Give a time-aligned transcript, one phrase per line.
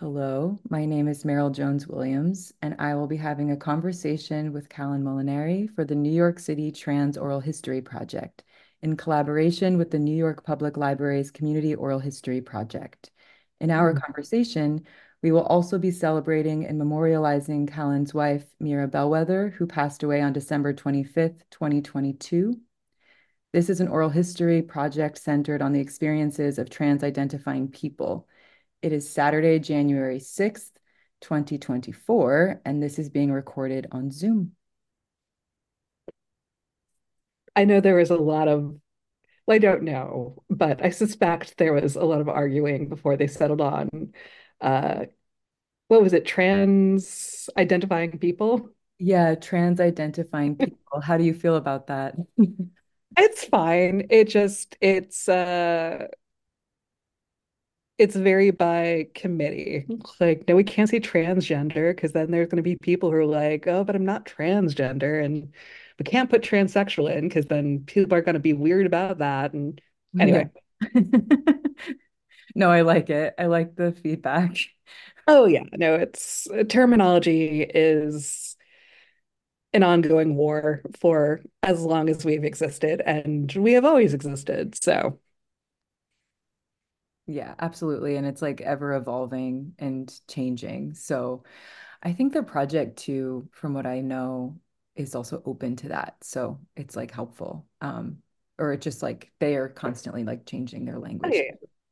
[0.00, 4.70] Hello, my name is Meryl Jones Williams, and I will be having a conversation with
[4.70, 8.42] Callan Molinari for the New York City Trans Oral History Project
[8.80, 13.10] in collaboration with the New York Public Library's Community Oral History Project.
[13.60, 14.00] In our Mm.
[14.02, 14.86] conversation,
[15.22, 20.32] we will also be celebrating and memorializing Callan's wife, Mira Bellwether, who passed away on
[20.32, 22.58] December 25th, 2022.
[23.52, 28.26] This is an oral history project centered on the experiences of trans identifying people.
[28.82, 34.52] It is Saturday, January 6th, 2024, and this is being recorded on Zoom.
[37.54, 38.76] I know there was a lot of,
[39.46, 43.26] well, I don't know, but I suspect there was a lot of arguing before they
[43.26, 44.14] settled on,
[44.60, 45.06] uh,
[45.88, 48.70] what was it, trans identifying people?
[48.98, 51.00] Yeah, trans identifying people.
[51.02, 52.14] How do you feel about that?
[53.16, 54.06] It's fine.
[54.08, 56.06] It just it's uh
[58.00, 59.86] it's very by committee.
[60.20, 63.26] Like, no, we can't say transgender because then there's going to be people who are
[63.26, 65.52] like, oh, but I'm not transgender, and
[65.98, 69.52] we can't put transsexual in because then people are going to be weird about that.
[69.52, 69.80] And
[70.12, 70.22] Yeah.
[70.22, 70.50] anyway,
[72.54, 73.34] No, I like it.
[73.38, 74.56] I like the feedback.
[75.26, 78.56] oh yeah, no, it's terminology is
[79.72, 84.74] an ongoing war for as long as we've existed, and we have always existed.
[84.82, 85.18] So,
[87.30, 88.16] Yeah, absolutely.
[88.16, 90.94] And it's like ever evolving and changing.
[90.94, 91.44] So
[92.02, 94.58] I think the project too, from what I know,
[94.96, 96.16] is also open to that.
[96.22, 97.66] So it's like helpful.
[97.80, 98.18] Um,
[98.58, 101.42] or just like they are constantly like changing their oh, language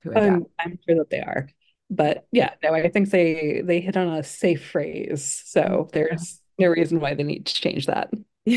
[0.05, 0.19] adapt.
[0.19, 1.49] I'm I'm sure that they are.
[1.89, 5.43] But yeah, no, I think they they hit on a safe phrase.
[5.47, 8.11] So there's no reason why they need to change that.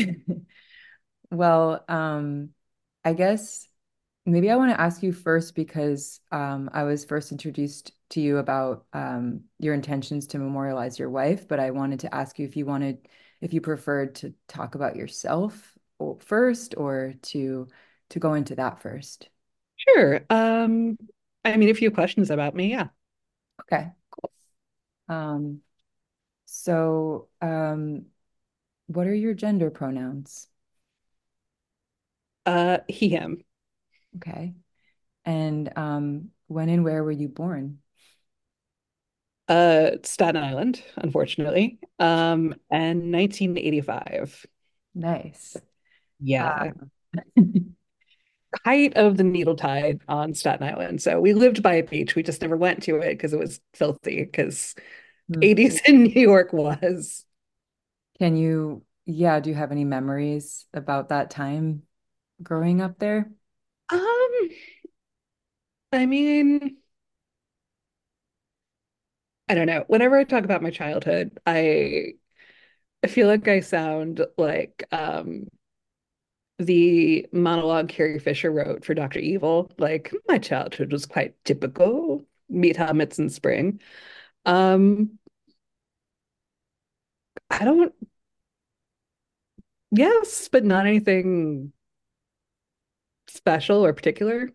[1.32, 2.50] Well, um,
[3.04, 3.66] I guess
[4.24, 8.38] maybe I want to ask you first because um, I was first introduced to you
[8.38, 12.56] about um, your intentions to memorialize your wife, but I wanted to ask you if
[12.56, 13.08] you wanted,
[13.40, 17.68] if you preferred to talk about yourself or, first or to
[18.10, 19.30] to go into that first.
[19.76, 20.20] Sure.
[20.28, 20.98] Um,
[21.46, 22.88] I mean, a few questions about me, yeah.
[23.62, 24.32] Okay, cool.
[25.08, 25.62] Um,
[26.44, 28.06] so um,
[28.86, 30.46] what are your gender pronouns?
[32.44, 33.42] Uh, he, him.
[34.16, 34.54] Okay.
[35.24, 37.78] And um, when and where were you born?
[39.48, 41.78] Uh, Staten Island, unfortunately.
[41.98, 44.46] Um, and 1985.
[44.94, 45.56] Nice.
[46.20, 46.72] Yeah.
[48.64, 51.02] Height of the needle tide on Staten Island.
[51.02, 52.14] So we lived by a beach.
[52.14, 54.74] We just never went to it because it was filthy, because
[55.32, 55.40] hmm.
[55.40, 57.24] 80s in New York was.
[58.18, 61.82] Can you, yeah, do you have any memories about that time
[62.42, 63.30] growing up there?
[63.92, 64.48] Um,
[65.92, 66.78] I mean,
[69.48, 69.84] I don't know.
[69.88, 72.14] Whenever I talk about my childhood, I
[73.04, 75.48] I feel like I sound like um
[76.58, 79.18] the monologue Carrie Fisher wrote for Dr.
[79.18, 79.70] Evil.
[79.78, 82.26] Like my childhood was quite typical.
[82.48, 83.80] Meat helmets in spring.
[84.46, 85.18] Um,
[87.50, 87.94] I don't,
[89.90, 91.72] yes, but not anything
[93.32, 94.50] special or particular.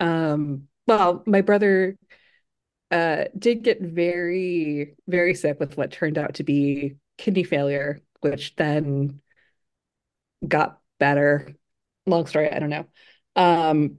[0.00, 1.96] Um, well, my brother
[2.90, 8.54] uh did get very, very sick with what turned out to be kidney failure, which
[8.56, 9.20] then
[10.46, 11.56] got better.
[12.06, 12.86] Long story, I don't know.
[13.34, 13.98] Um,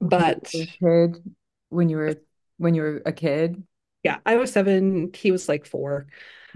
[0.00, 1.22] but kid,
[1.68, 2.16] when you were
[2.56, 3.62] when you were a kid?
[4.02, 6.06] yeah, I was seven, he was like four.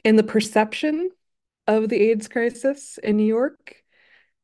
[0.03, 1.09] in the perception
[1.67, 3.83] of the AIDS crisis in New York.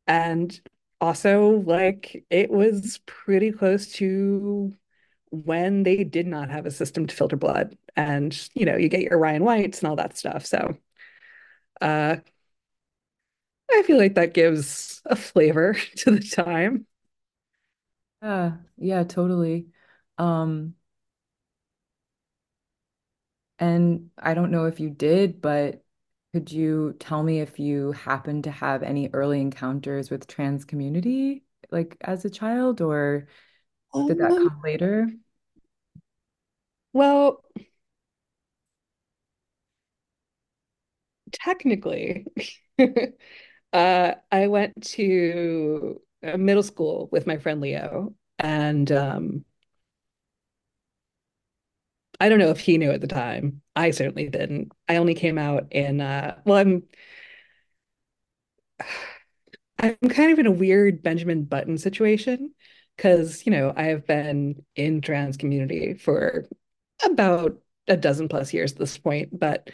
[0.07, 0.59] And
[1.03, 4.75] also, like, it was pretty close to
[5.31, 7.77] when they did not have a system to filter blood.
[7.97, 10.45] And, you know, you get your Ryan Whites and all that stuff.
[10.47, 10.77] So,
[11.81, 12.15] uh,
[13.71, 16.85] I feel like that gives a flavor to the time.
[18.21, 19.67] Yeah, yeah, totally.
[20.17, 20.75] Um,
[23.59, 25.82] and I don't know if you did, but
[26.33, 31.43] could you tell me if you happened to have any early encounters with trans community,
[31.71, 33.27] like as a child, or
[34.05, 35.09] did that Um, come later?
[36.93, 37.41] well,
[41.31, 42.25] technically,
[43.73, 49.45] uh, I went to uh, middle school with my friend Leo, and um,
[52.19, 53.61] I don't know if he knew at the time.
[53.75, 54.71] I certainly didn't.
[54.87, 56.83] I only came out in uh, well, I'm
[59.79, 62.53] I'm kind of in a weird Benjamin Button situation
[62.95, 66.45] because, you know, I have been in trans community for
[67.03, 67.57] about
[67.87, 69.69] a dozen plus years at this point, but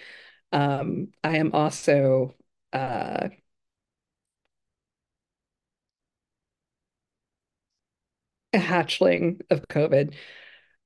[0.51, 2.35] um, I am also
[2.73, 3.29] uh,
[8.53, 10.13] a hatchling of COVID.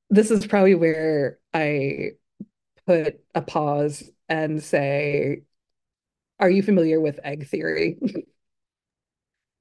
[0.10, 2.12] This is probably where I
[2.88, 5.44] put a pause and say,
[6.40, 7.98] are you familiar with egg theory?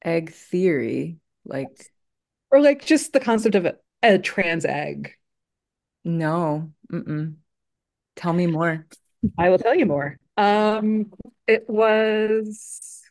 [0.04, 1.90] Egg theory, like,
[2.52, 5.14] Or like just the concept of a, a trans egg?
[6.04, 7.36] no, mm-mm.
[8.16, 8.86] Tell me more.
[9.38, 10.18] I will tell you more.
[10.36, 11.12] Um,
[11.46, 13.02] it was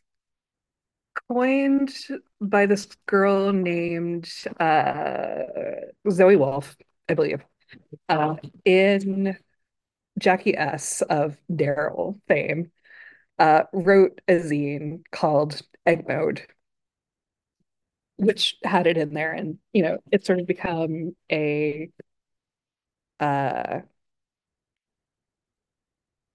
[1.30, 1.94] coined
[2.40, 5.44] by this girl named uh,
[6.10, 6.76] Zoe Wolf,
[7.10, 7.44] I believe,
[8.10, 8.36] uh,
[8.66, 9.38] in
[10.20, 11.02] Jackie S.
[11.04, 12.72] of Daryl fame,
[13.40, 16.48] uh, wrote a zine called Egg Mode,
[18.18, 21.90] which had it in there, and you know, it's sort of become a
[23.20, 23.82] uh,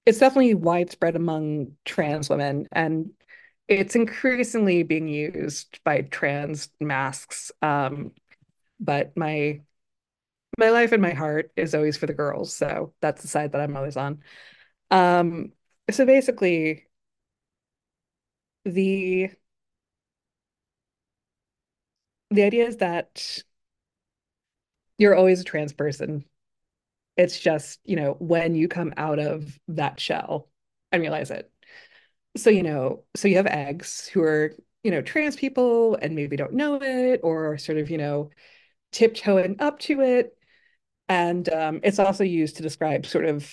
[0.05, 3.11] it's definitely widespread among trans women, and
[3.69, 7.51] it's increasingly being used by trans masks.
[7.63, 8.13] Um,
[8.81, 9.63] but my
[10.57, 13.61] my life and my heart is always for the girls, so that's the side that
[13.61, 14.23] I'm always on.
[14.91, 15.53] Um,
[15.91, 16.87] so basically,
[18.65, 19.31] the
[22.31, 23.43] the idea is that
[24.99, 26.25] you're always a trans person.
[27.17, 30.49] It's just, you know, when you come out of that shell
[30.93, 31.51] and realize it.
[32.37, 34.55] So, you know, so you have eggs who are,
[34.85, 38.31] you know, trans people and maybe don't know it or sort of, you know,
[38.93, 40.36] tiptoeing up to it.
[41.09, 43.51] And um, it's also used to describe sort of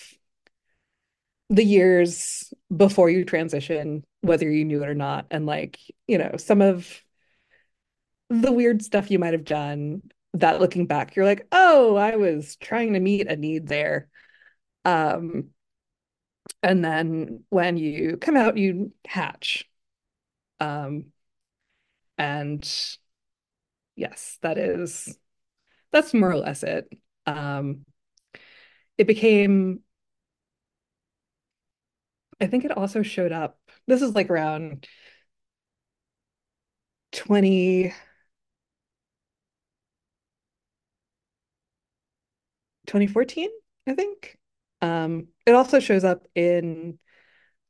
[1.50, 6.36] the years before you transition, whether you knew it or not, and like, you know,
[6.38, 7.02] some of
[8.30, 10.02] the weird stuff you might have done
[10.34, 14.10] that looking back, you're like, oh, I was trying to meet a need there.
[14.84, 15.50] Um,
[16.62, 19.70] and then when you come out, you hatch.
[20.60, 21.06] Um,
[22.18, 22.68] and
[23.96, 25.18] yes, that is
[25.92, 26.92] that's more or less it.
[27.26, 27.86] Um,
[28.98, 29.82] it became,
[32.42, 33.60] I think it also showed up.
[33.88, 34.88] This is like around
[37.12, 37.94] 20,
[42.88, 43.50] 2014,
[43.88, 44.38] I think.
[44.82, 47.00] Um, it also shows up in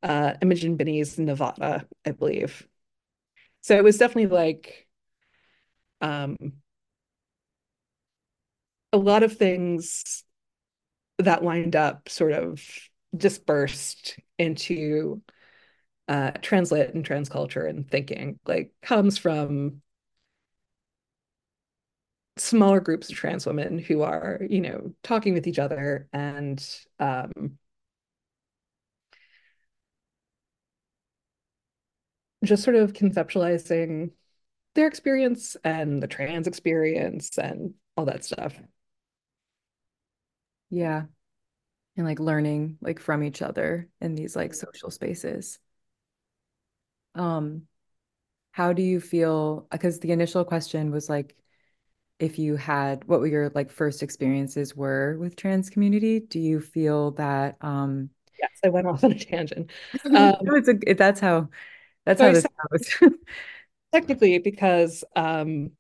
[0.03, 2.67] uh, Imogen Binnie's Nevada, I believe.
[3.62, 4.88] So it was definitely like
[6.01, 6.38] um,
[8.93, 10.23] a lot of things
[11.19, 12.63] that lined up sort of
[13.15, 15.21] dispersed into
[16.07, 19.81] uh, translit and trans culture and thinking like comes from
[22.38, 26.67] smaller groups of trans women who are you know talking with each other and
[27.00, 27.57] um,
[32.43, 34.12] just sort of conceptualizing
[34.75, 38.53] their experience and the trans experience and all that stuff.
[40.74, 41.03] Yeah.
[41.98, 45.60] And like learning like from each other in these like social spaces.
[47.15, 47.68] Um,
[48.51, 49.68] how do you feel?
[49.72, 51.36] Because the initial question was like,
[52.20, 56.62] if you had what were your like first experiences were with trans community, do you
[56.62, 59.72] feel that um Yes, I went off on a tangent.
[60.06, 61.50] no, Um, it's a, that's how
[62.06, 63.12] that's how this goes.
[63.94, 65.72] technically because um,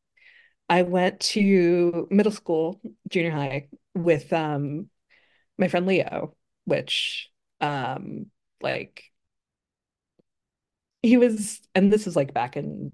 [0.69, 4.89] I went to middle school, junior high with um,
[5.57, 6.35] my friend Leo,
[6.65, 7.29] which
[7.61, 8.27] um,
[8.61, 9.03] like
[11.01, 12.91] he was, and this is like back in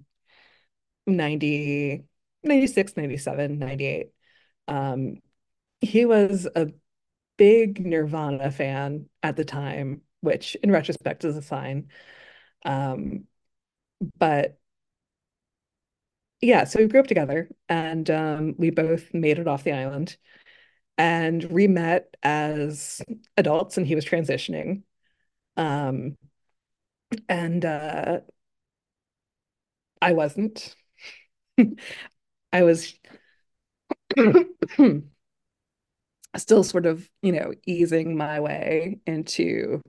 [1.08, 2.06] 90,
[2.44, 4.10] 96, 97, 98.
[4.68, 5.18] Um,
[5.82, 6.70] he was a
[7.38, 11.90] big Nirvana fan at the time, which in retrospect is a sign.
[12.66, 13.26] Um,
[14.20, 14.60] but
[16.42, 20.18] yeah, so we grew up together and um, we both made it off the island
[21.00, 23.02] and re-met as
[23.38, 24.84] adults and he was transitioning.
[25.58, 26.18] Um,
[27.28, 28.20] and uh,
[30.02, 30.76] I wasn't.
[32.54, 32.96] I was
[36.38, 39.82] still sort of, you know, easing my way into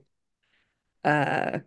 [1.03, 1.59] uh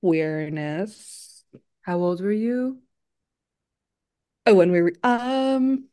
[0.00, 1.44] queerness.
[1.82, 2.80] How old were you?
[4.46, 5.88] Oh, when we were um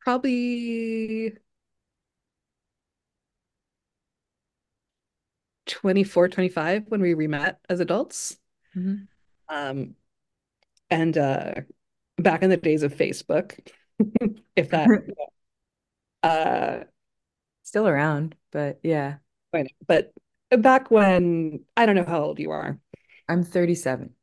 [0.00, 1.34] probably
[5.66, 8.38] 24, 25 when we re-met as adults.
[8.76, 9.08] Mhm.
[9.48, 9.94] Um
[10.90, 11.54] and uh
[12.18, 13.58] back in the days of Facebook,
[14.56, 14.88] if that
[16.22, 16.84] uh
[17.64, 19.18] Still around, but yeah,
[19.86, 20.12] but
[20.50, 22.78] back when I don't know how old you are.
[23.28, 24.14] I'm 37.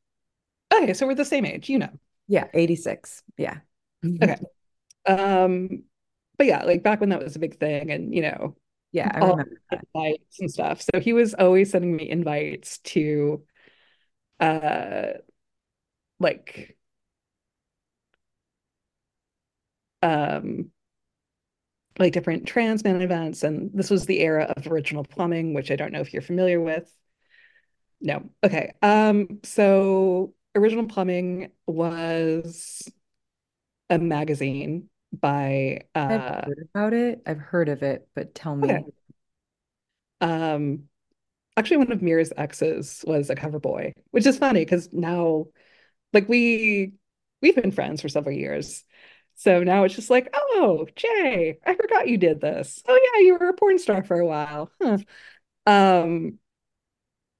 [0.73, 1.89] Okay, so we're the same age, you know.
[2.27, 3.23] Yeah, 86.
[3.37, 3.59] Yeah.
[4.21, 4.37] Okay.
[5.05, 5.83] Um,
[6.37, 8.55] but yeah, like back when that was a big thing and you know,
[8.91, 10.81] Yeah, I remember invites and stuff.
[10.81, 13.43] So he was always sending me invites to
[14.39, 15.13] uh
[16.19, 16.77] like
[20.01, 20.71] um
[21.97, 25.75] like different trans man events and this was the era of original plumbing, which I
[25.75, 26.91] don't know if you're familiar with.
[28.01, 28.29] No.
[28.43, 28.73] Okay.
[28.81, 32.89] Um, so Original Plumbing was
[33.89, 37.21] a magazine by I've uh heard about it.
[37.25, 38.79] I've heard of it, but tell okay.
[38.79, 38.85] me.
[40.21, 40.83] Um
[41.57, 45.47] actually one of Mira's exes was a cover boy, which is funny because now
[46.13, 46.93] like we
[47.41, 48.83] we've been friends for several years.
[49.35, 52.81] So now it's just like, oh, Jay, I forgot you did this.
[52.87, 54.71] Oh yeah, you were a porn star for a while.
[54.81, 54.97] Huh.
[55.65, 56.39] Um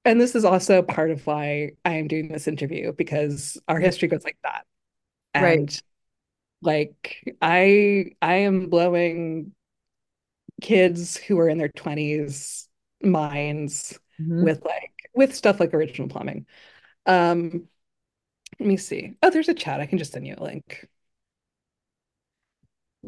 [0.04, 4.08] and this is also part of why I am doing this interview because our history
[4.08, 4.64] goes like that.
[5.34, 5.82] Right.
[6.62, 9.52] Like I I am blowing
[10.60, 12.68] kids who are in their 20s
[13.02, 14.42] minds Mhm.
[14.44, 16.46] with like with stuff like original plumbing.
[17.06, 17.68] Um,
[18.60, 19.16] let me see.
[19.22, 19.80] Oh, there's a chat.
[19.80, 20.88] I can just send you a link.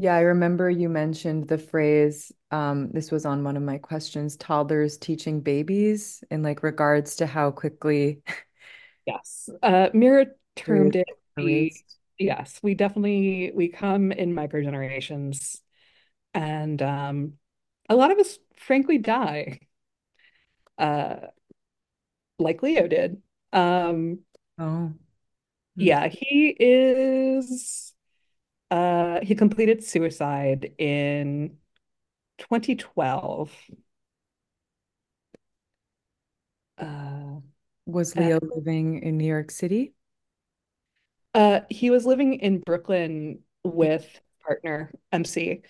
[0.01, 4.37] Yeah, I remember you mentioned the phrase, um, this was on one of my questions,
[4.37, 8.21] toddlers teaching babies in like regards to how quickly
[9.05, 9.49] Yes.
[9.61, 11.73] Uh, Mira termed it the
[12.17, 15.61] yes, we definitely we come in micro generations
[16.33, 17.33] and um
[17.89, 19.59] a lot of us frankly die.
[20.77, 21.27] Uh
[22.37, 23.21] like Leo did.
[23.53, 24.19] Um
[24.57, 24.63] Oh.
[24.63, 24.95] mm.
[25.77, 27.93] yeah, he is
[28.71, 31.57] uh he completed suicide in
[32.37, 33.51] 2012.
[36.77, 37.41] Uh,
[37.85, 39.93] Was and, Leo living in New York City?
[41.33, 45.61] uh, he was living in Brooklyn with partner MC,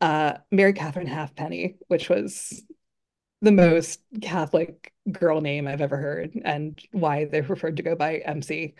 [0.00, 2.62] uh, Mary Catherine Halfpenny, which was
[3.42, 8.16] the most Catholic girl name I've ever heard, and why they preferred to go by
[8.18, 8.74] MC.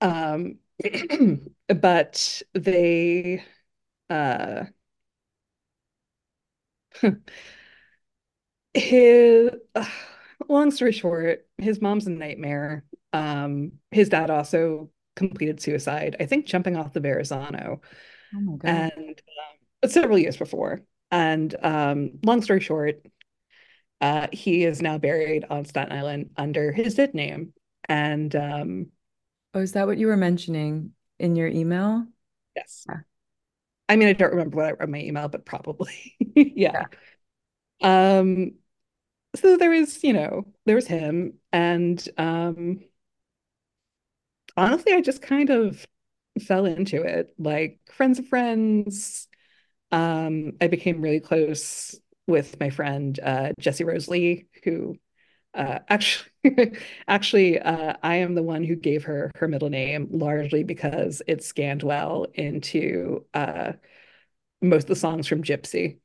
[0.00, 0.58] Um,
[1.68, 3.42] but they,
[4.10, 4.66] uh,
[8.74, 9.84] his, uh,
[10.48, 12.84] long story short, his mom's a nightmare.
[13.12, 17.80] Um, his dad also completed suicide, I think jumping off the Verrazano,
[18.34, 18.88] Oh my God.
[18.88, 19.20] and
[19.84, 20.82] um, several years before.
[21.10, 23.02] And um, long story short,
[24.00, 27.52] uh, he is now buried on Staten Island under his dead name.
[27.88, 28.86] And um,
[29.58, 32.06] Oh, is that what you were mentioning in your email?
[32.56, 33.00] yes, Yeah.
[33.88, 36.86] I mean, I don't remember what I wrote my email, but probably, yeah.
[37.82, 38.54] Um,
[39.36, 42.84] so there was, you know, there was him, and um,
[44.56, 45.86] honestly, I just kind of
[46.42, 47.34] fell into it.
[47.38, 49.28] Like friends of friends.
[49.92, 51.96] Um, I became really close
[52.26, 54.96] with my friend uh, Jessie Rose Lee, who
[55.54, 56.30] uh, actually,
[57.08, 61.42] actually, uh, I am the one who gave her her middle name largely because it
[61.42, 63.72] scanned well into uh,
[64.62, 65.98] most of the songs from Gypsy.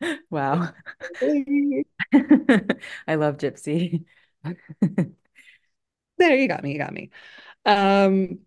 [0.30, 0.72] Wow.
[3.06, 4.04] I love Gypsy.
[6.18, 7.10] There, you got me, you got me.
[7.66, 8.40] Um,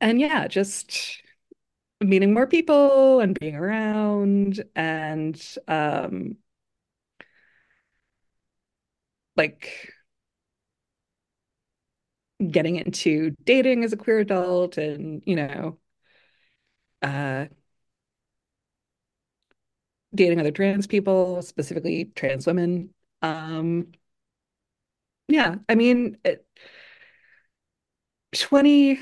[0.00, 1.22] and yeah, just
[2.00, 6.36] meeting more people and being around and um,
[9.36, 9.92] like
[12.50, 15.78] getting into dating as a queer adult and, you know,
[17.02, 17.46] uh,
[20.14, 22.90] dating other trans people, specifically trans women.
[23.22, 23.92] Um,
[25.28, 26.46] yeah, I mean, it,
[28.32, 28.98] 20,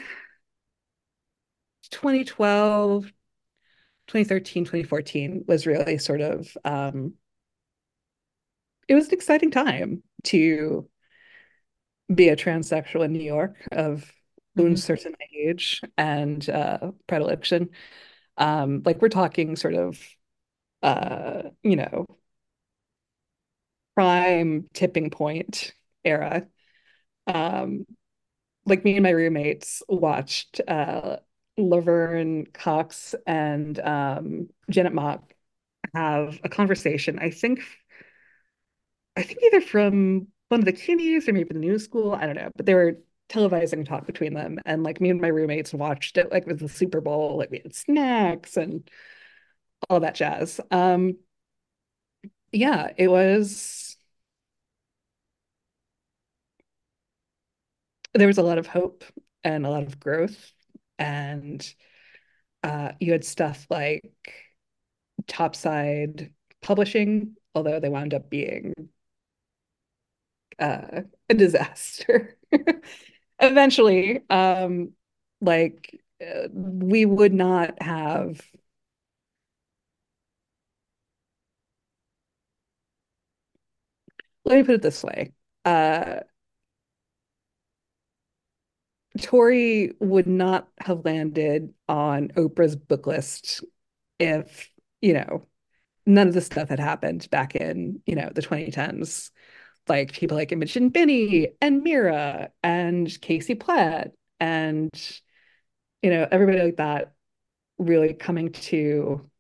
[1.91, 3.13] 2012,
[4.09, 7.15] 2013, 2014 was really sort of um,
[8.89, 10.89] it was an exciting time to
[12.15, 14.11] be a transsexual in New York of
[14.57, 14.75] Mhm.
[14.75, 17.71] a certain age and uh, predilection.
[18.39, 19.99] Um, like we're talking sort of
[20.83, 22.07] uh, you know,
[23.95, 25.73] prime tipping point
[26.05, 26.47] era.
[27.27, 27.87] Um,
[28.67, 31.19] like me and my roommates watched uh,
[31.59, 35.35] Laverne Cox and um, Janet Mock
[35.95, 37.19] have a conversation.
[37.21, 37.63] I think
[39.17, 42.13] I think either from one of the kiddies or maybe the new school.
[42.13, 45.29] I don't know, but they were televising talk between them, and like me and my
[45.29, 47.37] roommates watched it like with the Super Bowl.
[47.39, 48.89] Like we had snacks and
[49.89, 50.61] all that jazz.
[50.71, 51.17] Um,
[52.53, 53.97] yeah, it was.
[58.15, 59.05] There was a lot of hope
[59.43, 60.53] and a lot of growth,
[60.99, 61.75] and
[62.63, 64.05] uh, you had stuff like
[65.27, 68.73] Topside Publishing, although they wound up being
[70.59, 72.37] uh, a disaster.
[73.41, 74.93] Eventually, um,
[75.41, 78.41] like uh, we would not have
[84.45, 85.33] let me put it this way.
[85.65, 86.21] Uh,
[89.21, 93.63] Torrey would not have landed on Oprah's book list
[94.19, 94.71] if,
[95.03, 95.47] you know,
[96.07, 99.33] none of this stuff had happened back in, you know, the 2010s.
[99.89, 104.91] Like people like Imogen Binnie and Mira and Casey Plett and,
[106.03, 107.15] you know, everybody like that
[107.79, 109.31] really coming to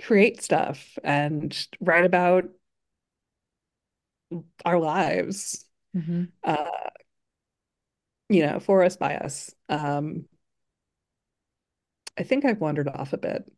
[0.00, 2.44] create stuff and write about
[4.64, 6.32] our lives, Mhm.
[6.44, 6.90] uh,
[8.28, 9.54] you know, for us, by us.
[9.68, 10.26] Um,
[12.18, 13.50] I think I've wandered off a bit,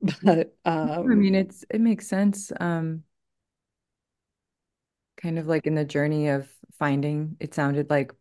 [0.22, 0.56] but
[1.10, 2.52] I um, mean, it's it makes sense.
[2.60, 3.04] Um,
[5.22, 8.12] kind of like in the journey of finding, it sounded like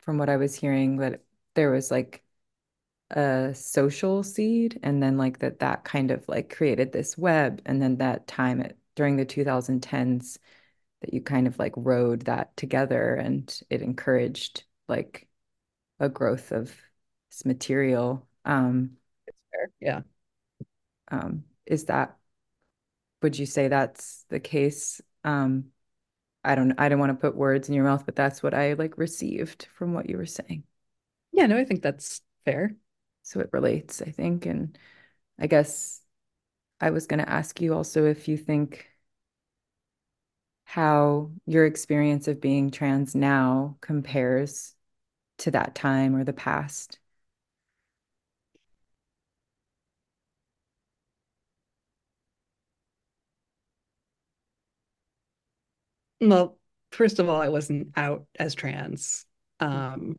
[0.00, 1.22] from what I was hearing that
[1.54, 2.22] there was like
[3.10, 7.82] a social seed and then like that that kind of like created this web and
[7.82, 10.38] then that time it, during the 2010s
[11.02, 15.28] that you kind of like rode that together and it encouraged like
[16.00, 16.74] a growth of
[17.30, 18.26] this material.
[18.44, 18.98] Um,
[19.80, 20.02] yeah.
[21.10, 22.16] um, is that,
[23.22, 25.00] would you say that's the case?
[25.24, 25.66] Um,
[26.48, 28.72] I don't, I don't want to put words in your mouth, but that's what I
[28.74, 30.64] like received from what you were saying.
[31.32, 32.76] Yeah, no, I think that's fair.
[33.22, 34.46] So it relates, I think.
[34.46, 34.78] And
[35.38, 36.02] I guess
[36.80, 38.88] I was going to ask you also if you think
[40.64, 44.74] how your experience of being trans now compares
[45.38, 46.98] to that time or the past.
[56.20, 56.58] Well,
[56.92, 59.24] first of all, I wasn't out as trans.
[59.60, 60.18] Um,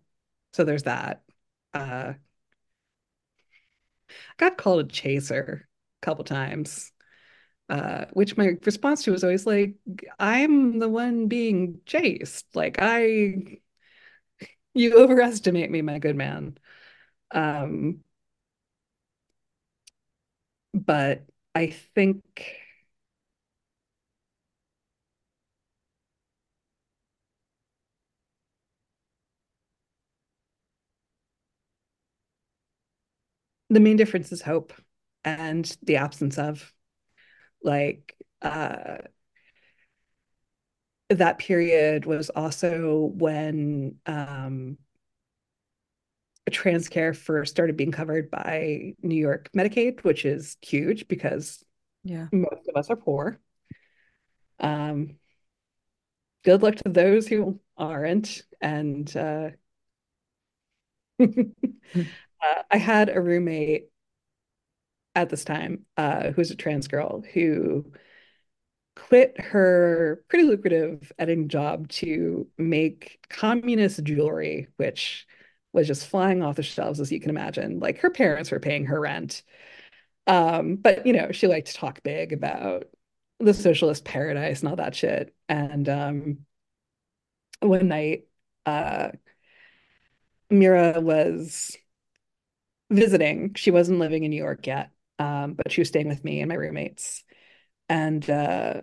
[0.54, 1.24] so there's that.
[1.74, 2.14] Uh,
[4.38, 5.68] got called a chaser
[6.02, 6.92] a couple times,
[7.70, 9.76] uh, which my response to was always like,
[10.20, 12.48] I'm the one being chased.
[12.56, 13.60] Like I,
[14.74, 16.58] you overestimate me, my good man.
[17.32, 18.02] Um,
[20.74, 21.24] but
[21.56, 22.24] I think
[33.70, 34.74] the main difference is hope.
[35.26, 36.74] and the absence of
[37.64, 38.98] like uh
[41.10, 44.78] that period was also when um
[46.52, 51.64] trans care first started being covered by New York Medicaid, which is huge because
[52.04, 52.28] Yeah.
[52.32, 53.40] most of us are poor.
[54.60, 55.18] Um,
[56.44, 58.44] good luck to those who aren't.
[58.62, 59.50] And uh,
[62.42, 63.90] uh, I had a roommate
[65.16, 67.92] at this time uh, was a trans girl who
[68.96, 75.26] quit her pretty lucrative editing job to make communist jewelry, which
[75.74, 77.80] was just flying off the shelves, as you can imagine.
[77.80, 79.44] Like her parents were paying her rent.
[80.28, 82.86] Um, but you know, she liked to talk big about
[83.40, 85.34] the socialist paradise and all that shit.
[85.48, 86.40] And um,
[87.62, 88.28] one night,
[88.66, 89.12] uh,
[90.50, 91.78] Mira was
[92.90, 93.54] visiting.
[93.56, 96.50] She wasn't living in New York yet, um, but she was staying with me and
[96.50, 97.24] my roommates.
[97.90, 98.82] And uh,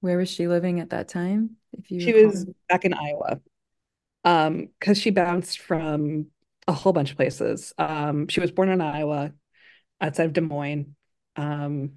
[0.00, 2.22] Where was she living at that time, if you she recall?
[2.24, 3.40] was back in Iowa
[4.24, 6.28] um, because she bounced from
[6.68, 7.74] a whole bunch of places.
[7.78, 9.32] Um, she was born in Iowa,
[10.00, 10.96] outside of Des Moines,
[11.36, 11.92] um,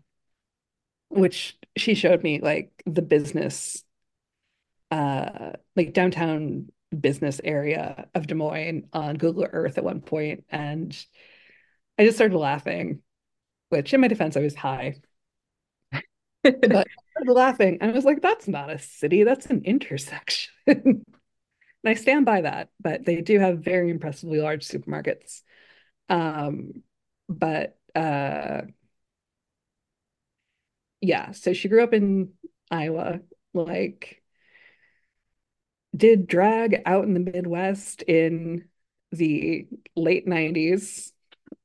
[1.10, 3.84] which she showed me like the business,
[4.92, 10.96] uh, like downtown business area of Des Moines on Google Earth at one point, and
[11.98, 13.02] I just started laughing,
[13.70, 14.98] which in my defense, I was high,
[16.44, 17.78] but I started laughing.
[17.82, 20.52] I was like, that's not a city, that's an intersection.
[20.68, 21.06] and
[21.86, 25.42] I stand by that, but they do have very impressively large supermarkets.
[26.10, 26.84] Um,
[27.30, 28.62] but uh
[31.02, 32.34] yeah, so she grew up in
[32.72, 33.20] Iowa,
[33.54, 34.19] like
[35.96, 38.68] did drag out in the Midwest in
[39.12, 41.14] the late 90s.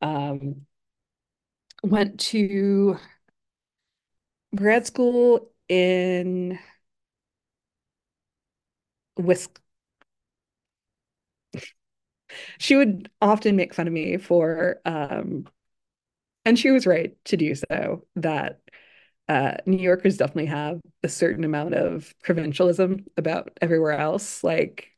[0.02, 0.66] Um,
[1.82, 2.98] went to
[4.54, 6.58] grad school in
[9.16, 9.62] Wisconsin.
[12.58, 15.46] She would often make fun of me for, um,
[16.44, 18.60] and she was right to do so, that
[19.28, 24.44] uh, New Yorkers definitely have a certain amount of provincialism about everywhere else.
[24.44, 24.90] Like,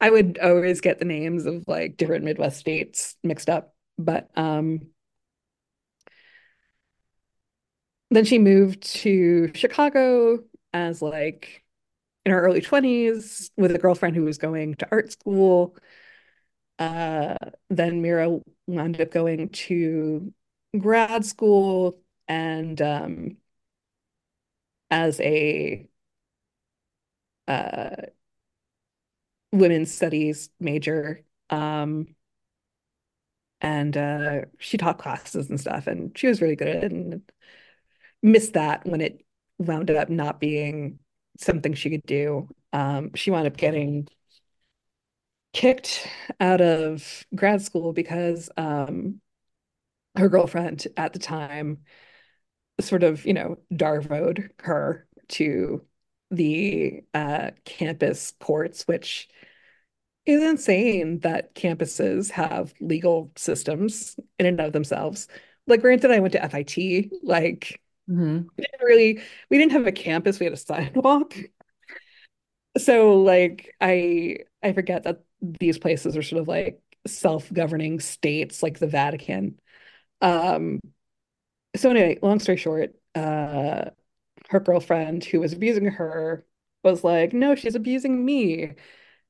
[0.00, 3.74] I would always get the names of like different Midwest states mixed up.
[3.98, 4.88] But um,
[8.10, 10.38] then she moved to Chicago
[10.72, 11.64] as like
[12.24, 15.76] in her early 20s with a girlfriend who was going to art school.
[16.78, 17.36] Uh,
[17.70, 20.32] then Mira wound up going to
[20.78, 23.36] grad school and um,
[24.90, 25.88] as a
[27.48, 27.96] uh,
[29.52, 31.24] women's studies major.
[31.50, 32.14] Um,
[33.60, 37.22] and uh, she taught classes and stuff, and she was really good at it and
[38.22, 39.24] missed that when it
[39.58, 40.98] wound up not being
[41.38, 42.48] something she could do.
[42.72, 44.08] Um, she wound up getting
[45.52, 46.06] kicked
[46.40, 49.20] out of grad school because um,
[50.16, 51.78] her girlfriend at the time
[52.80, 55.84] sort of, you know, darvoed her to
[56.30, 59.28] the uh, campus courts, which
[60.26, 65.28] is insane that campuses have legal systems in and of themselves.
[65.66, 68.48] Like, granted, I went to FIT, like, Mhm.
[68.56, 71.34] we didn't really, we didn't have a campus, we had a sidewalk.
[72.78, 78.78] So, like, I I forget that these places are sort of like self-governing states, like
[78.78, 79.58] the Vatican.
[80.20, 80.80] Um,
[81.76, 83.90] so anyway, long story short, uh,
[84.50, 86.46] her girlfriend who was abusing her
[86.84, 88.74] was like, no, she's abusing me.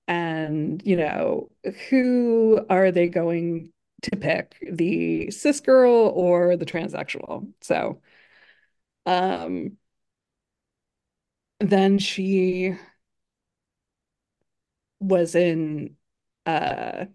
[0.08, 1.50] And, you know,
[1.90, 4.56] who are they going to pick?
[4.72, 7.52] The cis girl or the transsexual?
[7.62, 8.00] So,
[9.06, 9.76] um,
[11.60, 12.76] then she
[15.00, 15.96] was in
[16.46, 17.06] uh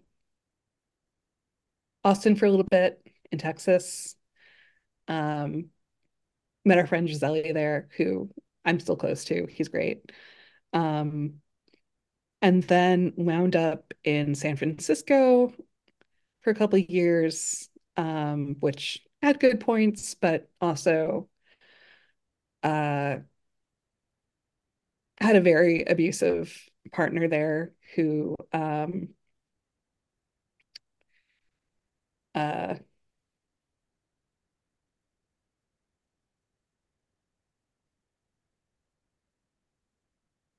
[2.04, 4.16] Austin for a little bit in Texas.
[5.08, 5.70] Um,
[6.64, 8.30] met our friend Gisele there, who
[8.64, 9.46] I'm still close to.
[9.50, 10.12] He's great.
[10.72, 11.40] Um,
[12.40, 15.52] and then wound up in San Francisco
[16.42, 21.28] for a couple of years, um, which had good points, but also
[22.62, 23.18] uh,
[25.20, 26.52] had a very abusive
[26.92, 29.08] partner there who um,
[32.34, 32.74] uh,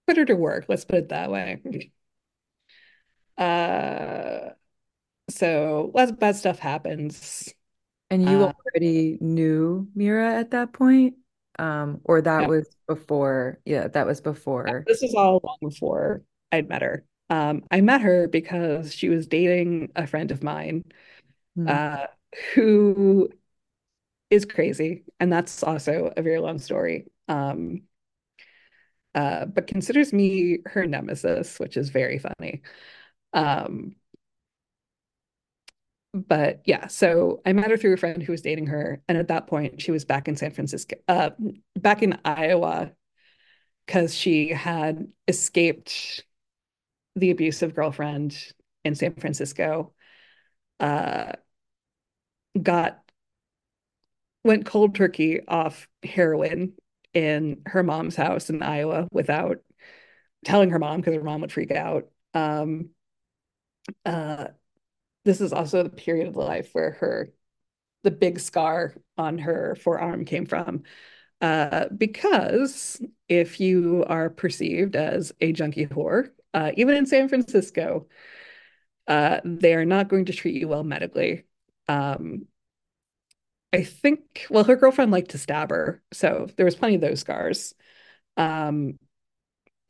[0.07, 1.91] put her to work, let's put it that way.
[3.37, 4.51] Uh,
[5.29, 7.53] so lots of bad stuff happens.
[8.11, 11.15] And you Uh, already knew Mira at that point?
[11.59, 14.87] Um, or that no, was before, yeah, that was before.
[14.87, 17.05] this is all long before I'd met her.
[17.29, 20.83] Um, I met her because she was dating a friend of mine
[21.55, 21.75] Hmm.
[21.75, 22.07] uh,
[22.55, 23.29] who
[24.29, 27.07] is crazy, and that's also a very long story.
[27.27, 27.83] Um,
[29.15, 32.61] uh, but considers me her nemesis, which is very funny.
[33.33, 33.95] Um,
[36.13, 39.29] but yeah, so I met her through a friend who was dating her, and at
[39.29, 41.31] that point, she was back in San Francisco, uh,
[41.75, 42.91] back in Iowa,
[43.85, 46.23] because she had escaped
[47.15, 48.37] the abusive girlfriend
[48.83, 49.93] in San Francisco.
[50.79, 51.33] Uh,
[52.61, 52.99] got
[54.43, 56.73] went cold turkey off heroin
[57.13, 59.57] in her mom's house in Iowa without
[60.45, 62.09] telling her mom because her mom would freak out.
[62.33, 62.89] Um,
[64.05, 64.47] uh,
[65.25, 67.33] this is also the period of life where her
[68.03, 70.83] the big scar on her forearm came from.
[71.41, 78.07] Uh, because if you are perceived as a junkie whore, uh, even in San Francisco,
[79.07, 81.43] uh, they are not going to treat you well medically.
[81.87, 82.47] Um,
[83.73, 87.19] I think, well, her girlfriend liked to stab her, so there was plenty of those
[87.19, 87.73] scars.
[88.37, 88.99] Um,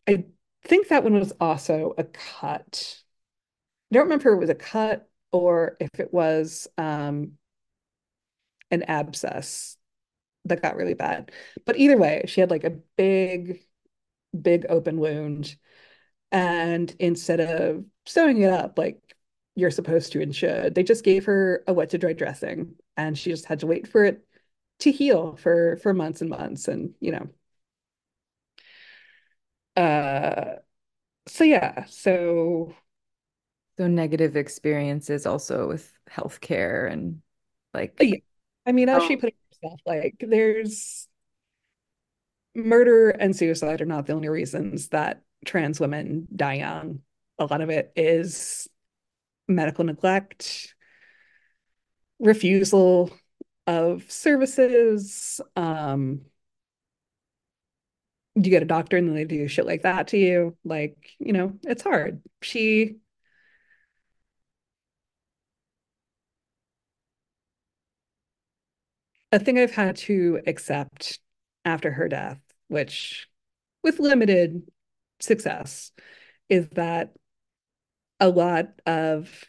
[0.08, 0.26] I
[0.64, 3.02] think that one was also a cut.
[3.92, 7.34] I don't remember if it was a cut or if it was um,
[8.72, 9.78] an abscess
[10.46, 11.32] that got really bad.
[11.66, 13.62] But either way, she had like a big,
[14.40, 15.56] big open wound.
[16.32, 19.00] And instead of sewing it up like
[19.56, 23.18] you're supposed to and should, they just gave her a wet to dry dressing and
[23.18, 24.26] she just had to wait for it
[24.80, 26.68] to heal for for months and months.
[26.68, 27.30] And you know,
[29.76, 30.56] uh
[31.28, 32.76] so yeah, so
[33.78, 37.22] So negative experiences also with healthcare and
[37.74, 38.18] like, yeah.
[38.66, 41.08] I mean, as she oh, put it herself, like there's
[42.56, 47.00] murder and suicide are not the only reasons that trans women die young.
[47.40, 48.68] A lot of it is
[49.48, 50.76] medical neglect,
[52.24, 53.12] refusal
[53.68, 55.40] of services.
[55.56, 56.22] Um,
[58.36, 60.58] you get a doctor and then they do shit like that to you.
[60.64, 62.22] Like, you know, it's hard.
[62.42, 62.98] She,
[69.32, 71.20] a thing I've had to accept
[71.66, 73.28] after her death, which
[73.84, 74.64] with limited
[75.20, 75.92] success,
[76.50, 77.14] is that
[78.20, 79.44] a lot of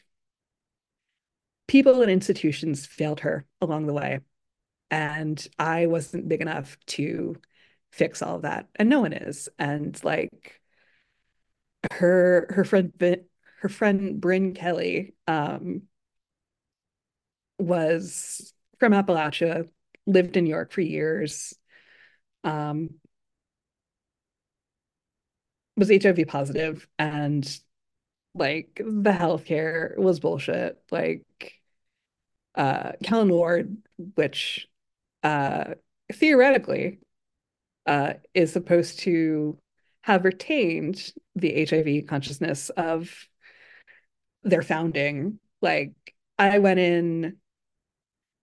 [1.67, 4.21] people and institutions failed her along the way.
[4.91, 7.37] And I wasn't big enough to
[7.93, 8.69] fix all of that.
[8.77, 9.49] And no one is.
[9.59, 10.61] And like
[11.93, 12.93] her her friend
[13.61, 15.83] her friend Bryn Kelly um
[17.59, 19.69] was from Appalachia,
[20.07, 21.55] lived in York for years,
[22.43, 22.91] um,
[25.77, 27.47] was HIV positive, and
[28.35, 30.83] like the healthcare was bullshit.
[30.91, 31.25] Like
[32.55, 33.77] uh Callen-Lorde,
[34.15, 34.69] which
[35.23, 35.75] uh
[36.13, 37.01] theoretically
[37.87, 39.59] uh, is supposed to
[40.03, 43.29] have retained the HIV consciousness of
[44.43, 45.39] their founding.
[45.61, 45.95] Like,
[46.39, 47.37] I went in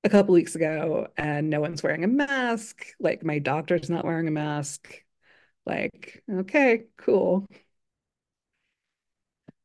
[0.04, 2.86] a couple weeks ago and no one's wearing a mask.
[2.99, 5.04] Like, my doctor's not wearing a mask.
[5.65, 7.47] Like, okay, cool.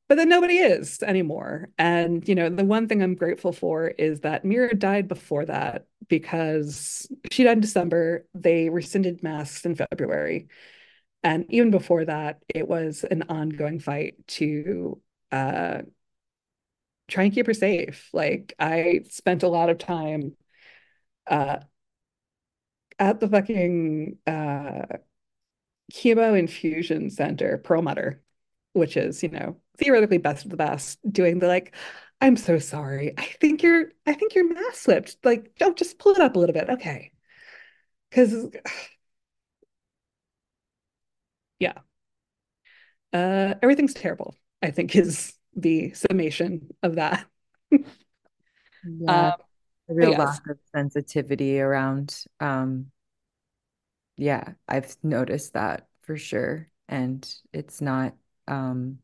[0.09, 1.71] But then nobody is anymore.
[1.79, 5.87] And, you know, the one thing I'm grateful for is that Mira died before that
[6.09, 8.27] because she died in December.
[8.33, 10.49] They rescinded masks in February.
[11.25, 15.01] And even before that, it was an ongoing fight to
[15.33, 15.83] uh,
[17.09, 18.09] try and keep her safe.
[18.13, 20.37] Like I spent a lot of time
[21.27, 21.59] uh,
[22.99, 24.87] at the fucking uh,
[25.93, 28.23] chemo infusion center, Perlmutter,
[28.73, 31.75] which is, you know, theoretically best of the best, doing the like,
[32.21, 33.15] I'm so sorry.
[33.19, 35.17] I think you're, I think your mask slipped.
[35.25, 36.71] Like, don't just pull it up a little bit.
[36.71, 37.13] Okay.
[38.11, 38.51] Because,
[41.59, 41.79] yeah,
[43.13, 47.27] uh, everything's terrible, I think is the summation of that.
[48.83, 49.33] yeah, Um,
[49.89, 52.91] a real yes, lack of sensitivity around, um,
[54.17, 56.71] yeah, I've noticed that for sure.
[56.89, 58.15] And it's not,
[58.49, 58.99] um,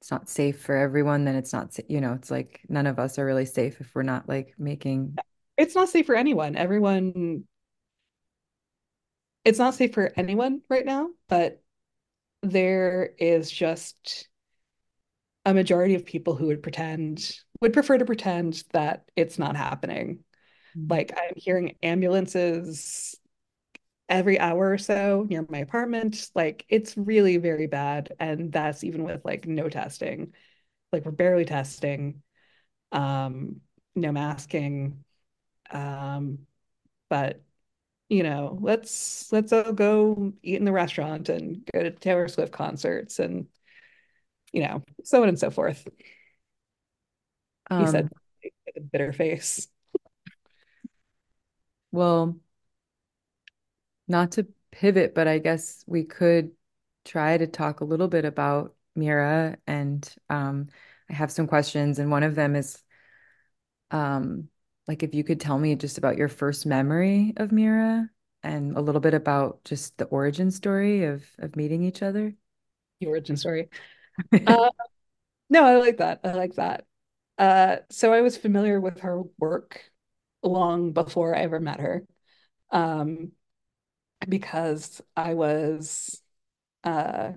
[0.00, 3.18] it's not safe for everyone, then it's not, you know, it's like none of us
[3.18, 5.16] are really safe if we're not like making,
[5.56, 6.56] it's not safe for anyone.
[6.56, 7.44] Everyone,
[9.44, 11.62] it's not safe for anyone right now, but
[12.42, 14.28] there is just
[15.44, 20.20] a majority of people who would pretend would prefer to pretend that it's not happening.
[20.76, 20.90] Mm.
[20.90, 23.16] Like I'm hearing ambulances
[24.08, 26.30] every hour or so near my apartment.
[26.34, 28.12] Like it's really very bad.
[28.20, 30.34] And that's even with like no testing.
[30.92, 32.22] Like we're barely testing,
[32.92, 33.60] um,
[33.96, 35.04] no masking.
[35.70, 36.40] Um,
[37.10, 37.42] but
[38.08, 42.52] you know, let's let's all go eat in the restaurant and go to Taylor Swift
[42.52, 43.48] concerts and
[44.52, 45.86] you know, so on and so forth.
[47.76, 48.10] He Um, said
[48.66, 49.68] with a bitter face.
[51.92, 52.38] well,
[54.08, 56.52] not to pivot, but I guess we could
[57.04, 60.68] try to talk a little bit about Mira, and um,
[61.10, 62.82] I have some questions, and one of them is
[63.90, 64.48] um,
[64.86, 68.10] like if you could tell me just about your first memory of Mira
[68.42, 72.34] and a little bit about just the origin story of of meeting each other.
[73.00, 73.68] The origin story.
[74.46, 74.70] Uh,
[75.48, 76.20] no, I like that.
[76.24, 76.84] I like that.
[77.38, 79.90] Uh, so I was familiar with her work
[80.42, 82.04] long before I ever met her,
[82.70, 83.32] um,
[84.28, 86.22] because I was
[86.84, 87.32] uh,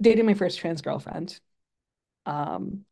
[0.00, 1.40] dating my first trans girlfriend.
[2.26, 2.84] Um,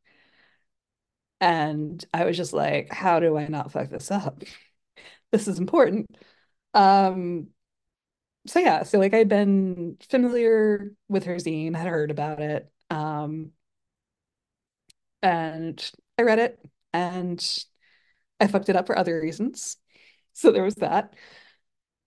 [1.41, 4.43] and I was just like, how do I not fuck this up?
[5.33, 6.07] This is important.
[6.75, 7.49] Um,
[8.47, 12.71] so yeah, so like I'd been familiar with her zine, had heard about it.
[12.91, 13.53] Um,
[15.23, 16.61] and I read it
[16.93, 17.65] and
[18.41, 19.77] I fucked it up for other reasons.
[20.37, 21.15] So there was that.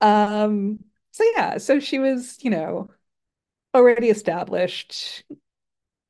[0.02, 0.80] Um,
[1.12, 2.90] so yeah, so she was, you know,
[3.74, 5.24] already established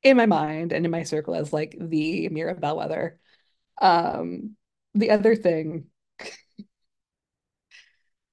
[0.02, 3.18] in my mind and in my circle as like the Mira Bellwether.
[3.80, 4.56] Um,
[4.94, 5.86] the other thing,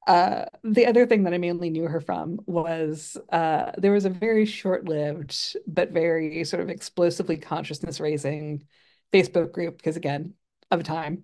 [0.07, 4.09] uh, the other thing that I mainly knew her from was uh, there was a
[4.09, 8.65] very short-lived but very sort of explosively consciousness-raising
[9.11, 10.33] Facebook group, because again,
[10.69, 11.23] of time,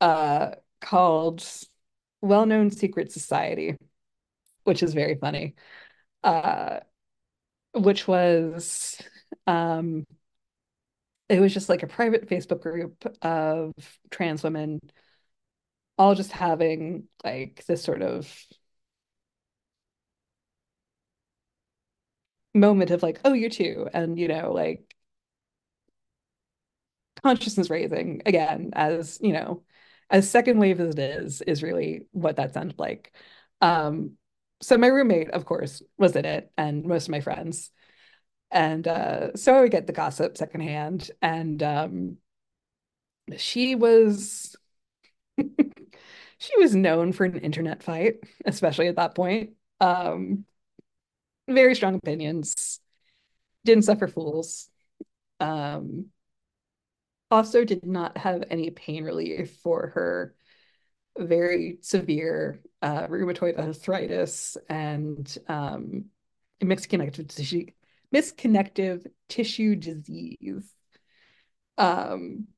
[0.00, 1.46] uh, called
[2.22, 3.76] Well-Known Secret Society,
[4.64, 5.54] which is very funny.
[6.24, 6.80] Uh,
[7.74, 9.00] which was
[9.46, 10.06] um
[11.28, 13.72] it was just like a private Facebook group of
[14.10, 14.80] trans women
[15.98, 18.28] all just having like this sort of
[22.54, 24.94] moment of like, oh, you too, and you know, like
[27.22, 29.62] consciousness raising again, as you know,
[30.10, 33.12] as second wave as it is, is really what that sounded like.
[33.60, 34.12] Um,
[34.60, 37.70] so my roommate, of course, was in it, and most of my friends.
[38.50, 41.10] And uh, so I would get the gossip secondhand.
[41.22, 42.18] And um,
[43.36, 44.56] she was
[46.38, 49.52] she was known for an internet fight, especially at that point.
[49.80, 50.44] Um,
[51.48, 52.80] very strong opinions,
[53.64, 54.68] didn't suffer fools.
[55.40, 56.06] Um,
[57.32, 60.34] also did not have any pain relief for her
[61.18, 66.04] very severe uh, rheumatoid arthritis and um,
[66.60, 67.66] mixed connective tissue
[68.14, 70.74] misconnective tissue disease.
[71.78, 72.48] Um,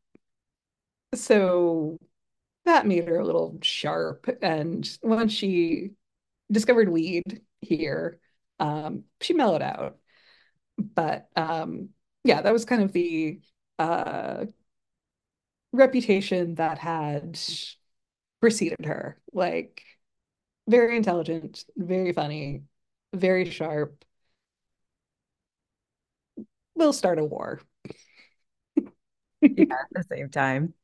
[1.15, 1.99] so
[2.65, 4.29] that made her a little sharp.
[4.43, 5.91] And once she
[6.51, 8.19] discovered weed here,
[8.59, 9.99] um, she mellowed out.
[10.77, 11.91] But um,
[12.25, 13.41] yeah, that was kind of the
[13.79, 14.47] uh,
[15.75, 17.39] reputation that had
[18.41, 19.21] preceded her.
[19.33, 19.83] Like,
[20.69, 22.65] very intelligent, very funny,
[23.15, 24.05] very sharp.
[26.75, 27.61] We'll start a war.
[29.57, 30.75] Yeah, at the same time.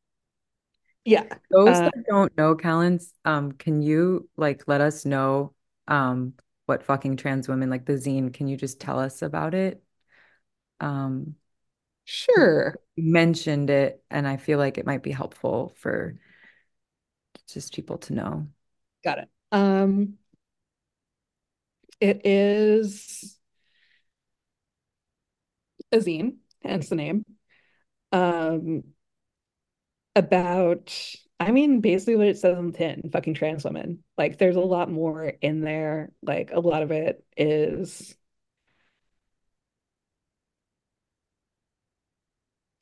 [1.04, 1.24] Yeah.
[1.50, 5.54] Those Uh, that don't know, Callens, um, can you like let us know
[5.88, 6.34] um
[6.66, 8.32] what fucking trans women like the zine?
[8.32, 9.82] Can you just tell us about it?
[10.80, 11.36] Um,
[12.10, 12.76] sure.
[12.96, 16.16] mentioned it, and I feel like it might be helpful for
[17.48, 18.46] just people to know.
[19.04, 19.28] Got it.
[19.52, 20.14] Um,
[22.00, 23.38] it is
[25.92, 27.24] a zine, hence the name.
[28.12, 28.84] Um,
[30.16, 30.92] about,
[31.38, 34.02] I mean, basically what it says on the tin, fucking trans women.
[34.18, 36.10] Like, there's a lot more in there.
[36.22, 38.14] Like, a lot of it is,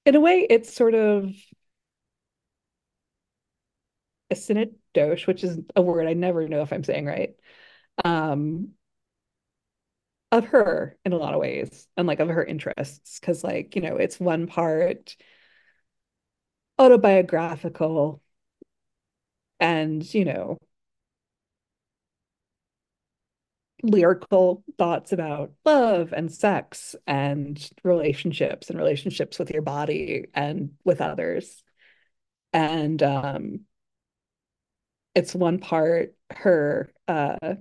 [0.09, 1.35] in a way, it's sort of
[4.31, 7.35] a synecdoche, which is a word I never know if I'm saying right.
[8.05, 8.75] Um,
[10.31, 13.83] of her in a lot of ways and like of her interests because like you
[13.83, 15.17] know it's one part
[16.79, 18.21] autobiographical
[19.61, 20.59] and you know
[23.83, 31.01] lyrical thoughts about love and sex and relationships and relationships with your body and with
[31.01, 31.63] others.
[32.53, 33.61] And um,
[35.15, 37.55] it's one part her uh,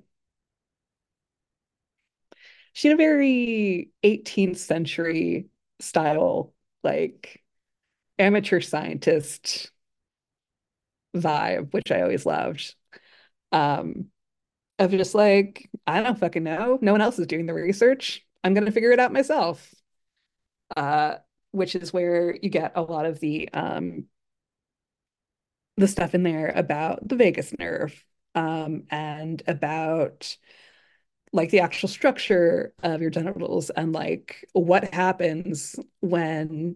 [2.78, 5.48] she had a very 18th century
[5.80, 6.54] style,
[6.84, 7.44] like
[8.20, 9.72] amateur scientist
[11.16, 12.76] vibe, which I always loved.
[13.52, 14.10] Um,
[14.80, 16.78] of just like, I don't fucking know.
[16.82, 18.26] No one else is doing the research.
[18.44, 19.74] I'm gonna figure it out myself.
[20.76, 21.16] Uh,
[21.52, 24.06] which is where you get a lot of the um
[25.78, 28.04] the stuff in there about the vagus nerve
[28.36, 30.36] um and about
[31.34, 36.76] like the actual structure of your genitals and like what happens when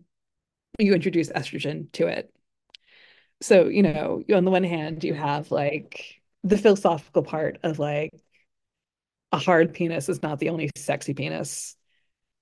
[0.80, 2.34] you introduce estrogen to it.
[3.42, 8.12] So, you know, on the one hand, you have like the philosophical part of like
[9.32, 11.76] a hard penis is not the only sexy penis.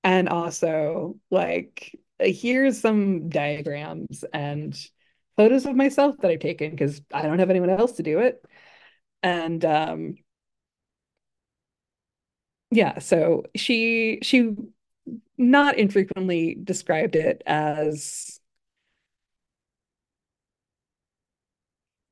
[0.03, 4.77] And also, like, here's some diagrams and
[5.37, 8.43] photos of myself that I've taken because I don't have anyone else to do it.
[9.23, 10.15] And um
[12.71, 14.55] yeah, so she she
[15.37, 18.38] not infrequently described it as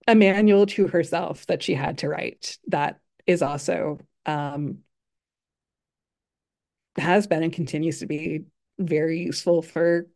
[0.08, 4.80] a manual to herself that she had to write that is also um,
[6.98, 8.46] has been and continues to be
[8.80, 10.08] very useful for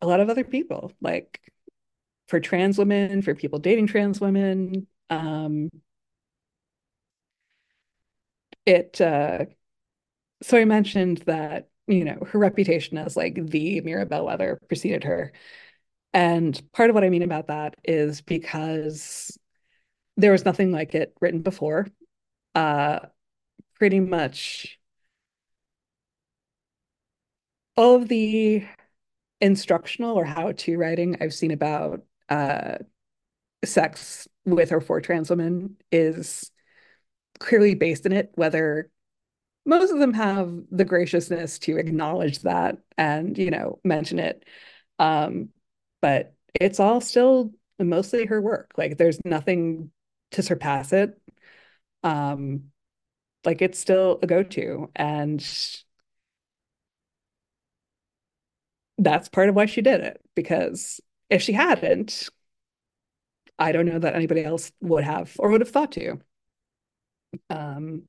[0.00, 1.40] a lot of other people, like
[2.28, 4.86] for trans women, for people dating trans women.
[5.10, 5.70] Um,
[8.64, 9.46] it uh,
[10.42, 15.32] so I mentioned that you know her reputation as like the Mira Bellwether preceded her,
[16.16, 19.38] and part of what I mean about that is because
[20.16, 21.88] there was nothing like it written before.
[22.54, 23.00] Uh,
[23.78, 24.78] pretty much
[27.76, 28.64] all of the
[29.42, 32.76] instructional or how-to writing I've seen about uh,
[33.62, 36.50] sex with or for trans women is
[37.38, 38.90] clearly based in it, whether
[39.66, 44.42] most of them have the graciousness to acknowledge that and, you know, mention it.
[44.98, 45.50] Um,
[46.06, 47.50] but it's all still
[47.80, 48.70] mostly her work.
[48.78, 49.90] Like there's nothing
[50.30, 51.20] to surpass it.
[52.04, 52.70] Um,
[53.44, 54.88] like it's still a go-to.
[54.94, 55.44] And
[58.98, 60.20] that's part of why she did it.
[60.36, 62.28] Because if she hadn't,
[63.58, 66.20] I don't know that anybody else would have or would have thought to.
[67.50, 68.02] Um,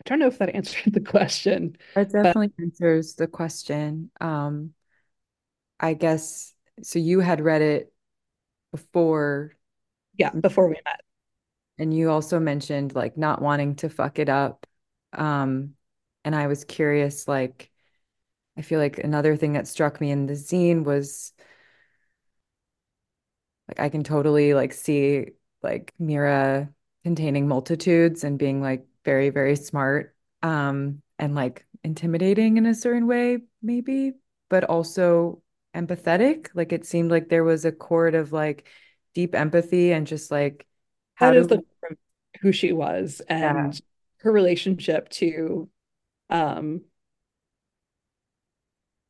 [0.00, 1.76] I don't know if that answered the question.
[1.94, 2.64] That definitely but...
[2.64, 4.10] answers the question.
[4.20, 4.74] Um,
[5.84, 7.92] I guess so you had read it
[8.72, 9.52] before
[10.18, 11.00] yeah, before we met.
[11.78, 14.66] And you also mentioned like not wanting to fuck it up.
[15.12, 15.74] Um,
[16.24, 17.70] and I was curious, like,
[18.58, 21.32] I feel like another thing that struck me in the zine was
[23.68, 25.26] like I can totally like see
[25.62, 26.68] like Mira
[27.04, 33.06] containing multitudes and being like very, very smart um and like intimidating in a certain
[33.06, 34.12] way, maybe,
[34.48, 35.42] but also
[35.74, 36.48] empathetic.
[36.54, 38.68] Like it seemed like there was a chord of like
[39.14, 40.66] deep empathy and just like
[41.14, 41.62] how that is the
[42.40, 43.80] who she was and yeah.
[44.18, 45.68] her relationship to
[46.30, 46.82] um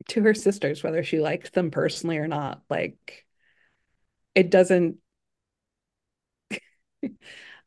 [0.08, 2.62] to her sisters, whether she liked them personally or not.
[2.68, 3.24] Like
[4.34, 4.98] it doesn't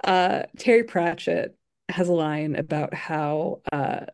[0.04, 1.56] uh Terry Pratchett
[1.90, 4.06] has a line about how uh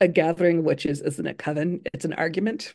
[0.00, 2.74] a gathering of witches isn't a coven, it's an argument.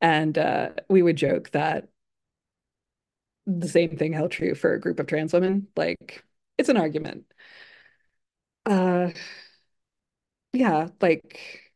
[0.00, 1.88] And uh, we would joke that
[3.46, 5.68] the same thing held true for a group of trans women.
[5.76, 6.24] Like,
[6.58, 7.24] it's an argument.
[8.66, 9.10] Uh,
[10.52, 11.72] yeah, like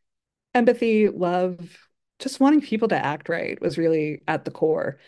[0.53, 4.99] empathy, love, just wanting people to act right was really at the core.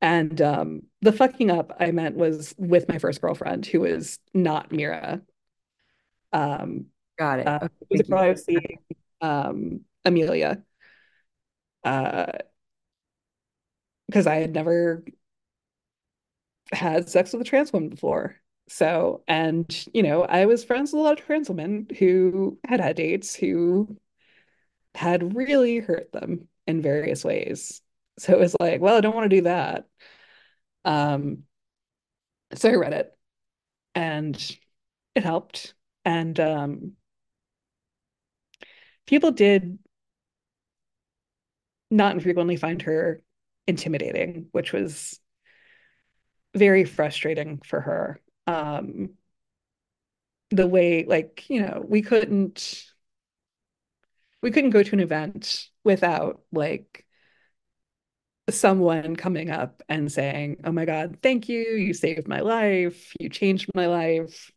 [0.00, 4.72] And um, the fucking up I meant was with my first girlfriend who was not
[4.72, 5.22] Mira.
[6.32, 6.86] Um,
[7.18, 7.46] Got it.
[7.46, 7.68] Uh,
[8.56, 8.78] okay.
[9.20, 10.62] um, Amelia.
[11.84, 12.26] Uh,
[14.08, 15.04] because I had never
[16.72, 18.36] had sex with a trans woman before.
[18.68, 22.80] So, and you know, I was friends with a lot of trans women who had
[22.80, 23.96] had dates who
[24.94, 27.82] had really hurt them in various ways.
[28.18, 29.86] So it was like, well, I don't want to do that.
[30.84, 31.44] Um,
[32.54, 33.16] so I read it
[33.94, 34.58] and
[35.14, 35.74] it helped.
[36.04, 36.92] And um,
[39.06, 39.78] people did
[41.90, 43.22] not infrequently find her
[43.66, 45.18] intimidating, which was
[46.54, 48.20] very frustrating for her.
[48.46, 49.10] Um,
[50.50, 52.84] the way like, you know, we couldn't
[54.42, 57.04] we couldn't go to an event without like
[58.50, 61.62] someone coming up and saying, "Oh my God, thank you.
[61.62, 63.12] You saved my life.
[63.18, 64.50] You changed my life."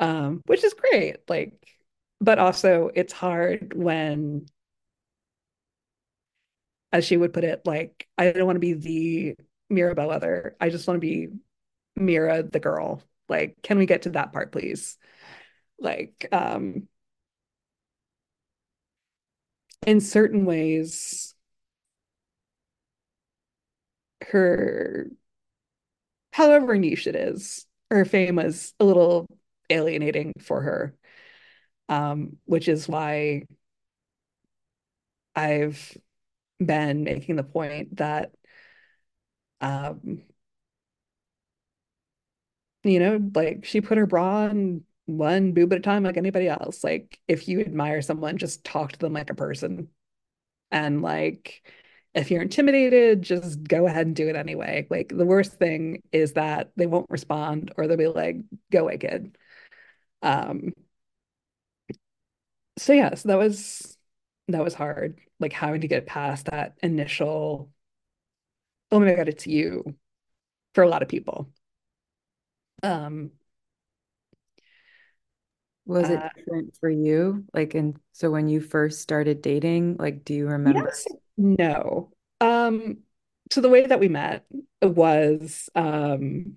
[0.00, 1.18] Um, which is great.
[1.28, 1.54] Like,
[2.20, 4.46] but also it's hard when,
[6.92, 9.36] as she would put it, like, I don't want to be the
[9.68, 10.56] Mira Bellwether.
[10.60, 11.28] I just want to be
[11.96, 13.02] Mira the girl.
[13.28, 14.98] Like, can we get to that part, please?
[15.78, 16.88] Like, um,
[19.86, 21.34] in certain ways,
[24.30, 25.10] her,
[26.32, 29.26] however niche it is, her fame was a little
[29.68, 30.94] alienating for her,
[31.88, 33.44] um, which is why
[35.34, 35.96] I've
[36.64, 38.32] been making the point that,
[39.60, 40.22] um,
[42.84, 46.48] you know, like she put her bra on one boob at a time like anybody
[46.48, 46.82] else.
[46.84, 49.88] Like if you admire someone, just talk to them like a person.
[50.70, 51.62] And like
[52.14, 54.86] if you're intimidated, just go ahead and do it anyway.
[54.90, 58.38] Like the worst thing is that they won't respond or they'll be like,
[58.72, 59.36] go away, kid.
[60.22, 60.72] Um
[62.78, 63.96] so yeah, so that was
[64.52, 67.70] that was hard, like having to get past that initial,
[68.90, 69.96] oh my God, it's you
[70.74, 71.50] for a lot of people.
[72.82, 73.32] Um
[75.86, 77.44] Was it uh different for you?
[77.52, 80.90] Like, and so when you first started dating, like, do you remember?
[80.90, 81.04] yes,
[81.36, 82.10] no.
[82.40, 82.98] Um
[83.50, 84.44] so the way that we met
[84.82, 86.56] was um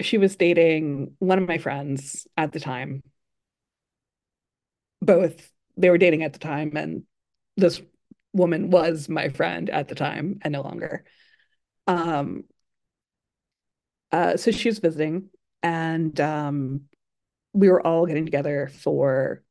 [0.00, 3.02] she was dating one of my friends at the time.
[5.00, 7.04] Both they were dating at the time, and
[7.56, 7.80] this
[8.32, 11.04] woman was my friend at the time and no longer.
[11.86, 12.44] Um,
[14.10, 15.30] uh, so she was visiting,
[15.62, 16.82] and um,
[17.52, 19.42] we were all getting together for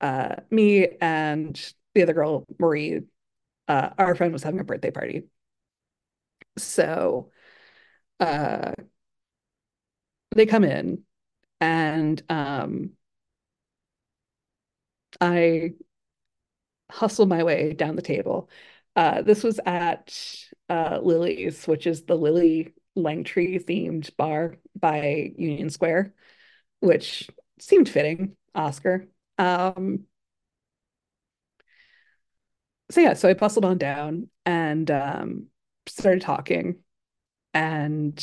[0.00, 3.00] uh, me and the other girl, Marie.
[3.66, 5.24] Uh, our friend was having a birthday party.
[6.58, 7.30] So
[8.20, 8.72] uh,
[10.34, 11.02] they come in,
[11.60, 12.90] and um,
[15.20, 15.74] I
[16.94, 18.48] hustle my way down the table.
[18.94, 20.16] Uh, this was at
[20.68, 26.14] uh, Lillie's, which is the Lillie Langtry themed bar by Union Square,
[26.80, 27.28] which
[27.58, 29.08] seemed fitting, Oscar.
[29.38, 30.04] Um,
[32.90, 35.46] so yeah, so I bustled on down and um,
[35.86, 36.76] started talking,
[37.52, 38.22] and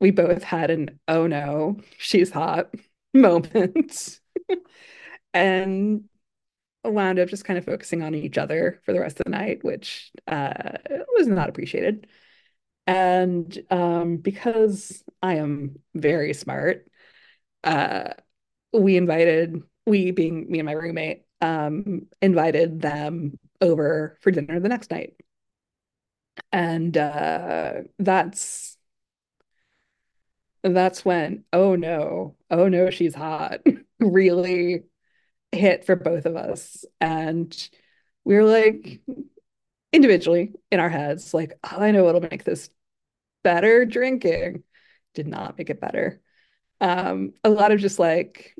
[0.00, 2.74] we both had an oh no, she's hot
[3.14, 4.20] moment,
[5.34, 6.04] and
[6.92, 9.64] wound up just kind of focusing on each other for the rest of the night,
[9.64, 10.72] which uh,
[11.16, 12.06] was not appreciated.
[12.86, 16.86] And um, because I am very smart,
[17.64, 18.10] uh,
[18.72, 24.68] we invited, we being me and my roommate, um, invited them over for dinner the
[24.68, 25.14] next night.
[26.52, 28.76] And uh, that's
[30.62, 33.60] that's when, oh no, oh no, she's hot,
[34.00, 34.84] really
[35.56, 36.84] hit for both of us.
[37.00, 37.54] And
[38.24, 39.00] we were like,
[39.92, 42.70] individually in our heads, like, oh, I know what'll make this
[43.42, 44.62] better drinking.
[45.14, 46.20] Did not make it better.
[46.80, 48.54] Um, a lot of just like,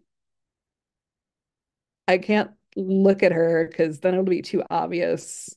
[2.09, 5.55] I can't look at her because then it'll be too obvious,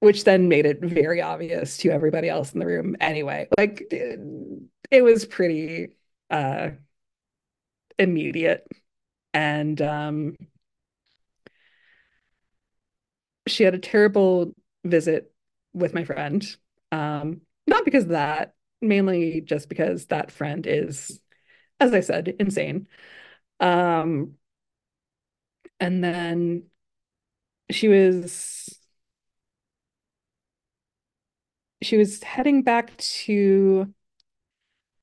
[0.00, 3.48] which then made it very obvious to everybody else in the room anyway.
[3.56, 4.20] Like it,
[4.90, 5.96] it was pretty
[6.30, 6.70] uh
[7.98, 8.66] immediate.
[9.36, 10.36] And um
[13.48, 14.52] she had a terrible
[14.84, 15.32] visit
[15.72, 16.44] with my friend.
[16.92, 21.20] Um, not because of that, mainly just because that friend is,
[21.80, 22.88] as I said, insane.
[23.60, 24.34] Um,
[25.80, 26.64] and then
[27.70, 28.78] she was
[31.82, 33.92] she was heading back to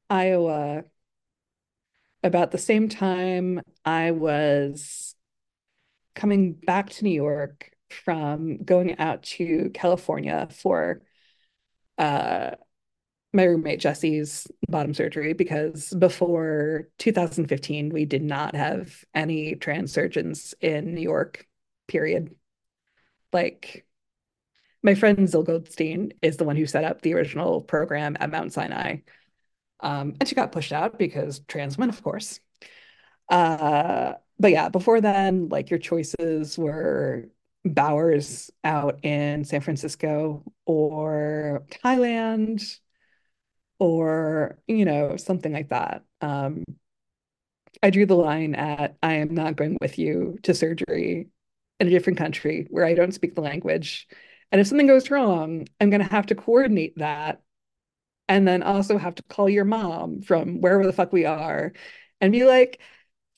[0.10, 0.86] Iowa
[2.24, 5.16] about the same time I was
[6.16, 11.02] coming back to New York from going out to California for
[11.98, 12.52] uh,
[13.34, 20.54] my roommate Jesse's bottom surgery because before 2015 we did not have any trans surgeons
[20.62, 21.48] in New York,
[21.88, 22.36] period.
[23.32, 23.86] Like
[24.84, 28.54] my friend Zil Goldstein is the one who set up the original program at Mount
[28.54, 28.98] Sinai.
[29.84, 32.40] Um, and she got pushed out because trans women, of course.
[33.30, 37.26] Uh, but yeah, before then, like your choices were
[37.66, 42.80] Bowers out in San Francisco or Thailand
[43.80, 46.04] or, you know, something like that.
[46.22, 46.64] Um,
[47.82, 51.30] I drew the line at I am not going with you to surgery
[51.80, 54.08] in a different country where I don't speak the language.
[54.52, 57.42] And if something goes wrong, I'm going to have to coordinate that
[58.28, 61.74] and then also have to call your mom from wherever the fuck we are
[62.22, 62.82] and be like,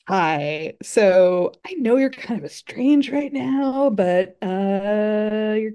[0.08, 5.74] hi, so I know you're kind of estranged right now, but uh, you're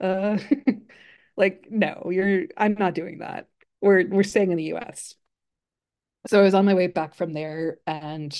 [0.00, 0.38] uh,
[1.36, 3.48] like, no, you're, I'm not doing that.
[3.80, 5.14] We're, we're staying in the US.
[6.26, 8.34] So I was on my way back from there and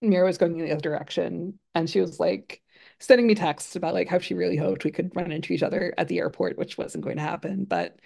[0.00, 2.62] Mira was going in the other direction and she was like
[3.00, 5.94] sending me texts about like how she really hoped we could run into each other
[5.98, 7.64] at the airport, which wasn't going to happen.
[7.64, 7.98] But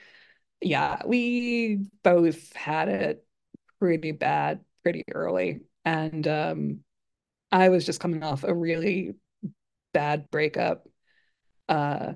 [0.62, 3.26] yeah, we both had it
[3.80, 5.62] pretty bad pretty early.
[5.84, 6.80] And um
[7.52, 9.16] I was just coming off a really
[9.94, 10.88] bad breakup.
[11.68, 12.14] Uh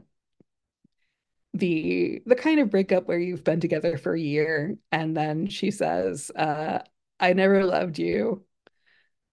[1.55, 5.71] the the kind of breakup where you've been together for a year and then she
[5.71, 6.81] says, uh,
[7.19, 8.45] I never loved you.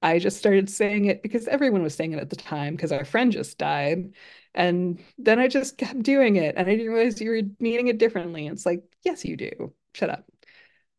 [0.02, 3.06] I just started saying it because everyone was saying it at the time because our
[3.06, 4.14] friend just died.
[4.56, 7.98] And then I just kept doing it and I didn't realize you were meaning it
[7.98, 8.48] differently.
[8.48, 9.74] It's like, yes, you do.
[9.94, 10.26] Shut up.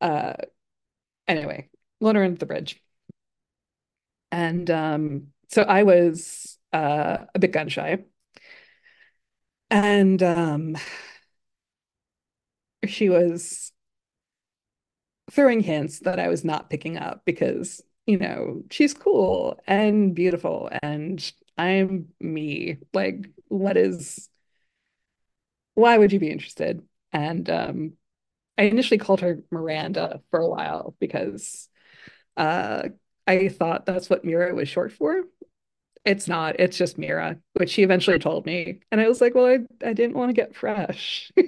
[0.01, 0.35] Uh
[1.29, 2.83] anyway, let her under the bridge.
[4.31, 8.05] And um, so I was uh a bit gun shy.
[9.71, 10.77] And um
[12.87, 13.73] she was
[15.31, 20.71] throwing hints that I was not picking up because, you know, she's cool and beautiful
[20.83, 22.79] and I'm me.
[22.93, 24.29] Like, what is,
[25.75, 26.83] why would you be interested?
[27.13, 27.93] And um,
[28.59, 31.69] I initially called her Miranda for a while because
[32.37, 32.85] uh,
[33.27, 35.25] I thought that's what Mira was short for.
[36.05, 38.81] It's not, it's just Mira, which she eventually told me.
[38.93, 41.33] And I was like, well, I, I didn't want to get fresh.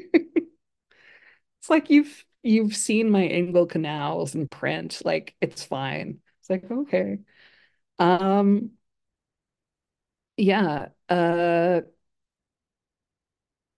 [1.60, 5.02] It's like you've you've seen my inguinal canals in print.
[5.04, 6.20] Like it's fine.
[6.40, 7.18] It's like, okay.
[7.98, 8.72] Um,
[10.36, 10.88] yeah.
[11.08, 11.82] Uh,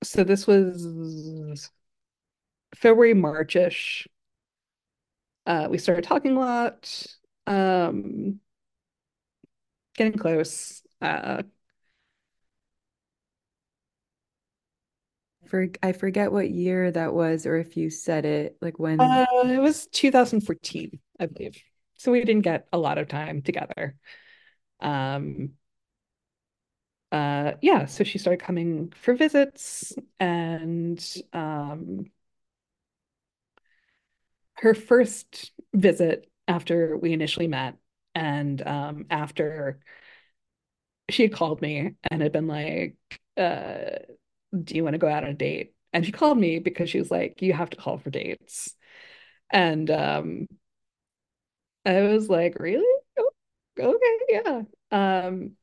[0.02, 1.70] so this was
[2.74, 4.06] February, Marchish.
[5.46, 7.06] Uh, we started talking a lot,
[7.46, 8.40] um,
[9.96, 10.82] getting close.
[11.00, 11.42] Uh,
[15.46, 18.98] For I forget what year that was, or if you said it, like when.
[19.00, 21.56] uh, it was 2014, I believe.
[21.94, 23.96] So we didn't get a lot of time together.
[24.80, 25.52] Um,
[27.12, 31.02] uh, yeah, so she started coming for visits and
[31.32, 32.06] um,
[34.54, 37.76] her first visit after we initially met
[38.14, 39.78] and um, after
[41.10, 42.96] she had called me and had been like,
[43.36, 43.98] uh,
[44.64, 45.74] do you want to go out on a date?
[45.92, 48.74] And she called me because she was like, you have to call for dates.
[49.50, 50.46] And um,
[51.84, 52.86] I was like, really?
[53.18, 53.30] Oh,
[53.78, 54.62] okay, yeah.
[54.90, 55.57] Um,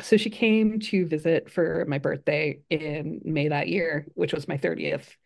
[0.00, 4.56] so she came to visit for my birthday in May that year, which was my
[4.56, 5.16] 30th.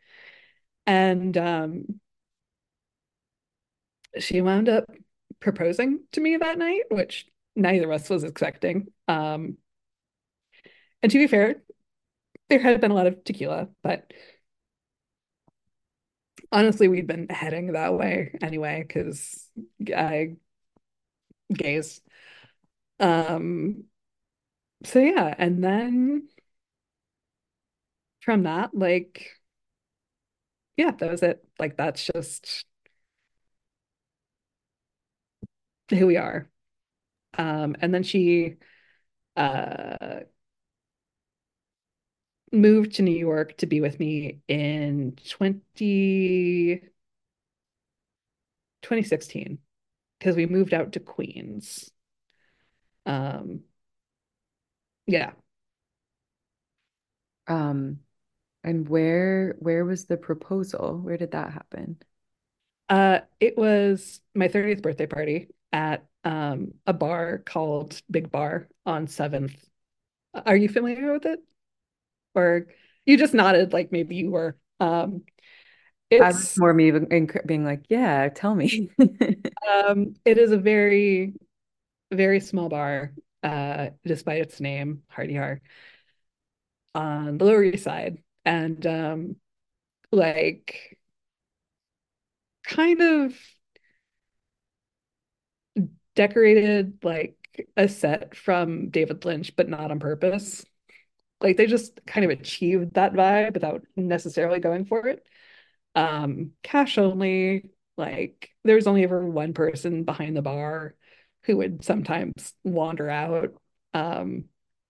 [0.86, 2.00] And um,
[4.18, 4.84] she wound up
[5.40, 8.88] proposing to me that night, which neither of us was expecting.
[9.08, 9.56] Um,
[11.02, 11.62] and to be fair,
[12.48, 14.12] there had been a lot of tequila, but
[16.50, 19.48] honestly, we'd been heading that way anyway, because
[19.94, 20.36] I
[21.52, 22.00] gays.
[23.00, 23.84] Um,
[24.84, 26.28] so yeah, and then
[28.20, 29.32] from that, like,
[30.76, 31.44] yeah, that was it.
[31.58, 32.64] Like, that's just
[35.90, 36.48] who we are.
[37.38, 38.56] Um, and then she
[39.36, 40.20] uh
[42.52, 46.82] moved to New York to be with me in 20,
[48.82, 49.58] 2016
[50.18, 51.90] because we moved out to Queens.
[53.06, 53.62] Um,
[55.12, 55.32] yeah.
[57.46, 57.98] Um,
[58.64, 60.98] and where where was the proposal?
[60.98, 61.98] Where did that happen?
[62.88, 69.06] Uh, it was my 30th birthday party at um a bar called Big Bar on
[69.06, 69.54] 7th.
[70.34, 71.40] Are you familiar with it?
[72.34, 72.68] Or
[73.04, 74.56] you just nodded like maybe you were.
[74.80, 75.22] Um,
[76.10, 78.90] I was it's more me being being like, yeah, tell me.
[79.84, 81.34] um it is a very
[82.12, 85.60] very small bar, uh, despite its name, Hardy Har,
[86.94, 88.18] on the Lower East Side.
[88.44, 89.36] And um,
[90.12, 90.98] like
[92.64, 93.34] kind of
[96.14, 97.36] decorated like
[97.76, 100.64] a set from David Lynch, but not on purpose.
[101.40, 105.26] Like they just kind of achieved that vibe without necessarily going for it.
[105.96, 107.70] um, cash only.
[107.98, 110.96] Like there was only ever one person behind the bar
[111.44, 113.54] who would sometimes wander out.
[113.94, 114.44] Um,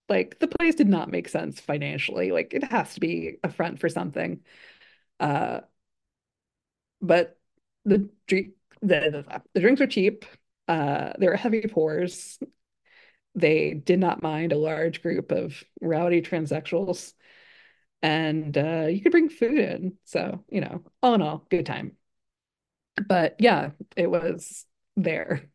[0.09, 2.33] like the place did not make sense financially.
[2.33, 4.41] Like it has to be a front for something.
[5.19, 5.61] Uh,
[7.01, 7.39] but
[7.85, 8.51] the drink
[8.83, 9.25] the,
[9.55, 10.25] the, drinks were cheap.
[10.69, 12.39] Uh, they were heavy pours.
[13.35, 17.15] They did not mind a large group of rowdy transsexuals,
[18.03, 19.97] and uh, you could bring food in.
[20.05, 21.97] So you know, all in all, good time.
[23.09, 25.52] But yeah, it was there.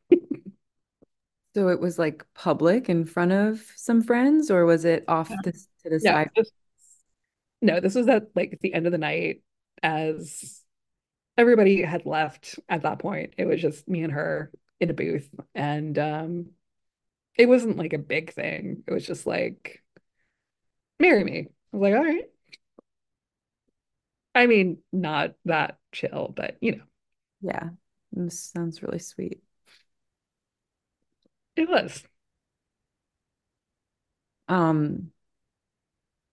[1.58, 5.52] So it was like public in front of some friends, or was it off the,
[5.54, 6.30] to the Yeah, side?
[6.36, 6.52] this,
[7.62, 9.42] no, this was at like the end of the night
[9.82, 10.62] as
[11.38, 13.36] everybody had left at that point.
[13.38, 14.52] It was just me and her
[14.82, 15.30] in a booth.
[15.56, 16.48] And um
[17.38, 18.84] it wasn't like a big thing.
[18.88, 19.84] It was just like,
[21.00, 21.48] marry me.
[21.74, 22.30] I was like, all right.
[24.36, 26.84] I mean, not that chill, but you know,
[27.42, 27.70] Yeah,
[28.12, 29.42] this sounds really sweet.
[31.58, 32.04] It was.
[34.48, 35.12] Um,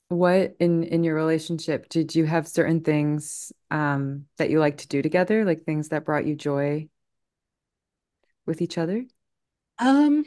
[0.09, 4.89] what in in your relationship did you have certain things um that you like to
[4.89, 6.89] do together, like things that brought you joy
[8.47, 9.05] with each other?
[9.79, 10.25] Um,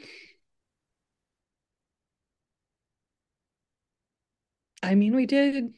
[4.82, 5.74] I mean, we did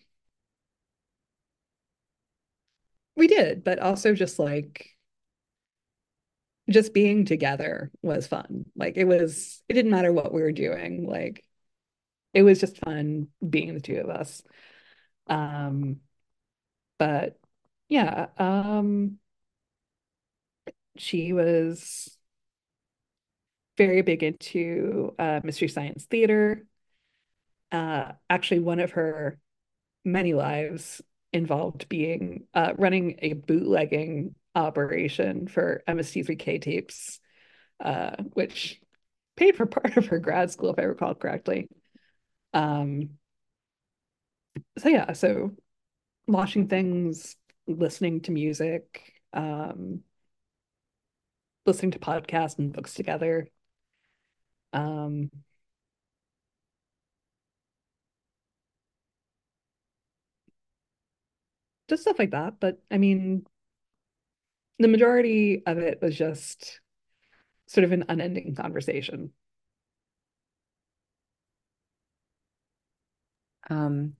[3.16, 4.96] we did, but also just like
[6.70, 8.66] just being together was fun.
[8.76, 11.06] Like it was it didn't matter what we were doing.
[11.08, 11.44] Like
[12.34, 14.42] it was just fun being the two of us.
[15.28, 16.00] Um,
[16.98, 17.38] but
[17.88, 19.18] yeah, um,
[20.96, 22.16] she was
[23.76, 26.66] very big into uh, Mystery Science Theater.
[27.72, 29.38] Uh, actually, one of her
[30.04, 31.02] many lives
[31.32, 37.20] involved being uh, running a bootlegging operation for MST3K tapes,
[37.84, 38.80] uh, which
[39.36, 41.68] paid for part of her grad school, if I recall correctly.
[42.54, 43.10] Um,
[44.78, 45.50] so yeah, so
[46.28, 47.36] watching things,
[47.66, 50.02] listening to music, um,
[51.66, 53.48] listening to podcasts and books together.
[54.72, 55.30] Um,
[61.88, 62.60] just stuff like that.
[62.60, 63.46] But I mean,
[64.80, 66.80] the majority of it was just
[67.66, 69.32] sort of an unending conversation.
[73.70, 74.16] Um,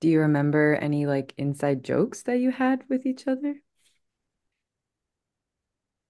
[0.00, 3.56] do you remember any like inside jokes that you had with each other?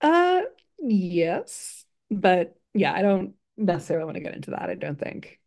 [0.00, 0.42] Uh,
[0.78, 5.40] yes, but yeah, I don't necessarily want to get into that, I don't think.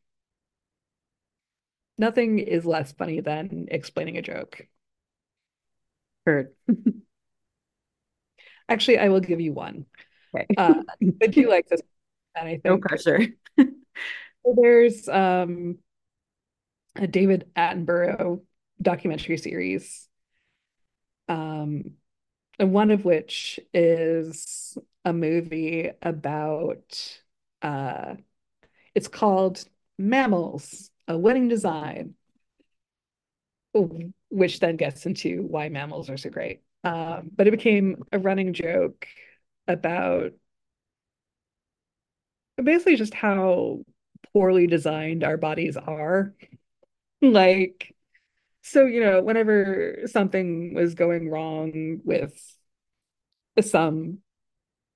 [2.00, 4.68] Nothing is less funny than explaining a joke.
[6.26, 6.54] Heard.
[8.70, 9.86] Actually, I will give you one.
[10.36, 10.48] Okay.
[10.58, 10.76] Uh,
[11.22, 11.82] I do like this,
[12.36, 13.20] and I think No pressure.
[14.56, 15.78] there's um
[16.96, 18.42] a David Attenborough
[18.82, 20.08] documentary series,
[21.30, 21.92] um,
[22.60, 27.20] and one of which is a movie about
[27.62, 28.16] uh
[28.96, 29.64] it's called
[29.98, 32.16] Mammals, a Winning Design,
[34.30, 36.62] which then gets into why mammals are so great.
[36.84, 39.08] Um, but it became a running joke
[39.68, 40.32] about
[42.64, 43.80] basically just how
[44.34, 46.34] poorly designed our bodies are.
[47.22, 47.96] Like,
[48.64, 52.34] so, you know, whenever something was going wrong with
[53.62, 54.20] some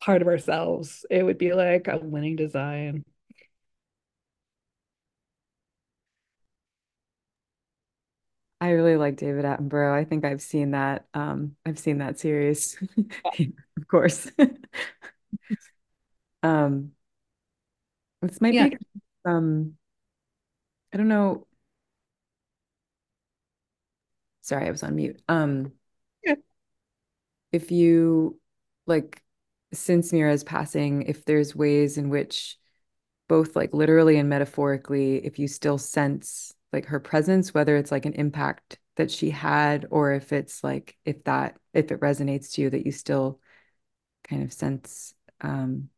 [0.01, 3.03] part of ourselves, it would be like a winning design.
[8.62, 9.93] I really like David Attenborough.
[9.93, 11.07] I think I've seen that.
[11.16, 12.78] Um, I've seen that series,
[13.78, 14.32] of course.
[16.43, 16.93] Um,
[18.22, 18.68] this might Yeah.
[18.70, 18.78] be
[19.26, 19.78] um,
[20.93, 21.47] I don't know.
[24.41, 25.22] Sorry, I was on mute.
[25.28, 25.74] Um,
[26.24, 26.36] Yeah.
[27.51, 28.39] if you
[28.86, 29.22] like,
[29.74, 32.57] since Mira's passing, if there's ways in which
[33.30, 38.05] both like literally and metaphorically, if you still sense like her presence, whether it's like
[38.05, 42.63] an impact that she had, or if it's like if that if it resonates to
[42.63, 43.39] you that you still
[44.24, 45.89] kind of sense um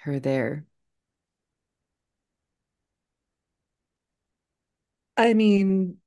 [0.00, 0.66] her there.
[5.16, 5.98] I mean,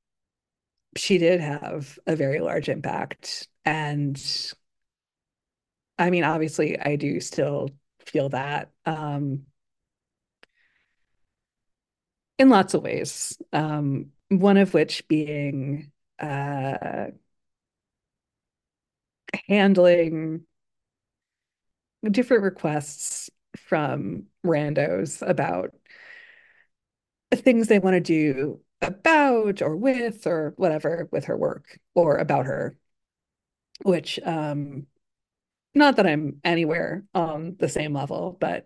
[0.96, 3.48] she did have a very large impact.
[3.66, 4.18] And
[5.98, 7.70] I mean, obviously, I do still
[8.06, 9.46] feel that um,
[12.38, 13.38] in lots of ways.
[13.52, 17.08] Um, one of which being uh,
[19.48, 20.46] handling
[22.10, 25.74] different requests from randos about
[27.34, 32.46] things they want to do about or with or whatever with her work or about
[32.46, 32.78] her,
[33.84, 34.86] which um
[35.76, 38.66] not that I'm anywhere on the same level, but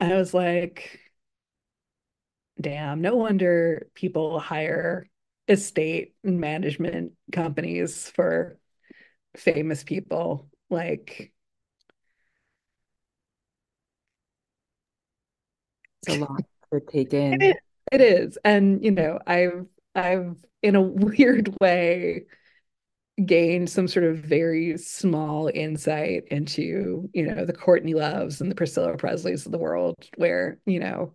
[0.00, 1.00] I was like,
[2.60, 5.08] damn, no wonder people hire
[5.48, 8.58] estate management companies for
[9.36, 10.48] famous people.
[10.70, 11.32] Like,
[16.02, 16.42] it's a lot
[16.72, 17.40] to take in.
[17.40, 17.56] It,
[17.92, 18.38] it is.
[18.44, 22.24] And, you know, I've, I've in a weird way
[23.24, 28.56] gained some sort of very small insight into, you know, the Courtney Loves and the
[28.56, 31.12] Priscilla Presleys of the world, where, you know,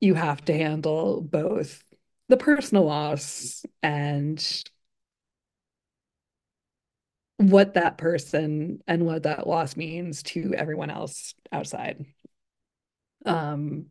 [0.00, 1.82] you have to handle both
[2.28, 4.64] the personal loss and
[7.38, 12.04] what that person and what that loss means to everyone else outside.
[13.24, 13.86] Um,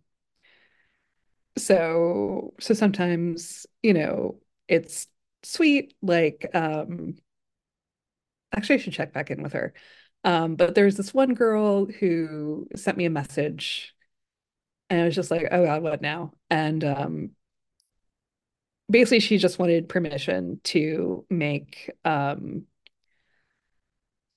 [1.57, 5.07] so so sometimes, you know, it's
[5.43, 7.15] sweet, like um
[8.55, 9.73] actually I should check back in with her.
[10.23, 13.95] Um, but there's this one girl who sent me a message
[14.89, 16.33] and I was just like, oh God, what now?
[16.49, 17.31] And um
[18.89, 22.63] basically she just wanted permission to make um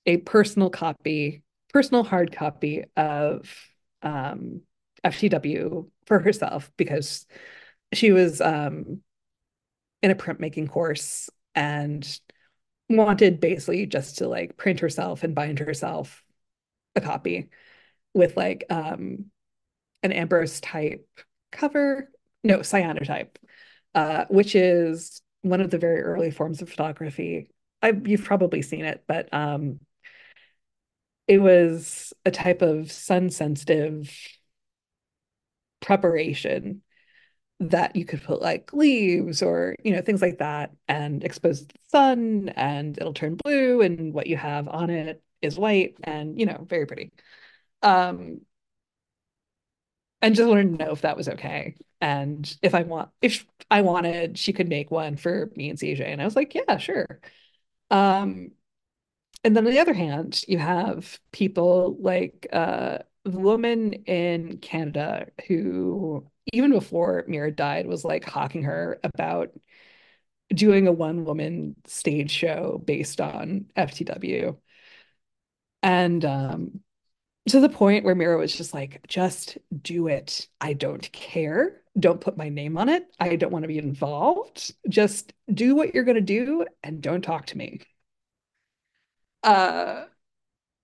[0.05, 1.43] a personal copy,
[1.73, 3.49] personal hard copy of
[4.01, 4.61] um
[5.03, 7.25] FTW for herself because
[7.93, 9.01] she was um
[10.01, 12.19] in a printmaking course and
[12.89, 16.23] wanted basically just to like print herself and bind herself
[16.95, 17.49] a copy
[18.13, 19.25] with like um
[20.03, 21.03] an ambrotype
[21.51, 22.09] cover,
[22.43, 23.35] no, cyanotype,
[23.95, 27.49] uh, which is one of the very early forms of photography.
[27.81, 29.79] I, you've probably seen it, but um,
[31.27, 34.15] it was a type of sun sensitive
[35.81, 36.81] preparation
[37.59, 41.67] that you could put like leaves or you know things like that and expose to
[41.67, 46.39] the sun and it'll turn blue and what you have on it is white and
[46.39, 47.11] you know very pretty
[47.83, 48.41] um
[50.23, 51.75] and just wanted to know if that was okay.
[52.01, 56.11] And if I want if I wanted she could make one for me and CJ
[56.11, 57.19] and I was like yeah sure.
[57.91, 58.51] Um
[59.43, 65.27] and then on the other hand you have people like uh the woman in Canada
[65.47, 69.51] who even before Mira died was like hawking her about
[70.53, 74.57] doing a one woman stage show based on FTW
[75.81, 76.82] and um
[77.49, 80.47] to the point where Mira was just like, just do it.
[80.61, 81.81] I don't care.
[81.99, 83.05] Don't put my name on it.
[83.19, 84.73] I don't want to be involved.
[84.87, 87.81] Just do what you're going to do and don't talk to me.
[89.43, 90.05] Uh,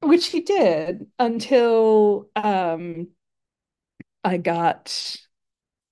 [0.02, 3.08] which he did until um,
[4.24, 5.18] I got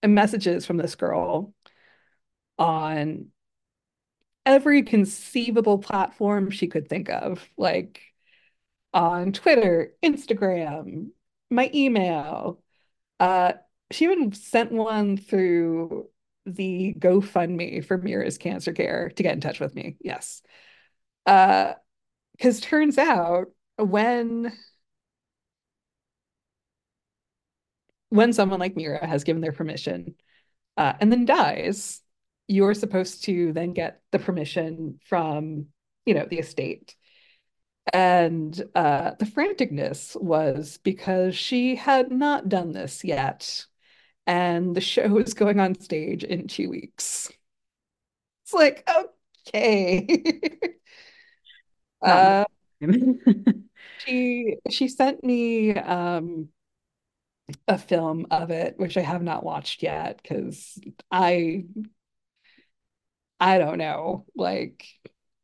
[0.05, 1.53] messages from this girl
[2.57, 3.27] on
[4.45, 7.47] every conceivable platform she could think of.
[7.57, 8.01] Like,
[8.97, 11.09] on Twitter, Instagram,
[11.51, 12.59] my email.
[13.19, 13.53] Uh,
[13.91, 16.09] she even sent one through
[16.47, 19.97] the GoFundMe for Mira's cancer care to get in touch with me.
[20.01, 20.41] Yes.
[21.27, 21.73] Uh,
[22.35, 24.51] because turns out when
[28.09, 30.15] when someone like Mira has given their permission
[30.75, 32.01] uh, and then dies,
[32.47, 35.67] you're supposed to then get the permission from,
[36.05, 36.95] you know, the estate
[37.93, 43.65] and uh, the franticness was because she had not done this yet.
[44.25, 47.31] And the show was going on stage in two weeks.
[48.43, 48.87] It's like,
[49.47, 50.57] okay.
[52.01, 52.45] uh,
[53.99, 56.49] she she sent me um,
[57.67, 60.79] a film of it, which I have not watched yet because
[61.11, 61.65] I
[63.39, 64.25] I don't know.
[64.35, 64.85] Like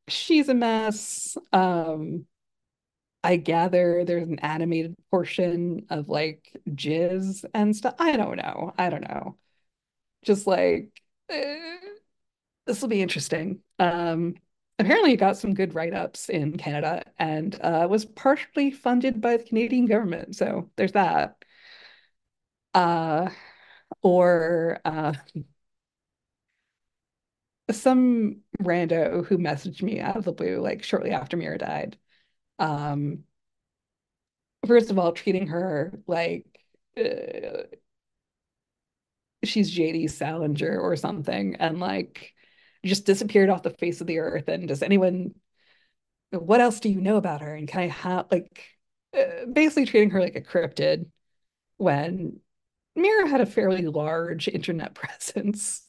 [0.08, 1.38] she's a mess.
[1.52, 2.26] Um,
[3.24, 7.96] I gather there's an animated portion of like jizz and stuff.
[8.00, 8.74] I don't know.
[8.78, 9.38] I don't know.
[10.24, 11.78] Just like eh,
[12.66, 13.62] this will be interesting.
[13.80, 14.36] Um,
[14.80, 19.44] apparently it got some good write-ups in Canada and uh, was partially funded by the
[19.44, 20.36] Canadian government.
[20.36, 21.44] So there's that.
[22.74, 23.30] Uh,
[24.02, 25.14] or uh,
[27.72, 31.98] some rando who messaged me out of the blue, like shortly after Mira died,
[32.60, 33.24] um,
[34.68, 36.46] first of all, treating her like
[36.98, 37.64] uh,
[39.44, 42.34] she's JD Salinger or something, and like
[42.86, 44.48] just disappeared off the face of the earth.
[44.48, 45.34] And does anyone
[46.32, 47.54] what else do you know about her?
[47.56, 48.68] And can I have like
[49.18, 51.06] uh, basically treating her like a cryptid
[51.78, 52.40] when
[52.96, 55.82] Mira had a fairly large internet presence.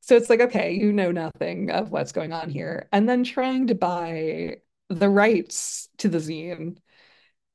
[0.00, 2.88] So it's like, okay, you know nothing of what's going on here.
[2.92, 4.56] And then trying to buy
[4.92, 6.78] the rights to the zine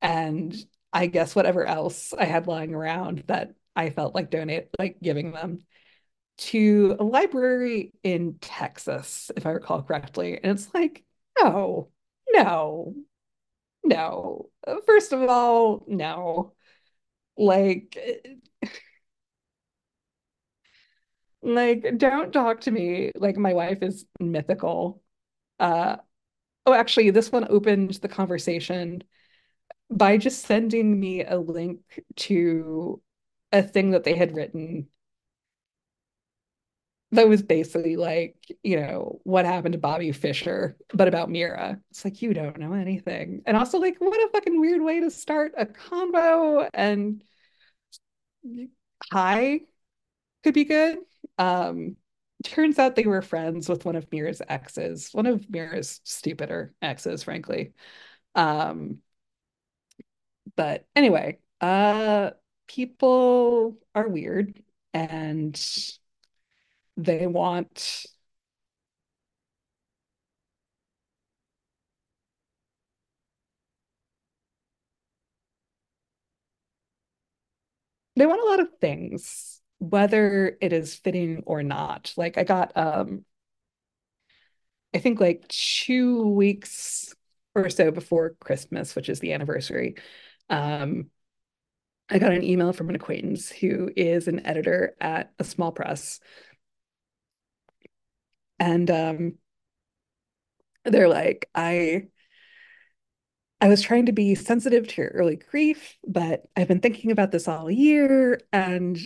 [0.02, 0.56] and
[0.94, 5.32] I guess whatever else I had lying around that I felt like donate, like giving
[5.32, 5.60] them
[6.38, 10.40] to a library in Texas, if I recall correctly.
[10.42, 11.04] And it's like,
[11.42, 11.90] no,
[12.32, 12.96] no,
[13.84, 14.50] no.
[14.86, 16.54] First of all, no.
[17.38, 17.98] Like,
[21.42, 25.02] like don't talk to me like my wife is mythical.
[25.60, 25.98] Uh,
[26.68, 29.04] oh, actually, this one opened the conversation
[29.90, 31.80] by just sending me a link
[32.18, 33.02] to
[33.54, 34.90] a thing that they had written
[37.12, 41.80] that was basically like, you know, what happened to Bobby Fischer, but about Mira.
[41.90, 43.44] It's like, you don't know anything.
[43.46, 46.68] And also, like, what a fucking weird way to start a combo.
[46.74, 47.24] And
[49.12, 49.62] hi
[50.44, 50.98] could be good.
[51.38, 51.96] Um,
[52.44, 57.24] turns out they were friends with one of Mira's exes, one of Mira's stupider exes,
[57.24, 57.74] frankly.
[58.36, 59.00] Um,
[60.56, 62.32] but anyway, uh,
[62.68, 64.62] people are weird
[64.94, 65.60] and
[66.98, 68.06] they want
[78.16, 82.14] they want a lot of things, whether it is fitting or not.
[82.18, 83.26] Like I got um
[84.94, 87.14] I think like two weeks
[87.56, 89.96] or so before Christmas, which is the anniversary,
[90.50, 91.10] um,
[92.10, 96.20] I got an email from an acquaintance who is an editor at a small press.
[98.60, 99.38] And um,
[100.86, 102.08] they're like, I
[103.60, 107.32] I was trying to be sensitive to your early grief, but I've been thinking about
[107.32, 108.98] this all year and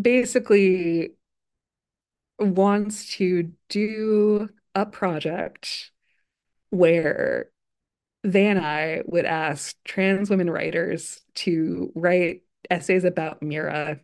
[0.00, 1.14] basically
[2.38, 5.90] wants to do a project
[6.70, 7.50] where
[8.24, 14.00] they and I would ask trans women writers to write essays about Mira,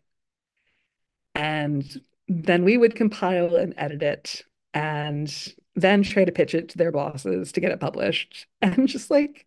[1.34, 4.42] and then we would compile and edit it,
[4.74, 5.32] and
[5.74, 8.46] then try to pitch it to their bosses to get it published.
[8.62, 9.46] And just like,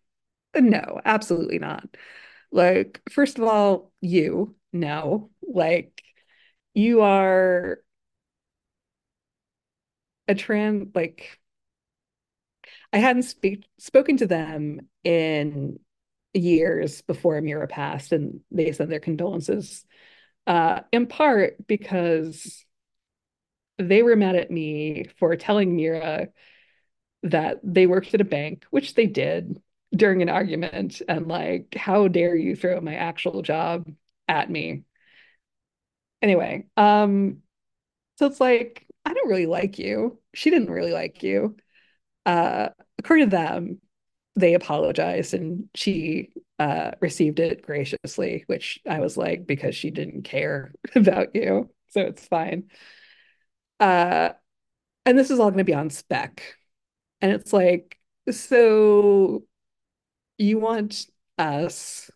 [0.56, 1.96] no, absolutely not.
[2.52, 6.02] Like, first of all, you, no, like,
[6.74, 7.80] you are
[10.28, 11.38] a trans, like,
[12.92, 15.78] I hadn't speak, spoken to them in
[16.34, 19.84] years before Mira passed, and they sent their condolences,
[20.46, 22.64] uh, in part because
[23.78, 26.28] they were mad at me for telling Mira
[27.24, 29.62] that they worked at a bank, which they did
[29.94, 33.88] during an argument, and like, how dare you throw my actual job
[34.28, 34.84] at me?
[36.22, 37.42] Anyway, um,
[38.18, 40.18] so it's like, I don't really like you.
[40.34, 41.56] She didn't really like you
[42.26, 42.68] uh,
[42.98, 43.80] according to them,
[44.36, 50.22] they apologized and she uh, received it graciously, which I was like, because she didn't
[50.22, 51.70] care about you.
[51.88, 52.70] So it's fine.
[53.78, 54.30] Uh,
[55.06, 56.42] and this is all going to be on spec.
[57.20, 57.98] And it's like,
[58.30, 59.44] so
[60.38, 61.06] you want
[61.38, 62.10] us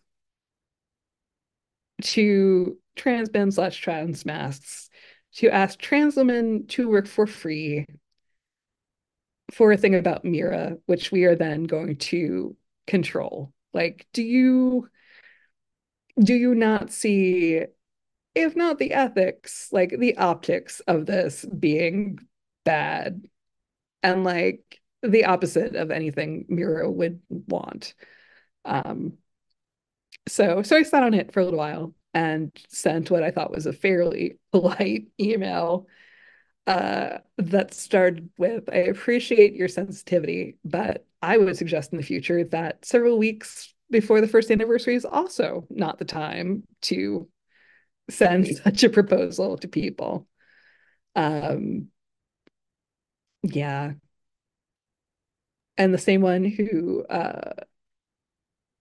[2.01, 4.89] to trans men slash trans mascs
[5.35, 7.85] to ask trans women to work for free
[9.51, 12.55] for a thing about Mira, which we are then going to
[12.87, 13.53] control.
[13.73, 14.89] Like, do you
[16.17, 17.61] do you not see,
[18.33, 22.19] if not the ethics, like the optics of this being
[22.63, 23.25] bad
[24.01, 27.93] and like the opposite of anything Mira would want?
[28.63, 29.17] Um,
[30.27, 33.51] so so I sat on it for a little while and sent what I thought
[33.51, 35.87] was a fairly polite email
[36.65, 42.43] uh, that started with I appreciate your sensitivity, but I would suggest in the future
[42.45, 47.27] that several weeks before the first anniversary is also not the time to
[48.09, 50.27] send such a proposal to people.
[51.15, 51.89] Um,
[53.43, 53.93] yeah.
[55.77, 57.53] And the same one who uh,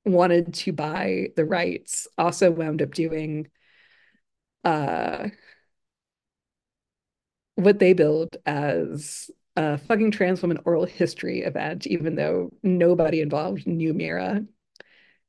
[0.04, 3.48] wanted to buy the rights also wound up doing
[4.64, 5.28] uh,
[7.56, 13.66] what they build as a fucking trans woman oral history event, even though nobody involved
[13.66, 14.44] knew Mira.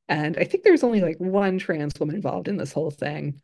[0.07, 3.41] And I think there's only like one trans woman involved in this whole thing.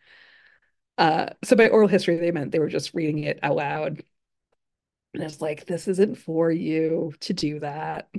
[0.97, 4.03] Uh, so by oral history, they meant they were just reading it out loud.
[5.13, 8.09] And it's like, this isn't for you to do that.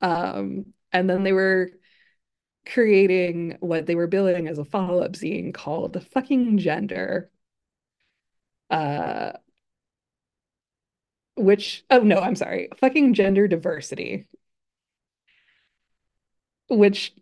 [0.00, 1.70] Um, and then they were
[2.66, 7.30] creating what they were billing as a follow-up zine called the Fucking Gender.
[8.70, 9.32] Uh,
[11.36, 14.26] which, oh no, I'm sorry, Fucking Gender Diversity,
[16.68, 17.14] which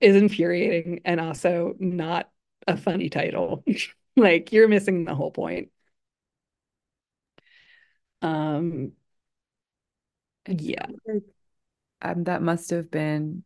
[0.00, 2.30] is infuriating and also not
[2.66, 3.64] a funny title.
[4.16, 5.70] Like you're missing the whole point.
[8.22, 8.92] Um,
[10.48, 10.86] yeah.
[12.04, 13.44] Um, that must have been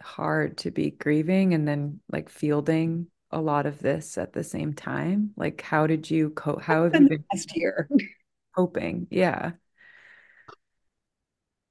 [0.00, 4.72] hard to be grieving and then like fielding a lot of this at the same
[4.72, 5.32] time.
[5.36, 6.62] Like, how did you cope?
[6.62, 7.88] How have you been best year.
[8.56, 9.08] coping?
[9.10, 9.52] Yeah.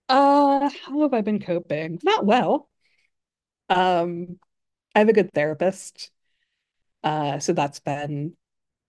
[0.09, 1.99] Uh, how have I been coping?
[2.03, 2.69] Not well.
[3.69, 4.37] Um,
[4.93, 6.11] I have a good therapist.
[7.03, 8.35] Uh, so that's been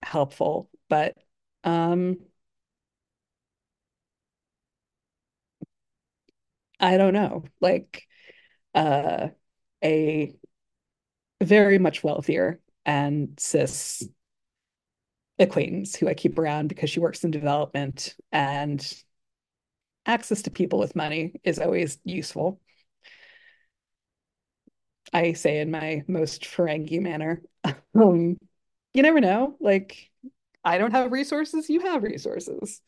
[0.02, 0.68] helpful.
[0.88, 1.16] But
[1.64, 2.16] um
[6.82, 7.44] I don't know.
[7.60, 8.04] Like
[8.74, 9.30] uh
[9.84, 10.34] a
[11.42, 14.02] very much wealthier and cis
[15.38, 18.80] acquaintance who I keep around because she works in development and
[20.06, 22.60] access to people with money is always useful.
[25.12, 27.42] I say in my most Ferengi manner.
[27.94, 28.38] Um,
[28.94, 29.56] you never know.
[29.60, 30.10] Like,
[30.64, 32.80] I don't have resources, you have resources.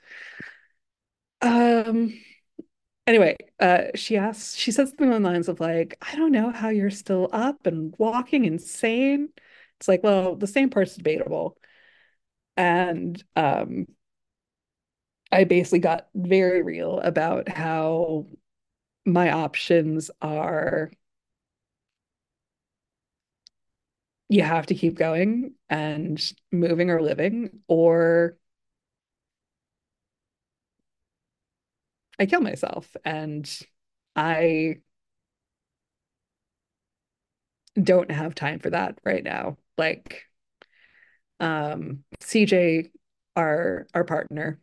[1.42, 2.14] Um,
[3.07, 6.51] anyway, uh, she asks, she says something along the lines of like, I don't know
[6.51, 9.29] how you're still up and walking insane.
[9.79, 11.59] It's like, well, the same part's debatable.
[12.57, 13.87] And um,
[15.33, 18.27] I basically got very real about how
[19.07, 20.91] my options are
[24.29, 28.37] you have to keep going and moving or living, or
[32.19, 32.97] I kill myself.
[33.05, 33.51] And
[34.17, 34.77] I
[37.81, 39.57] don't have time for that right now.
[39.77, 40.25] Like,
[41.41, 42.91] um, CJ,
[43.37, 44.61] our our partner,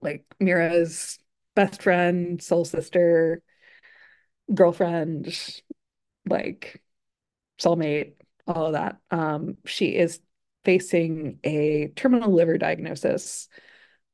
[0.00, 1.18] like Mira's
[1.54, 3.42] best friend, soul sister,
[4.52, 5.34] girlfriend,
[6.26, 6.82] like
[7.60, 8.14] soulmate,
[8.46, 8.98] all of that.
[9.10, 10.20] Um, she is
[10.64, 13.48] facing a terminal liver diagnosis.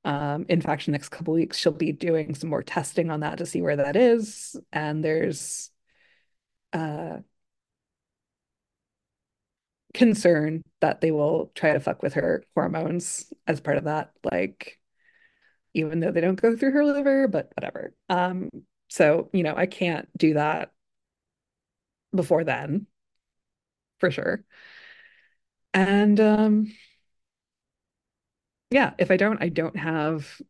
[0.09, 3.37] Um, in fact, the next couple weeks, she'll be doing some more testing on that
[3.39, 4.57] to see where that is.
[4.73, 5.71] And there's
[6.73, 7.19] uh,
[9.93, 14.13] concern that they will try to fuck with her hormones as part of that.
[14.25, 14.81] Like,
[15.75, 17.93] even though they don't go through her liver, but whatever.
[18.09, 18.49] Um,
[18.89, 20.73] so, you know, I can't do that
[22.15, 22.87] before then,
[24.01, 24.43] for sure.
[25.75, 26.73] And um,
[28.71, 30.41] yeah, if I don't, I don't have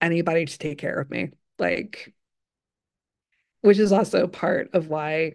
[0.00, 1.30] anybody to take care of me.
[1.58, 2.12] Like,
[3.62, 5.34] which is also part of why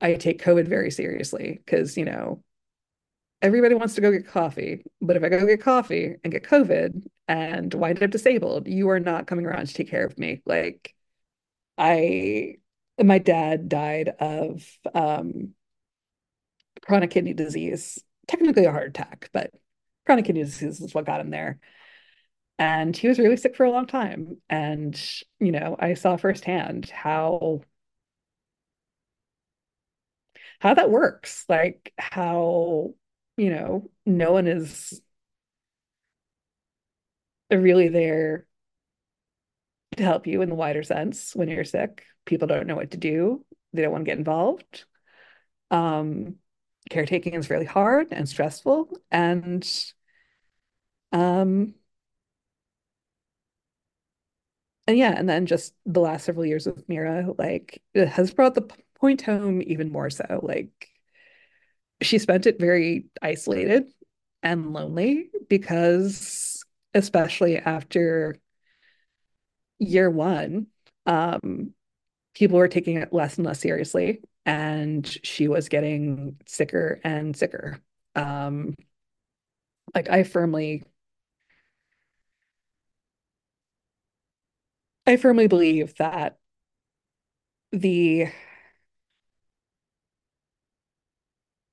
[0.00, 2.42] I take COVID very seriously because, you know,
[3.42, 7.06] everybody wants to go get coffee, but if I go get coffee and get COVID
[7.28, 10.42] and wind up disabled, you are not coming around to take care of me.
[10.44, 10.94] Like,
[11.78, 12.56] I,
[13.02, 15.54] my dad died of um,
[16.82, 19.52] chronic kidney disease, technically a heart attack, but
[20.06, 21.60] chronic kidney disease is what got him there.
[22.58, 24.36] And he was really sick for a long time.
[24.50, 25.00] And,
[25.38, 27.62] you know, I saw firsthand how
[30.60, 31.44] how that works.
[31.48, 32.94] Like how,
[33.36, 35.00] you know, no one is
[37.50, 38.46] really there
[39.96, 42.04] to help you in the wider sense when you're sick.
[42.26, 43.44] People don't know what to do.
[43.72, 44.84] They don't want to get involved.
[45.70, 46.36] Um,
[46.90, 48.90] caretaking is really hard and stressful.
[49.10, 49.68] And
[51.12, 51.74] um
[54.86, 58.54] and yeah, and then just the last several years with Mira, like it has brought
[58.54, 58.68] the
[58.98, 60.40] point home even more so.
[60.42, 60.88] Like
[62.02, 63.92] she spent it very isolated
[64.42, 66.64] and lonely because
[66.94, 68.36] especially after
[69.78, 70.66] year one,
[71.06, 71.72] um,
[72.34, 77.80] people were taking it less and less seriously, and she was getting sicker and sicker.
[78.16, 78.74] Um,
[79.94, 80.82] like I firmly
[85.10, 86.38] I firmly believe that
[87.72, 88.28] the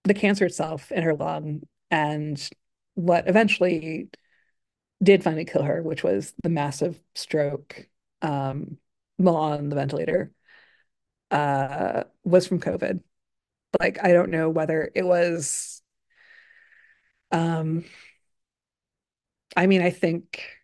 [0.06, 1.62] the cancer itself in her lung
[1.92, 2.50] and
[2.96, 4.10] what eventually
[5.04, 7.88] did finally kill her, which was the massive stroke
[8.24, 8.80] um,
[9.24, 10.32] on the ventilator,
[11.30, 13.02] uh, was from COVID.
[13.80, 15.84] Like, I don't know whether it was,
[17.32, 17.86] um,
[19.56, 20.57] I mean, I think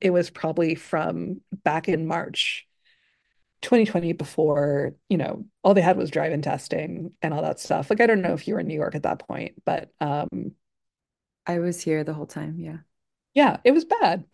[0.00, 2.66] it was probably from back in March
[3.62, 7.90] 2020 before, you know, all they had was drive-in testing and all that stuff.
[7.90, 10.52] Like I don't know if you were in New York at that point, but um
[11.46, 12.58] I was here the whole time.
[12.58, 12.78] Yeah.
[13.34, 14.24] yeah, it was bad.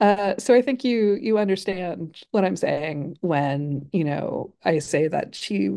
[0.00, 5.08] Uh, so I think you you understand what I'm saying when, you know, I say
[5.08, 5.70] that she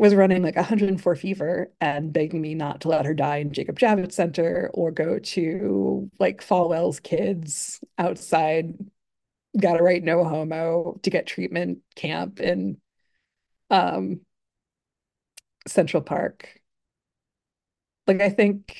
[0.00, 3.78] was running like 104 fever and begging me not to let her die in Jacob
[3.78, 8.78] Javits Center or go to like Falwell's kids outside,
[9.60, 12.80] gotta write no homo to get treatment camp in
[13.70, 14.20] um
[15.66, 16.60] Central Park.
[18.06, 18.76] Like I think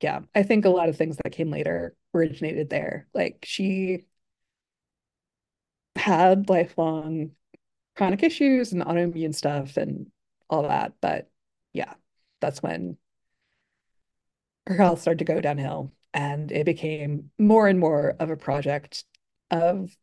[0.00, 3.08] yeah, I think a lot of things that came later originated there.
[3.14, 4.04] Like she
[5.98, 7.32] had lifelong
[7.96, 10.10] chronic issues and autoimmune stuff and
[10.48, 10.94] all that.
[11.00, 11.30] But
[11.72, 11.94] yeah,
[12.40, 12.96] that's when
[14.66, 15.92] her health started to go downhill.
[16.14, 19.04] And it became more and more of a project
[19.50, 19.96] of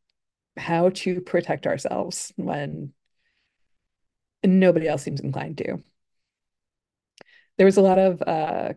[0.58, 2.94] how to protect ourselves when
[4.44, 5.82] nobody else seems inclined to.
[7.58, 8.74] There was a lot of uh,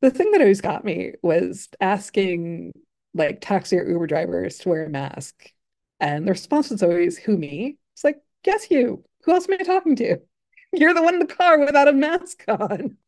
[0.00, 2.72] the thing that always got me was asking
[3.16, 5.52] like taxi or Uber drivers to wear a mask.
[6.00, 7.78] And the response was always, who me?
[7.94, 9.04] It's like, guess you.
[9.24, 10.18] Who else am I talking to?
[10.72, 12.98] You're the one in the car without a mask on.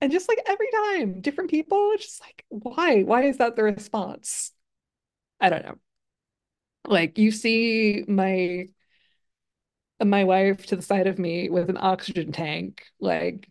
[0.00, 3.02] And just like every time, different people, it's just like, why?
[3.02, 4.52] Why is that the response?
[5.40, 5.78] I don't know.
[6.84, 8.68] Like you see my
[10.04, 13.48] my wife to the side of me with an oxygen tank, like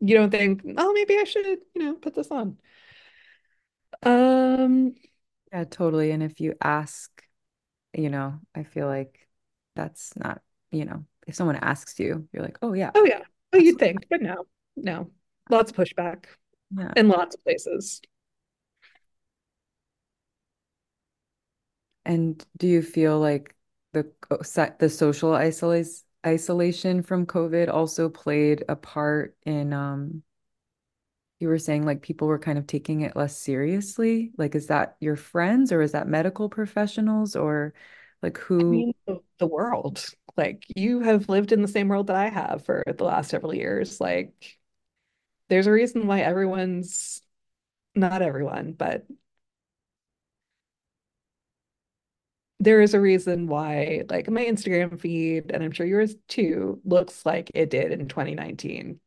[0.00, 2.58] you don't think, oh, maybe I should, you know, put this on.
[4.02, 4.94] Um,
[5.52, 6.10] Yeah, totally.
[6.12, 7.10] And if you ask,
[7.94, 9.28] you know, I feel like
[9.76, 13.22] that's not, you know, if someone asks you, you're like, oh yeah, oh yeah.
[13.52, 14.46] Oh, you'd think, but no,
[14.76, 15.10] no.
[15.50, 16.26] Lots of pushback
[16.76, 16.92] Yeah.
[16.96, 18.00] in lots of places.
[22.04, 23.54] And do you feel like
[23.92, 24.10] the
[24.78, 30.22] the social isolation isolation from COVID also played a part in um
[31.40, 34.32] you were saying like people were kind of taking it less seriously?
[34.36, 37.74] Like is that your friends or is that medical professionals or
[38.22, 38.68] like I who?
[38.68, 40.04] mean, the, the world.
[40.36, 43.54] Like you have lived in the same world that I have for the last several
[43.54, 44.00] years.
[44.00, 44.58] Like
[45.48, 47.22] there's a reason why everyone's
[47.94, 49.06] not everyone, but
[52.58, 57.24] there is a reason why like my Instagram feed, and I'm sure yours too, looks
[57.24, 59.00] like it did in 2019.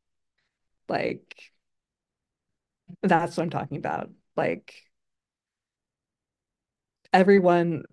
[0.89, 1.52] Like
[3.01, 4.09] that's what I'm talking about.
[4.35, 4.75] Like
[7.11, 7.83] everyone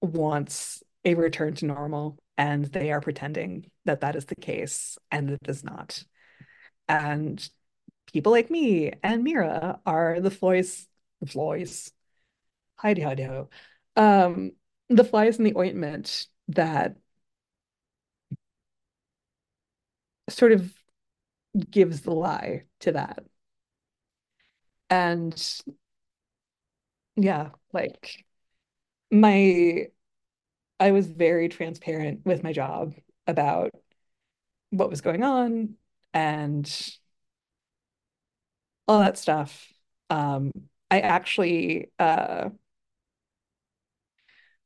[0.00, 5.30] wants a return to normal, and they are pretending that that is the case, and
[5.30, 6.04] it is not.
[6.88, 7.48] And
[8.12, 10.86] people like me and Mira are the flies,
[11.20, 11.92] the flies,
[12.82, 13.50] hidey hidey ho,
[13.96, 14.52] um,
[14.88, 16.96] the flies in the ointment that
[20.28, 20.72] sort of
[21.70, 23.24] gives the lie to that.
[24.90, 25.34] And
[27.16, 28.24] yeah, like
[29.10, 29.86] my,
[30.80, 32.94] I was very transparent with my job
[33.26, 33.72] about
[34.70, 35.74] what was going on
[36.12, 36.70] and
[38.88, 39.72] all that stuff.
[40.10, 40.52] Um,
[40.90, 42.50] I actually, uh,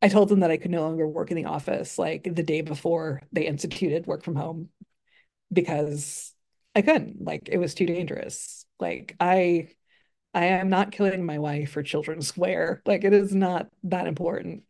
[0.02, 2.62] I told them that I could no longer work in the office like the day
[2.62, 4.70] before they instituted work from home
[5.52, 6.34] because
[6.76, 7.24] I couldn't.
[7.24, 8.66] Like it was too dangerous.
[8.80, 9.70] Like I
[10.32, 12.82] I am not killing my wife for children swear.
[12.86, 14.64] Like it is not that important.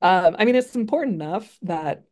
[0.00, 2.04] Um, I mean, it's important enough that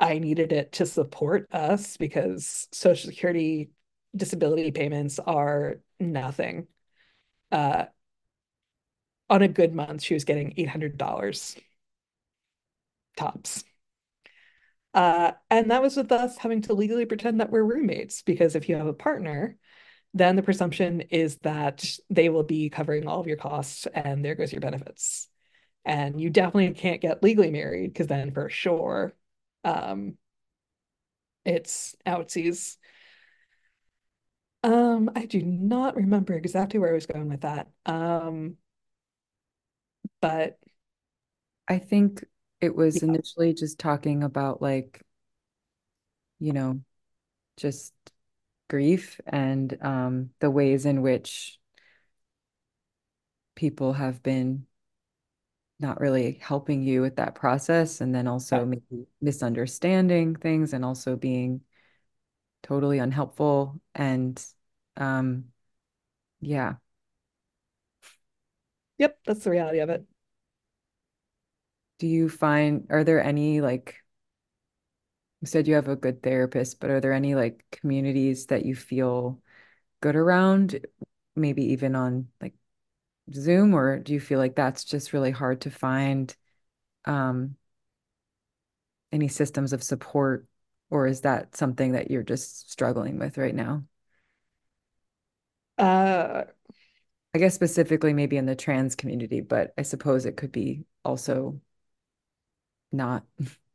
[0.00, 3.70] I needed it to support us because Social Security
[4.16, 6.68] disability payments are nothing.
[7.52, 7.86] Uh,
[9.30, 11.56] on a good month, she was getting $800
[13.16, 13.64] tops.
[14.94, 18.68] Uh, and that was with us having to legally pretend that we're roommates because if
[18.68, 19.56] you have a partner,
[20.14, 24.34] then the presumption is that they will be covering all of your costs and there
[24.34, 25.28] goes your benefits.
[25.84, 29.14] And you definitely can't get legally married because then for sure
[29.64, 30.14] um,
[31.44, 32.76] it's outsies.
[34.62, 37.68] Um, I do not remember exactly where I was going with that.
[37.86, 38.56] Um,
[40.20, 40.58] but
[41.68, 42.24] I think
[42.60, 45.02] it was yeah, initially just talking about like,
[46.40, 46.80] you know,
[47.56, 47.92] just
[48.68, 51.58] grief and um, the ways in which
[53.54, 54.66] people have been
[55.80, 61.16] not really helping you with that process, and then also maybe misunderstanding things and also
[61.16, 61.60] being
[62.62, 64.44] totally unhelpful and
[64.96, 65.44] um
[66.40, 66.74] yeah.
[68.98, 70.04] Yep, that's the reality of it.
[71.98, 73.96] Do you find are there any like
[75.40, 78.74] you said you have a good therapist, but are there any like communities that you
[78.74, 79.40] feel
[80.00, 80.86] good around,
[81.36, 82.54] maybe even on like
[83.32, 86.34] Zoom, or do you feel like that's just really hard to find
[87.06, 87.56] um,
[89.12, 90.46] any systems of support,
[90.90, 93.84] or is that something that you're just struggling with right now?
[95.76, 96.44] Uh,
[97.34, 101.60] I guess specifically maybe in the trans community, but I suppose it could be also
[102.92, 103.24] not.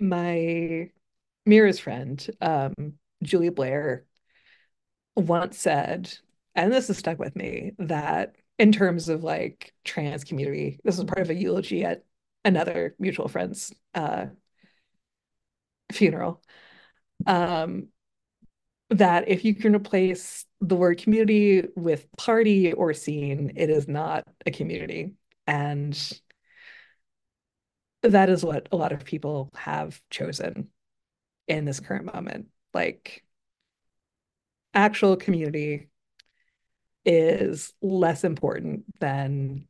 [0.00, 0.90] my
[1.46, 2.74] Mira's friend, um,
[3.22, 4.06] Julie Blair,
[5.16, 6.12] once said,
[6.54, 11.04] and this has stuck with me, that in terms of like trans community, this was
[11.04, 12.04] part of a eulogy at
[12.44, 14.26] another mutual friend's uh,
[15.92, 16.42] funeral.
[17.26, 17.88] Um,
[18.90, 24.26] that if you can replace the word community with party or scene, it is not
[24.46, 25.14] a community.
[25.46, 25.98] And
[28.10, 30.68] that is what a lot of people have chosen
[31.48, 32.48] in this current moment.
[32.72, 33.24] Like
[34.72, 35.88] actual community
[37.04, 39.66] is less important than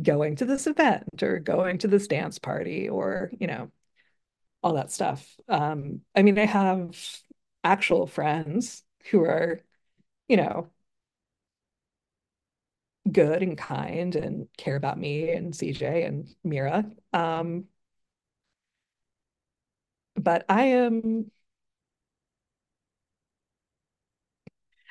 [0.00, 3.70] going to this event or going to this dance party or, you know,
[4.62, 5.36] all that stuff.
[5.48, 6.96] Um, I mean, I have
[7.64, 9.60] actual friends who are,
[10.28, 10.68] you know,
[13.12, 16.84] good and kind and care about me and CJ and Mira.
[17.12, 17.64] Um,
[20.16, 21.30] but I am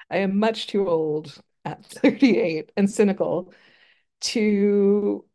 [0.09, 3.53] I am much too old at 38 and cynical
[4.21, 5.25] to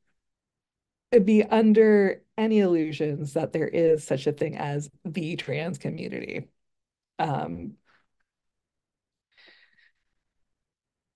[1.24, 6.48] be under any illusions that there is such a thing as the trans community.
[7.18, 7.74] Um,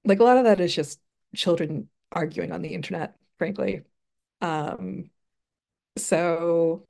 [0.04, 1.00] like a lot of that is just
[1.34, 3.82] children arguing on the internet, frankly.
[4.40, 5.10] Um,
[5.98, 6.86] so,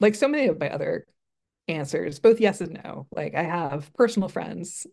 [0.00, 1.06] like so many of my other
[1.68, 3.06] answers, both yes and no.
[3.12, 4.86] Like I have personal friends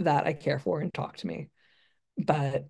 [0.00, 1.50] that I care for and talk to me,
[2.18, 2.68] but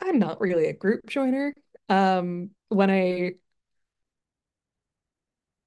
[0.00, 1.54] I'm not really a group joiner.
[1.88, 3.34] Um, when I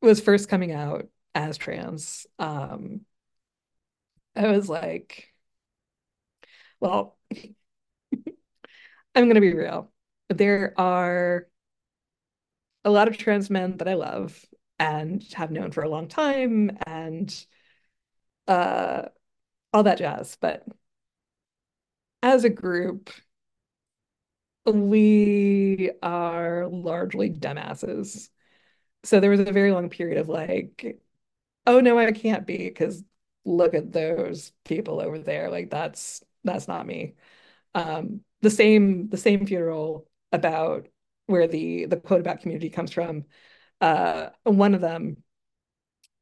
[0.02, 3.02] was first coming out as trans, um,
[4.36, 5.29] I was like,
[6.80, 7.18] well,
[9.16, 9.92] I'm gonna be real.
[10.30, 11.48] There are
[12.86, 14.46] a lot of trans men that I love
[14.80, 17.34] and have known for a long time and
[18.48, 19.04] uh
[19.74, 20.38] all that jazz.
[20.42, 20.66] But
[22.24, 23.10] as a group,
[24.66, 28.30] we are largely dumbasses.
[29.04, 31.00] So there was a very long period of like,
[31.68, 33.04] oh no, I can't be because
[33.46, 35.50] look at those people over there.
[35.52, 37.16] Like that's that's not me.
[37.76, 40.88] Um, the same the same funeral about
[41.28, 43.26] where the the quote about community comes from.
[43.82, 45.18] Uh, one of them,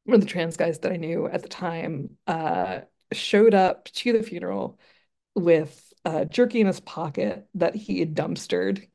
[0.04, 2.80] one of the trans guys that I knew at the time, uh,
[3.12, 4.78] showed up to the funeral
[5.34, 8.88] with uh, jerky in his pocket that he had dumpstered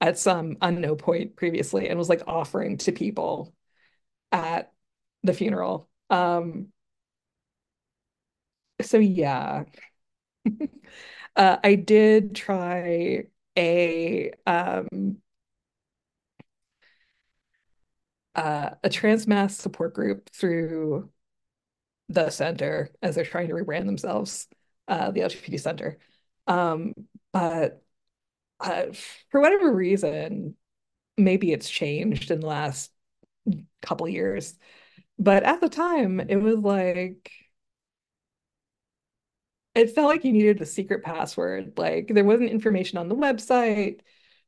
[0.00, 3.54] at some unknown point previously and was like offering to people
[4.32, 4.72] at
[5.22, 5.88] the funeral.
[6.10, 6.68] Um,
[8.82, 9.64] so yeah.
[11.36, 13.24] Uh, I did try
[13.58, 15.18] a um
[18.34, 21.10] uh, a trans masc support group through
[22.08, 24.46] the center as they're trying to rebrand themselves,
[24.88, 25.98] uh, the LGBT center.
[26.46, 26.94] Um,
[27.32, 27.82] but
[28.60, 28.86] uh,
[29.30, 30.56] for whatever reason,
[31.18, 32.92] maybe it's changed in the last
[33.82, 34.54] couple years.
[35.18, 37.32] But at the time, it was like
[39.74, 41.74] it felt like you needed a secret password.
[41.76, 44.00] Like there wasn't information on the website.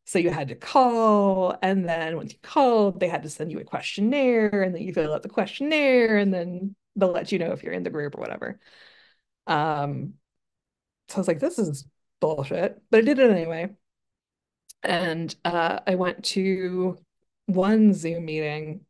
[0.04, 3.58] So you had to call, and then once you called, they had to send you
[3.58, 7.50] a questionnaire, and then you fill out the questionnaire, and then they'll let you know
[7.50, 8.60] if you're in the group or whatever.
[9.48, 10.14] Um,
[11.08, 11.86] so I was like, this is
[12.20, 13.70] bullshit, but I did it anyway.
[14.84, 16.98] And uh, I went to
[17.46, 18.82] one Zoom meeting.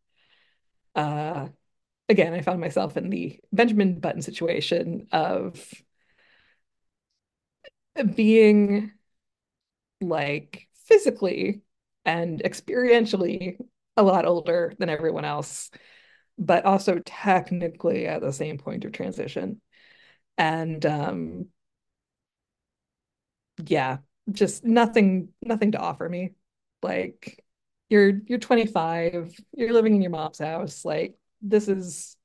[0.94, 1.48] Uh,
[2.10, 5.72] again, I found myself in the Benjamin Button situation of
[8.04, 8.92] being
[10.00, 11.62] like physically
[12.04, 13.58] and experientially
[13.96, 15.70] a lot older than everyone else,
[16.38, 19.60] but also technically at the same point of transition.
[20.38, 21.46] And um,
[23.64, 23.98] yeah,
[24.30, 26.34] just nothing nothing to offer me.
[26.82, 27.42] Like
[27.88, 30.84] you're you're 25, you're living in your mom's house.
[30.84, 32.16] Like this is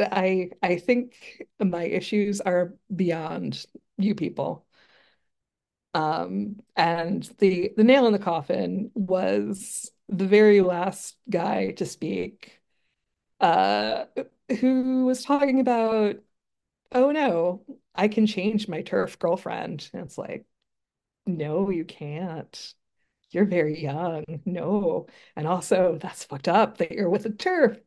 [0.00, 3.64] I I think my issues are beyond
[3.98, 4.66] you people.
[5.94, 12.60] Um, and the the nail in the coffin was the very last guy to speak,
[13.40, 14.06] uh,
[14.60, 16.16] who was talking about,
[16.92, 17.64] oh no,
[17.94, 19.90] I can change my TERF girlfriend.
[19.94, 20.46] And it's like,
[21.26, 22.74] no, you can't.
[23.30, 24.24] You're very young.
[24.46, 25.08] No.
[25.36, 27.80] And also, that's fucked up that you're with a TERF.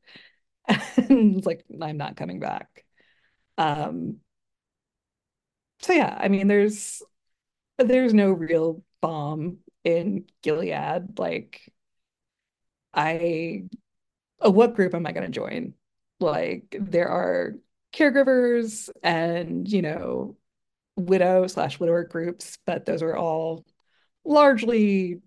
[0.98, 2.84] And it's like, I'm not coming back.
[3.58, 4.20] Um,
[5.80, 7.02] so yeah, I mean, there's
[7.78, 11.20] there's no real balm in Gilead.
[11.20, 11.74] Like,
[12.94, 13.64] I,
[14.46, 15.74] uh, what group am I going to join?
[16.20, 17.56] Like, there are
[17.94, 20.38] caregivers and, you know,
[20.98, 23.66] widow slash widower groups, but those are all
[24.26, 25.22] largely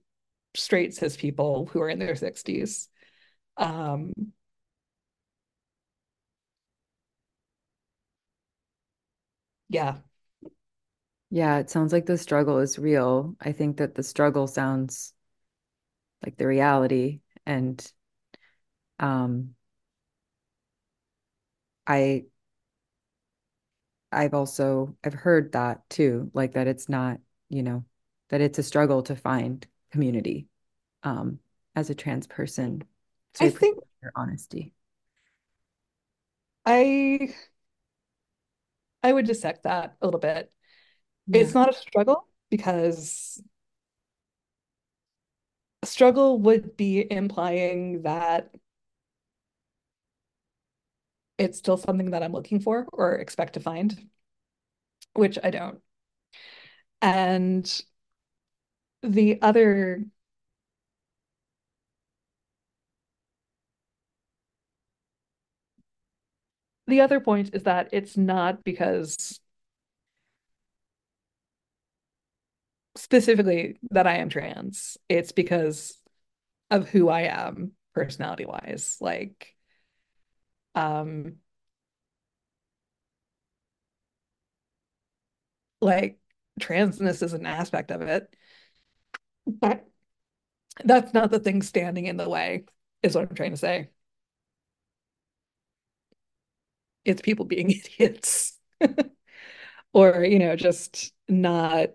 [0.54, 2.88] straight cis people who are in their 60s.
[3.58, 4.12] Um,
[9.68, 9.98] yeah,
[11.30, 13.34] Yeah, it sounds like the struggle is real.
[13.40, 15.12] I think that the struggle sounds
[16.24, 17.20] like the reality.
[17.46, 17.80] And
[19.00, 19.54] um,
[21.86, 22.26] I
[24.12, 27.84] I've also I've heard that too, like that it's not, you know,
[28.30, 30.48] that it's a struggle to find community
[31.02, 31.40] um,
[31.76, 32.84] as a trans person.
[33.34, 34.74] So I I think your honesty.
[36.64, 37.34] I
[39.02, 40.52] I would dissect that a little bit.
[41.26, 41.40] Yeah.
[41.42, 43.42] It's not a struggle because
[45.82, 48.50] a struggle would be implying that
[51.38, 54.08] it's still something that I'm looking for or expect to find,
[55.14, 55.80] which I don't.
[57.00, 57.82] And
[59.02, 60.04] the other
[66.88, 69.40] the other point is that it's not because
[72.96, 74.96] specifically that I am trans.
[75.08, 75.96] It's because
[76.70, 78.96] of who I am personality wise.
[79.00, 79.54] Like
[80.74, 81.36] um
[85.80, 86.18] like
[86.60, 88.34] transness is an aspect of it,
[89.46, 89.86] but
[90.84, 92.64] that's not the thing standing in the way,
[93.02, 93.90] is what I'm trying to say.
[97.08, 97.70] It's people being
[98.00, 98.58] idiots
[99.92, 101.90] or, you know, just not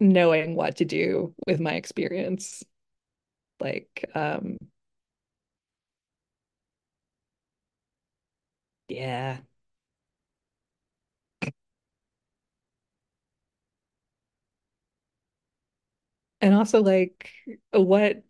[0.00, 2.62] knowing what to do with my experience.
[3.60, 4.58] Like, um,
[8.88, 9.40] yeah.
[16.40, 17.30] And also, like,
[17.72, 18.22] what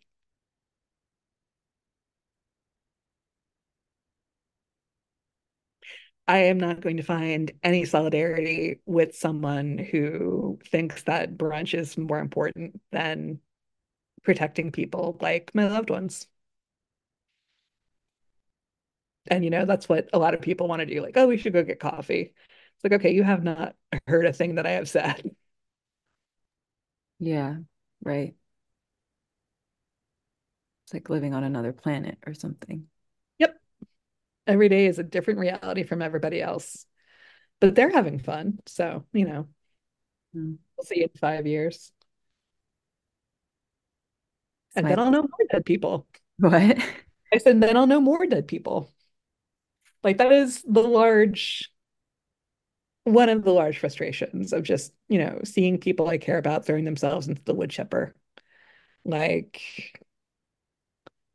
[6.27, 11.97] I am not going to find any solidarity with someone who thinks that brunch is
[11.97, 13.39] more important than
[14.23, 16.27] protecting people like my loved ones.
[19.27, 21.01] And, you know, that's what a lot of people want to do.
[21.01, 22.33] Like, oh, we should go get coffee.
[22.75, 23.75] It's like, okay, you have not
[24.07, 25.35] heard a thing that I have said.
[27.19, 27.57] Yeah,
[28.03, 28.35] right.
[30.83, 32.87] It's like living on another planet or something.
[34.47, 36.85] Every day is a different reality from everybody else,
[37.59, 38.59] but they're having fun.
[38.65, 39.47] So, you know,
[40.35, 40.57] Mm.
[40.77, 41.91] we'll see you in five years.
[44.69, 46.05] It's And then I'll know more dead people.
[46.37, 46.77] what?
[47.33, 48.91] I said, then I'll know more dead people.
[50.03, 51.71] Like, that is the large
[53.03, 56.85] one of the large frustrations of just, you know, seeing people I care about throwing
[56.85, 58.15] themselves into the wood chipper.
[59.05, 59.61] Like,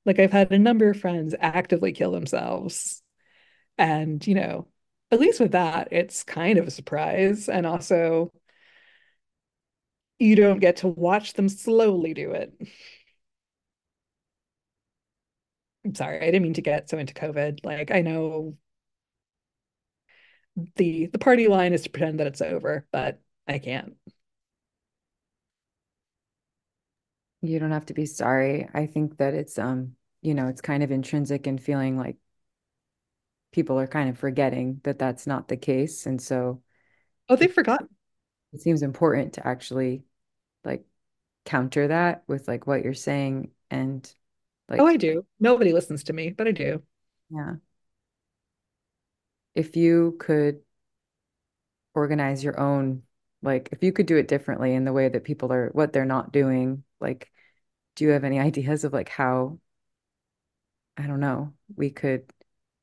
[0.06, 3.02] like I've had a number of friends actively kill themselves.
[3.78, 4.68] And, you know,
[5.10, 7.48] at least with that, it's kind of a surprise.
[7.48, 8.32] And also,
[10.18, 12.52] you don't get to watch them slowly do it.
[15.84, 17.64] I'm sorry, I didn't mean to get so into COVID.
[17.64, 18.56] Like, I know
[20.76, 23.94] the the party line is to pretend that it's over, but I can't.
[27.42, 28.68] You don't have to be sorry.
[28.74, 32.16] I think that it's um, you know, it's kind of intrinsic in feeling like
[33.52, 36.06] people are kind of forgetting that that's not the case.
[36.06, 36.62] And so
[37.30, 37.88] Oh, they've forgotten.
[38.52, 40.04] it seems important to actually
[40.64, 40.84] like
[41.46, 44.12] counter that with like what you're saying and
[44.68, 45.24] like Oh, I do.
[45.38, 46.82] Nobody listens to me, but I do.
[47.30, 47.54] yeah,
[49.54, 50.60] if you could
[51.94, 53.02] organize your own
[53.42, 56.04] Like, if you could do it differently in the way that people are, what they're
[56.04, 57.30] not doing, like,
[57.96, 59.58] do you have any ideas of like how,
[60.96, 62.30] I don't know, we could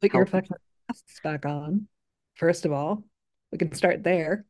[0.01, 0.55] Put your fucking
[0.87, 1.87] masks back on,
[2.35, 3.03] first of all.
[3.51, 4.45] We can start there.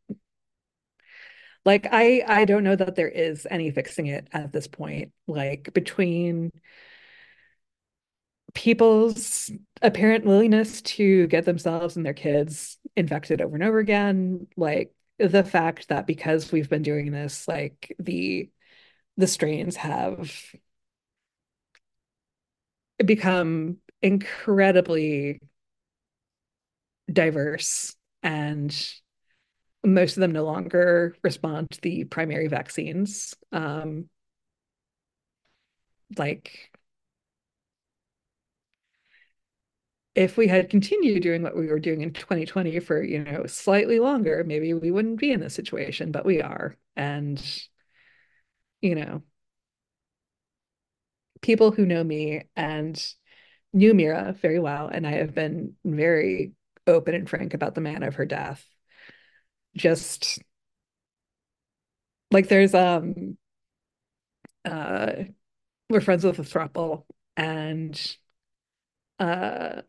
[1.65, 5.11] Like I I don't know that there is any fixing it at this point.
[5.27, 6.51] Like between
[8.53, 14.93] people's apparent willingness to get themselves and their kids infected over and over again, like
[15.19, 18.49] the fact that because we've been doing this, like the
[19.17, 20.31] the strains have
[23.05, 25.39] become incredibly
[27.11, 28.75] diverse and
[29.83, 33.35] most of them no longer respond to the primary vaccines.
[33.51, 34.09] Um,
[36.17, 36.71] like
[40.15, 43.99] if we had continued doing what we were doing in 2020 for, you know, slightly
[43.99, 46.75] longer, maybe we wouldn't be in this situation, but we are.
[46.95, 47.39] And,
[48.81, 49.23] you know,
[51.41, 53.13] people who know me and
[53.73, 56.53] knew Mira very well, and I have been very
[56.87, 58.65] open and frank about the manner of her death.
[59.75, 60.39] Just
[62.31, 63.37] like there's um
[64.65, 65.11] uh
[65.89, 67.05] we're friends with a throuple
[67.37, 68.17] and
[69.19, 69.81] uh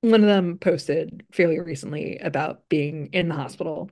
[0.00, 3.90] one of them posted fairly recently about being in the hospital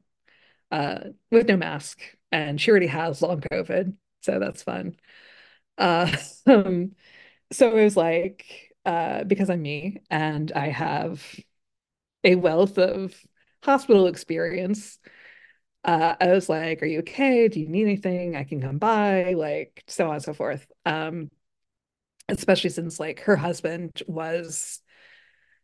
[0.71, 1.01] uh,
[1.31, 2.01] with no mask,
[2.33, 4.97] and she already has long COVID, so that's fun.
[5.79, 6.15] Uh,
[6.47, 6.95] um,
[7.53, 11.25] so it was like uh, because I'm me and I have
[12.25, 13.15] a wealth of
[13.63, 14.99] hospital experience.
[15.85, 17.49] Uh, I was like, "Are you okay?
[17.49, 18.37] Do you need anything?
[18.37, 20.67] I can come by." Like so on and so forth.
[20.87, 21.31] Um,
[22.29, 24.81] especially since like her husband was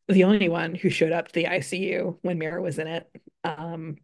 [0.09, 3.11] the only one who showed up to the ICU when Mira was in it.
[3.45, 3.97] Um,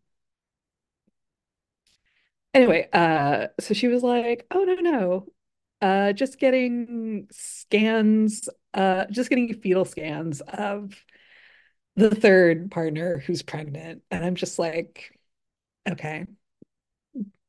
[2.54, 5.26] anyway, uh, so she was like, "Oh no, no,
[5.80, 10.94] uh, just getting scans, uh, just getting fetal scans of
[11.96, 15.18] the third partner who's pregnant," and I'm just like,
[15.88, 16.26] "Okay."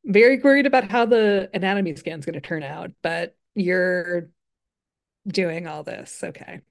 [0.04, 4.30] Very worried about how the anatomy scan is going to turn out, but you're
[5.28, 6.24] doing all this.
[6.24, 6.62] Okay.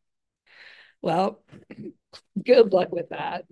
[1.02, 1.43] Well,
[2.44, 3.44] good luck with that.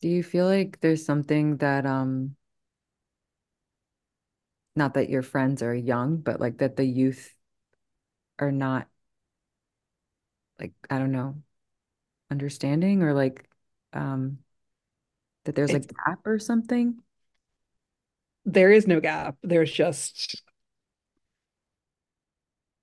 [0.00, 2.36] Do you feel like there's something that, um,
[4.74, 7.34] not that your friends are young, but like that the youth
[8.38, 8.88] are not
[10.60, 11.42] like, I don't know,
[12.30, 13.48] understanding or like,
[13.92, 14.38] um,
[15.44, 17.00] that there's a gap or something?
[18.46, 19.36] there is no gap.
[19.42, 20.40] There's just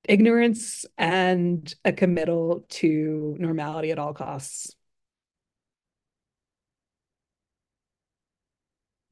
[0.03, 4.76] ignorance and a committal to normality at all costs.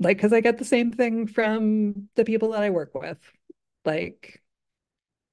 [0.01, 3.19] Like, because I get the same thing from the people that I work with.
[3.85, 4.41] Like,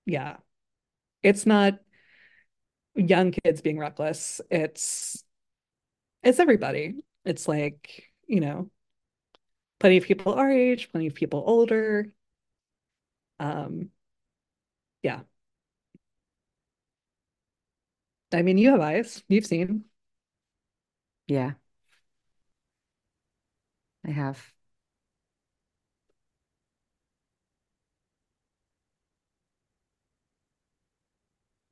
[0.06, 0.38] yeah,
[1.22, 1.80] it's not
[2.94, 4.40] young kids being reckless.
[4.50, 5.24] It's
[6.22, 6.96] it's everybody.
[7.24, 8.70] It's like, you know,
[9.80, 12.12] plenty of people our age, plenty of people older.
[13.40, 13.90] Um,
[15.02, 15.22] yeah.
[18.32, 19.22] I mean, you have eyes.
[19.28, 19.84] You've seen.
[21.26, 21.54] Yeah,
[24.04, 24.52] I have.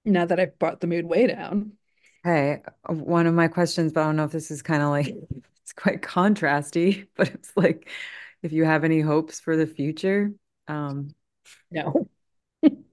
[0.07, 1.73] Now that I've brought the mood way down.
[2.24, 5.09] Hey, one of my questions, but I don't know if this is kind of like
[5.62, 7.89] it's quite contrasty, but it's like
[8.43, 10.33] if you have any hopes for the future.
[10.69, 11.15] Um,
[11.70, 12.09] No.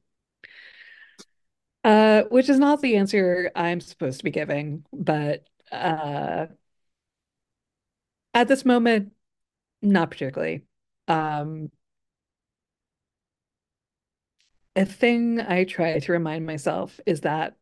[1.83, 6.47] Uh, which is not the answer I'm supposed to be giving, but uh,
[8.33, 9.13] at this moment,
[9.81, 10.63] not particularly.
[11.07, 11.71] Um,
[14.75, 17.55] a thing I try to remind myself is that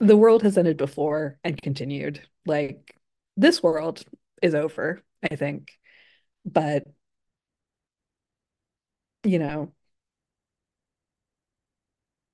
[0.00, 2.26] the world has ended before and continued.
[2.46, 2.96] Like
[3.36, 4.04] this world
[4.42, 5.78] is over, I think.
[6.44, 6.84] But,
[9.24, 9.72] you know,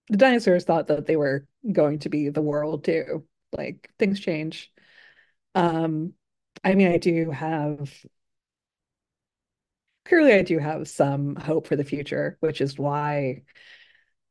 [0.08, 3.24] the dinosaurs thought that they were going to be the world too.
[3.52, 4.72] Like things change.
[5.54, 6.14] Um,
[6.64, 7.90] I mean, I do have
[10.04, 13.42] clearly I do have some hope for the future, which is why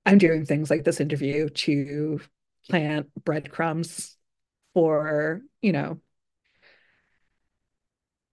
[0.06, 2.20] I'm doing things like this interview to
[2.70, 4.18] plant breadcrumbs
[4.74, 6.00] for, you know,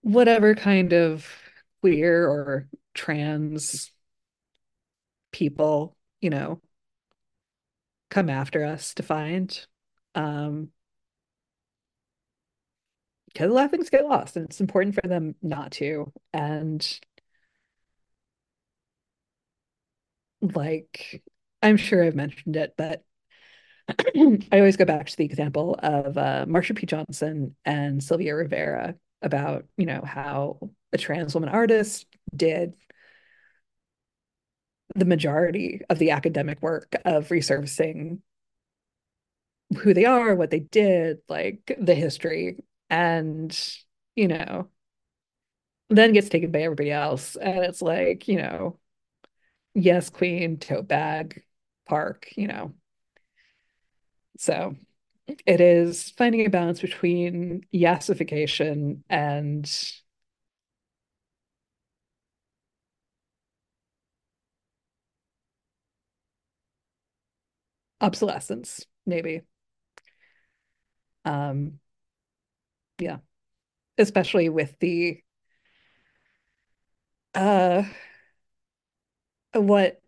[0.01, 1.27] whatever kind of
[1.81, 3.91] queer or trans
[5.31, 6.61] people, you know,
[8.09, 9.65] come after us to find.
[10.15, 10.69] Um,
[13.33, 16.11] because a lot of things get lost and it's important for them not to.
[16.33, 16.85] And
[20.41, 21.23] like,
[21.61, 23.03] I'm sure I've mentioned it, but
[23.89, 26.85] I always go back to the example of uh, Marsha P.
[26.85, 32.05] Johnson and Sylvia Rivera about, you know, how a trans woman artist
[32.35, 32.73] did
[34.95, 38.19] the majority of the academic work of resurfacing
[39.77, 42.57] who they are, what they did, like the history,
[42.89, 43.57] and,
[44.15, 44.67] you know,
[45.89, 47.35] then gets taken by everybody else.
[47.35, 48.79] And it's like, you know,
[49.73, 51.43] yes, queen, tote bag,
[51.87, 52.73] park, you know.
[54.37, 54.75] So
[55.45, 59.69] it is finding a balance between yassification and
[68.01, 69.41] obsolescence, maybe.
[71.25, 71.79] Um,
[72.99, 73.17] yeah,
[73.97, 75.21] especially with the
[77.35, 77.83] uh
[79.53, 80.01] what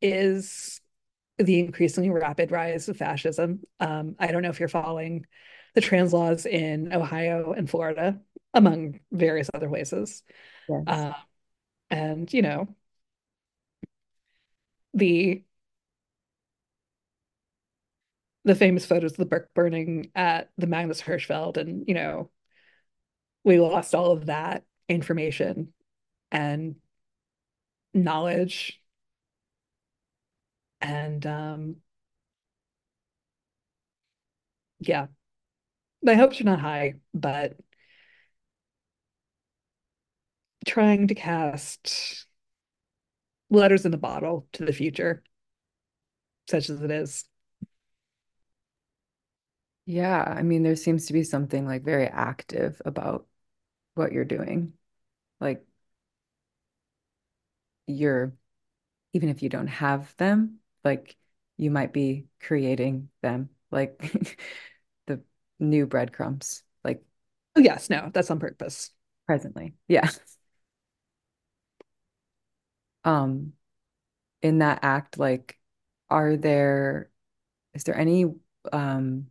[0.00, 0.80] is
[1.38, 3.60] the increasingly rapid rise of fascism.
[3.78, 5.26] Um, I don't know if you're following
[5.74, 8.20] the trans laws in Ohio and Florida,
[8.52, 10.22] among various other places.
[10.68, 10.82] Yes.
[10.86, 11.12] Uh,
[11.90, 12.68] and, you know,
[14.94, 15.44] the
[18.44, 22.30] the famous photos of the book burning at the Magnus Hirschfeld, and you know,
[23.44, 25.72] we lost all of that information
[26.32, 26.76] and
[27.94, 28.80] knowledge.
[30.82, 31.76] And um
[34.80, 35.06] yeah.
[36.02, 37.56] My hopes are not high but
[40.66, 42.26] trying to cast
[43.50, 45.22] letters in a bottle to the future
[46.48, 47.24] such as it is.
[49.86, 53.26] Yeah, I mean, there seems to be something like very active about
[53.94, 54.74] what you're doing.
[55.40, 55.66] Like
[57.90, 58.34] you're,
[59.12, 61.16] even if you don't have them, like
[61.56, 64.00] you might be creating them, like
[65.06, 65.22] the
[65.58, 67.02] new breadcrumbs, like
[67.56, 68.90] oh yes no that's on purpose
[69.26, 69.74] presently.
[69.88, 70.10] Yeah.
[73.04, 73.54] Um,
[74.42, 75.58] in that act, like,
[76.10, 77.10] are there,
[77.74, 78.26] is there any
[78.72, 79.30] um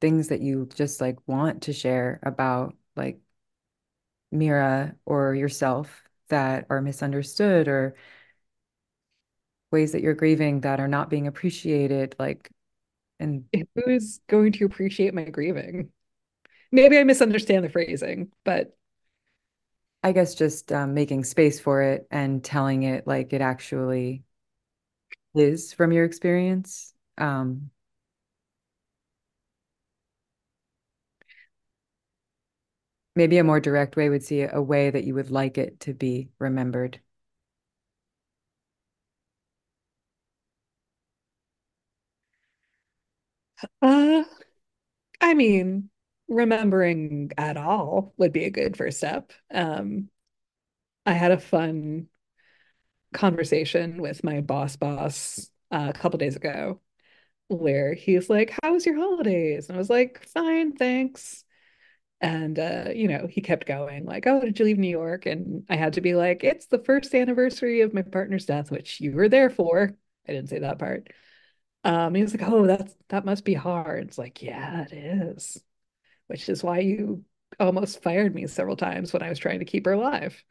[0.00, 3.20] things that you just like want to share about like
[4.30, 7.94] Mira or yourself that are misunderstood or
[9.70, 12.50] ways that you're grieving that are not being appreciated like
[13.20, 13.44] and
[13.74, 15.90] who's going to appreciate my grieving?
[16.72, 18.76] Maybe I misunderstand the phrasing but
[20.02, 24.22] I guess just um, making space for it and telling it like it actually
[25.34, 27.70] is from your experience um
[33.16, 35.94] maybe a more direct way would see a way that you would like it to
[35.94, 37.00] be remembered
[43.82, 44.24] uh
[45.20, 45.90] I mean
[46.28, 50.10] remembering at all would be a good first step um
[51.06, 52.08] I had a fun
[53.12, 56.80] conversation with my boss boss uh, a couple days ago
[57.48, 59.68] where he's like, How was your holidays?
[59.68, 61.44] And I was like, Fine, thanks.
[62.24, 65.26] And uh, you know, he kept going, like, Oh, did you leave New York?
[65.26, 69.00] And I had to be like, It's the first anniversary of my partner's death, which
[69.00, 69.94] you were there for.
[70.28, 71.08] I didn't say that part.
[71.84, 74.08] Um, he was like, Oh, that's that must be hard.
[74.08, 75.62] It's like, yeah, it is,
[76.28, 77.24] which is why you
[77.60, 80.42] almost fired me several times when I was trying to keep her alive.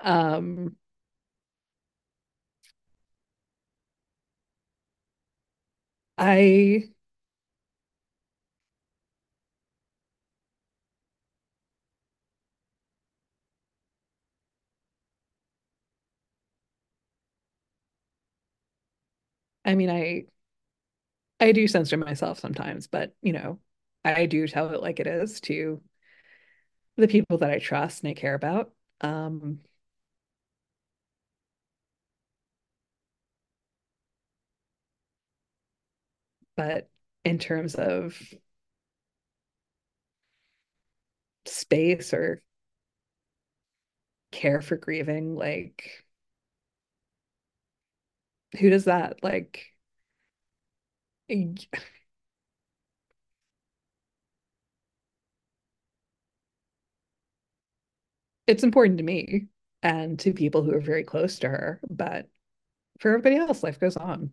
[0.00, 0.76] Um,
[6.18, 6.90] I
[19.70, 20.24] I mean, I
[21.38, 23.58] I do censor myself sometimes, but you know,
[24.04, 25.80] I do tell it like it is to
[26.96, 28.72] the people that I trust and I care about.
[29.00, 29.60] Um,
[36.56, 36.88] but
[37.24, 38.16] in terms of
[41.44, 42.42] space or
[44.32, 46.04] care for grieving, like
[48.58, 49.22] who does that?
[49.22, 49.66] Like
[51.28, 51.66] it's
[58.62, 59.46] important to me
[59.82, 62.28] and to people who are very close to her, but
[63.00, 64.32] for everybody else, life goes on.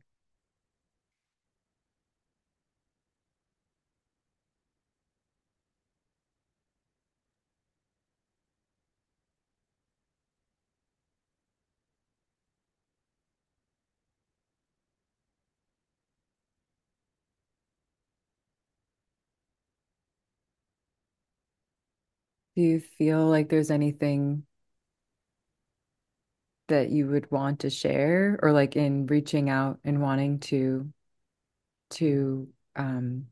[22.57, 24.45] Do you feel like there's anything
[26.67, 30.91] that you would want to share or like in reaching out and wanting to
[31.89, 33.27] to um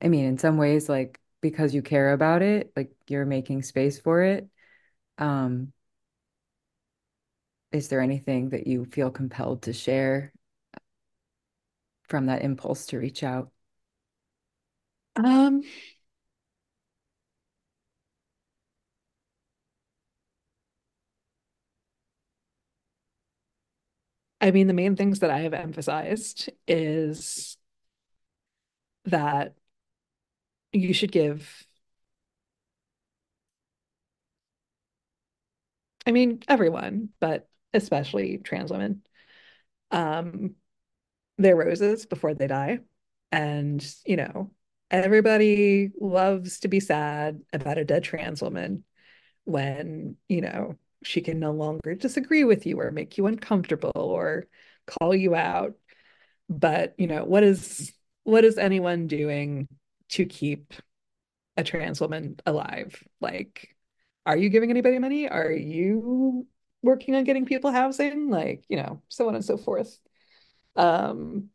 [0.00, 3.98] I mean in some ways like because you care about it, like you're making space
[4.00, 4.48] for it.
[5.18, 5.72] Um
[7.72, 10.32] is there anything that you feel compelled to share
[12.08, 13.50] from that impulse to reach out?
[15.16, 15.62] Um,
[24.42, 27.56] I mean, the main things that I have emphasized is
[29.04, 29.54] that
[30.72, 31.66] you should give,
[36.06, 39.02] I mean, everyone, but especially trans women,
[39.90, 40.56] um,
[41.38, 42.80] their roses before they die.
[43.32, 44.52] And, you know,
[44.90, 48.84] everybody loves to be sad about a dead trans woman
[49.44, 54.01] when, you know, she can no longer disagree with you or make you uncomfortable
[54.32, 54.46] or
[54.86, 55.74] call you out.
[56.48, 57.92] But, you know, what is
[58.24, 59.68] what is anyone doing
[60.10, 60.74] to keep
[61.56, 63.02] a trans woman alive?
[63.20, 63.74] Like,
[64.26, 65.28] are you giving anybody money?
[65.28, 66.46] Are you
[66.82, 68.30] working on getting people housing?
[68.30, 69.98] Like, you know, so on and so forth.
[70.76, 71.50] Um,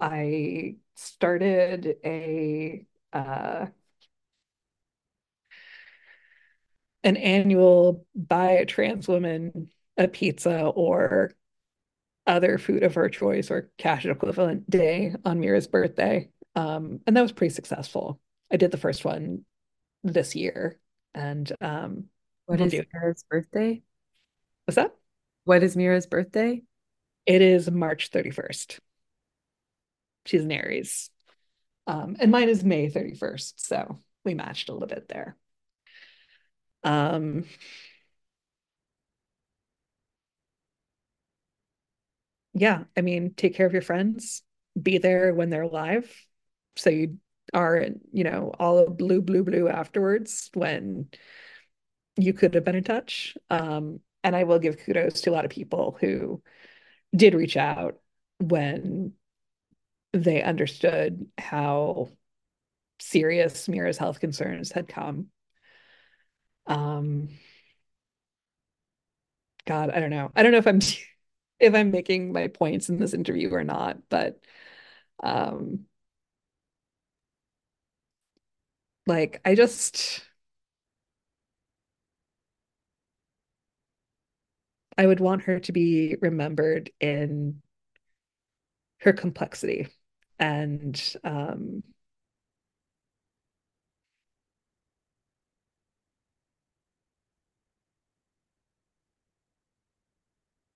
[0.00, 3.66] I started a uh,
[7.02, 11.32] an annual buy a trans woman a pizza or
[12.26, 16.30] other food of her choice or cash equivalent day on Mira's birthday.
[16.54, 18.20] Um, and that was pretty successful.
[18.50, 19.44] I did the first one
[20.02, 20.78] this year
[21.14, 22.04] and um,
[22.46, 22.74] What is.
[22.92, 23.82] Mira's birthday?
[24.64, 24.94] What's that?
[25.44, 26.62] What is Mira's birthday?
[27.26, 28.78] It is March 31st.
[30.26, 31.10] She's an Aries.
[31.86, 33.54] Um, and mine is May 31st.
[33.56, 35.36] So we matched a little bit there.
[36.84, 37.44] Um,
[42.52, 44.42] yeah, I mean, take care of your friends,
[44.80, 46.12] be there when they're alive.
[46.76, 47.18] So you
[47.54, 51.08] are, you know, all blue, blue, blue afterwards when
[52.16, 53.36] you could have been in touch.
[53.48, 56.42] Um, and I will give kudos to a lot of people who
[57.14, 57.98] did reach out
[58.38, 59.12] when
[60.12, 62.08] they understood how
[62.98, 65.28] serious Mira's health concerns had come.
[66.66, 67.28] Um,
[69.66, 70.30] God, I don't know.
[70.34, 70.80] I don't know if I'm
[71.60, 74.40] if I'm making my points in this interview or not, but
[75.22, 75.86] um
[79.06, 80.22] like I just
[84.96, 87.60] I would want her to be remembered in
[88.98, 89.88] her complexity
[90.38, 91.82] and um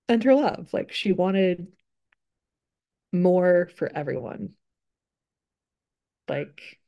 [0.09, 0.73] and her love.
[0.73, 1.67] Like she wanted
[3.11, 4.53] more for everyone.
[6.27, 6.79] Like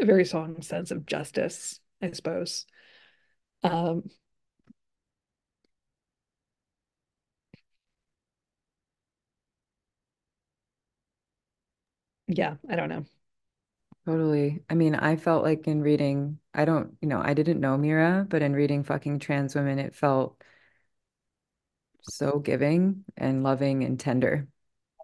[0.00, 2.66] a very strong sense of justice, I suppose.
[3.64, 4.10] Um,
[12.28, 13.04] yeah, I don't know.
[14.06, 14.62] Totally.
[14.70, 18.24] I mean, I felt like in reading, I don't, you know, I didn't know Mira,
[18.28, 20.40] but in reading fucking trans women, it felt
[22.02, 24.48] so giving and loving and tender.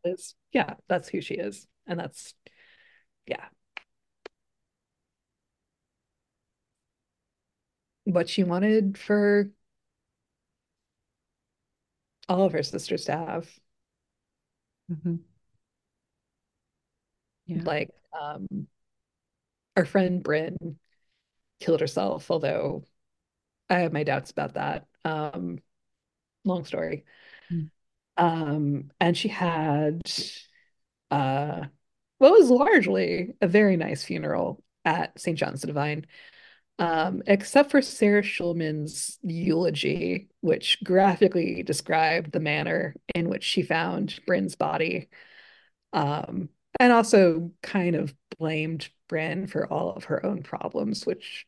[0.04, 1.66] It's, yeah, that's who she is.
[1.86, 2.34] And that's,
[3.26, 3.46] yeah,
[8.04, 9.50] what she wanted for
[12.28, 13.48] all of her sisters to have.
[14.88, 15.24] Mhm.
[17.46, 17.62] Yeah.
[17.64, 18.66] Like, um,
[19.76, 20.78] our friend Bryn
[21.60, 22.84] killed herself, although
[23.68, 24.86] I have my doubts about that.
[25.04, 25.58] Um,
[26.44, 27.04] long story.
[27.50, 27.70] Mm.
[28.16, 30.02] Um, and she had
[31.10, 31.64] uh
[32.18, 35.36] what was largely a very nice funeral at St.
[35.36, 36.06] John's the Divine.
[36.78, 44.18] Um, except for Sarah Schulman's eulogy, which graphically described the manner in which she found
[44.26, 45.08] Bryn's body.
[45.92, 46.48] Um,
[46.80, 51.46] and also kind of blamed Bryn for all of her own problems, which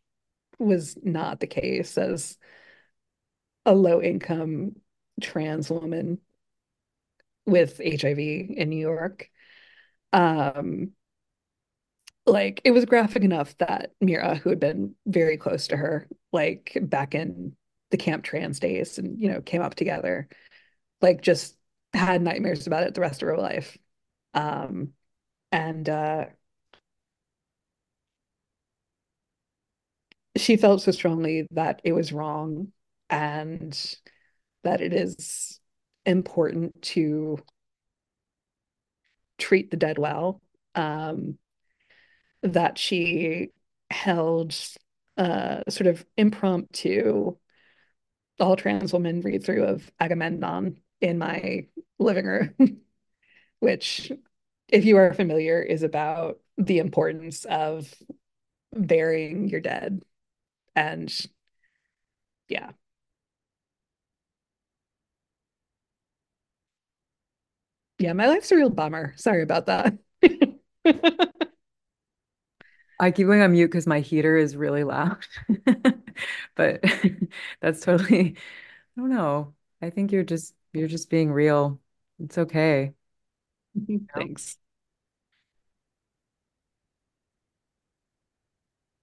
[0.59, 2.37] was not the case as
[3.65, 4.77] a low income
[5.23, 6.19] trans woman
[7.47, 9.31] with HIV in New York.
[10.13, 10.91] Um,
[12.27, 16.77] like it was graphic enough that Mira, who had been very close to her, like
[16.83, 17.57] back in
[17.91, 20.29] the camp trans days and you know came up together,
[21.01, 21.57] like just
[21.95, 23.79] had nightmares about it the rest of her life.
[24.35, 24.93] Um,
[25.51, 26.27] and uh,
[30.37, 32.73] she felt so strongly that it was wrong
[33.09, 33.97] and
[34.65, 35.61] that it is
[36.05, 37.39] important to
[39.39, 40.41] treat the dead well.
[40.75, 41.39] Um,
[42.43, 43.49] that she
[43.91, 44.55] held
[45.17, 47.37] uh, sort of impromptu
[48.41, 51.67] all trans woman read through of Agamemnon in my
[51.99, 52.55] living room,
[53.61, 54.11] which,
[54.69, 57.93] if you are familiar, is about the importance of
[58.73, 60.03] burying your dead.
[60.77, 61.13] And
[62.49, 62.73] yeah.
[67.99, 69.15] Yeah, my life's a real bummer.
[69.17, 69.95] Sorry about that.
[73.01, 75.19] I keep going on mute because my heater is really loud.
[76.57, 76.85] But
[77.61, 78.37] that's totally,
[78.97, 79.55] I don't know.
[79.83, 81.81] I think you're just you're just being real.
[82.21, 82.95] It's okay.
[84.15, 84.57] Thanks.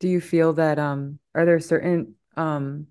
[0.01, 2.87] Do you feel that um are there certain um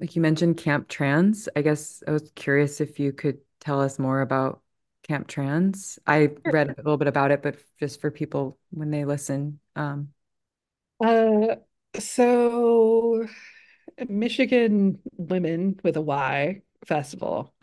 [0.00, 1.48] like you mentioned Camp Trans?
[1.56, 4.62] I guess I was curious if you could tell us more about
[5.02, 5.98] Camp Trans.
[6.06, 9.60] I read a little bit about it, but just for people when they listen.
[9.76, 10.12] Um
[11.00, 11.56] Uh,
[11.98, 13.26] so
[14.08, 17.54] Michigan Women with a Y Festival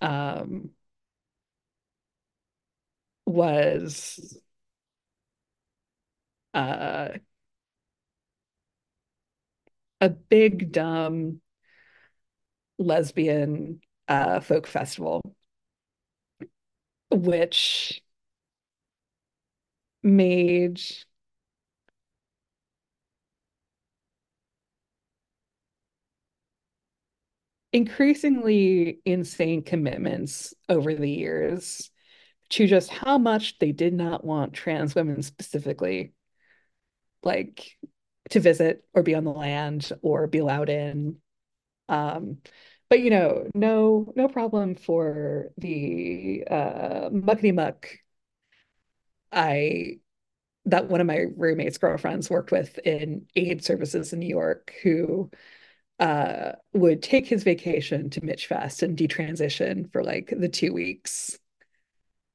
[0.00, 0.70] um,
[3.26, 4.38] was
[6.58, 7.18] uh,
[10.00, 11.40] a big dumb
[12.78, 15.22] lesbian uh, folk festival,
[17.10, 18.02] which
[20.02, 20.80] made
[27.72, 31.90] increasingly insane commitments over the years
[32.50, 36.12] to just how much they did not want trans women specifically
[37.22, 37.76] like
[38.30, 41.16] to visit or be on the land or be allowed in
[41.88, 42.38] um
[42.90, 47.88] but you know no no problem for the uh muckety muck
[49.32, 49.98] I
[50.66, 55.30] that one of my roommates girlfriends worked with in aid services in New York who
[56.00, 61.38] uh would take his vacation to Michfest and detransition for like the two weeks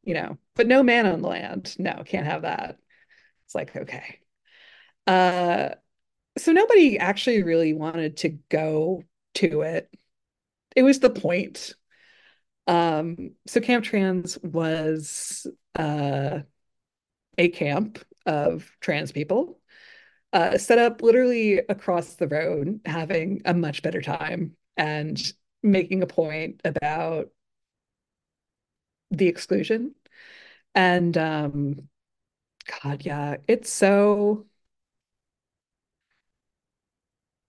[0.04, 1.76] you know, but no man on the land.
[1.80, 2.78] No, can't have that.
[3.46, 4.20] It's like, okay.
[5.08, 5.70] Uh,
[6.38, 9.04] so nobody actually really wanted to go
[9.36, 9.94] to it.
[10.76, 11.76] It was the point.
[12.68, 16.40] Um, so Camp Trans was uh,
[17.38, 19.60] a camp of trans people
[20.34, 26.08] uh, set up literally across the road, having a much better time and making a
[26.08, 27.30] point about
[29.12, 29.94] the exclusion.
[30.76, 31.90] And um,
[32.84, 34.46] God, yeah, it's so.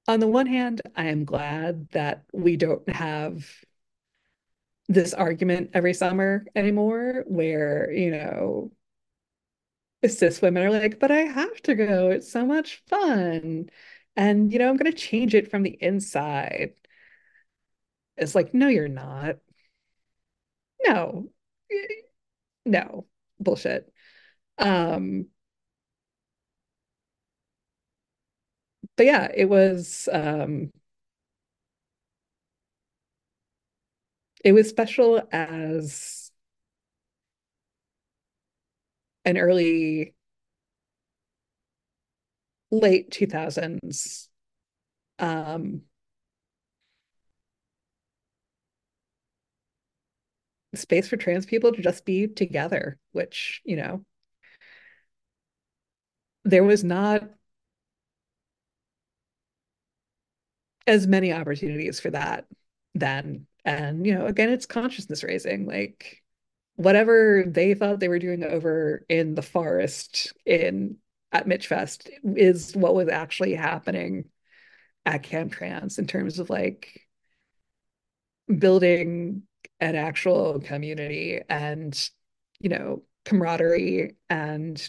[0.09, 3.65] On the one hand, I am glad that we don't have
[4.89, 8.71] this argument every summer anymore where, you know,
[10.07, 12.11] cis women are like, but I have to go.
[12.11, 13.71] It's so much fun.
[14.17, 16.75] And, you know, I'm going to change it from the inside.
[18.17, 19.37] It's like, no, you're not.
[20.87, 21.31] No,
[22.65, 23.07] no,
[23.39, 23.93] bullshit.
[24.59, 25.29] Um,
[28.97, 30.71] but yeah, it was um
[34.45, 36.31] it was special as
[39.25, 40.15] an early
[42.71, 44.29] late 2000s
[45.19, 45.83] um
[50.75, 54.05] space for trans people to just be together, which, you know,
[56.45, 57.23] there was not
[60.87, 62.47] as many opportunities for that
[62.95, 63.47] then.
[63.65, 65.67] And, you know, again, it's consciousness raising.
[65.67, 66.23] Like,
[66.77, 70.97] whatever they thought they were doing over in the forest in
[71.33, 74.27] at Michfest is what was actually happening
[75.07, 77.01] at Camp Trans in terms of like
[78.59, 79.43] building
[79.81, 82.11] an actual community and
[82.61, 84.89] you know camaraderie and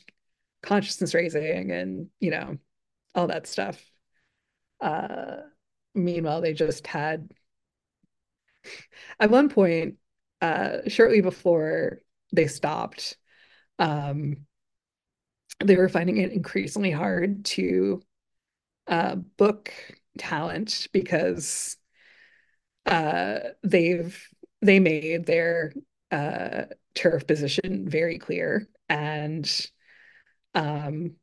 [0.62, 2.58] consciousness raising and you know
[3.14, 3.82] all that stuff
[4.82, 5.38] uh
[5.96, 7.30] meanwhile they just had
[9.20, 9.96] at one point
[10.42, 12.00] uh shortly before
[12.34, 13.18] they stopped
[13.80, 14.38] um
[15.64, 18.02] they were finding it increasingly hard to
[18.88, 19.72] uh book
[20.18, 21.78] talent because
[22.86, 24.28] uh they've
[24.62, 25.74] they made their
[26.12, 26.64] uh
[26.94, 29.50] TERF position very clear and
[30.54, 31.16] um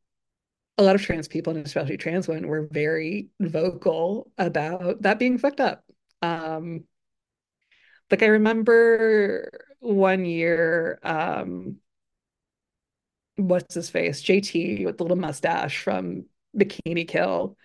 [0.83, 5.39] a lot of trans people, and especially trans women, were very vocal about that being
[5.39, 5.85] fucked up.
[6.21, 6.85] Um,
[8.11, 9.51] like I remember
[9.81, 11.77] one year, um,
[13.37, 14.23] what's his face?
[14.23, 16.27] JD with the little mustache from
[16.57, 17.57] Bikini Kill,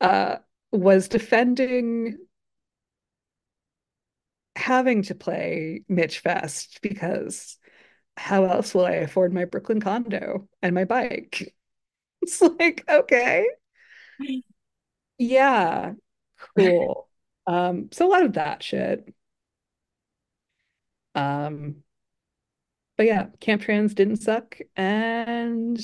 [0.00, 0.36] uh,
[0.72, 2.16] was defending
[4.56, 7.56] having to play Michfest because
[8.16, 11.54] how else will I afford my Brooklyn condo and my bike?
[12.28, 13.46] It's like, okay,
[15.18, 15.94] yeah,
[16.56, 17.08] cool.
[17.46, 19.12] Um, so a lot of that shit.
[21.14, 21.82] Um,
[22.96, 25.80] but yeah, Camp Trans didn't suck, and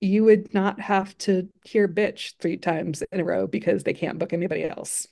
[0.00, 4.18] you would not have to hear bitch three times in a row because they can't
[4.18, 5.06] book anybody else.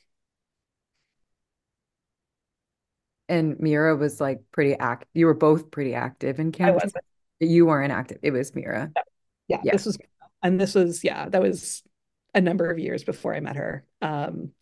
[3.29, 5.05] And Mira was like pretty act.
[5.13, 6.81] You were both pretty active in Camp.
[7.41, 8.19] You weren't active.
[8.23, 8.91] It was Mira.
[9.49, 9.73] Yeah, Yeah.
[9.73, 9.99] this was,
[10.43, 11.83] and this was, yeah, that was
[12.35, 13.85] a number of years before I met her.
[14.03, 14.53] Um,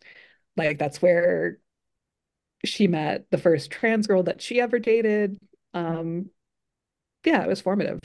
[0.57, 1.59] like that's where
[2.65, 5.37] she met the first trans girl that she ever dated.
[5.73, 6.29] Um,
[7.25, 7.99] yeah, it was formative.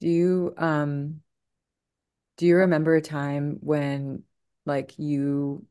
[0.00, 1.22] Do you um
[2.36, 4.22] do you remember a time when
[4.66, 5.66] like you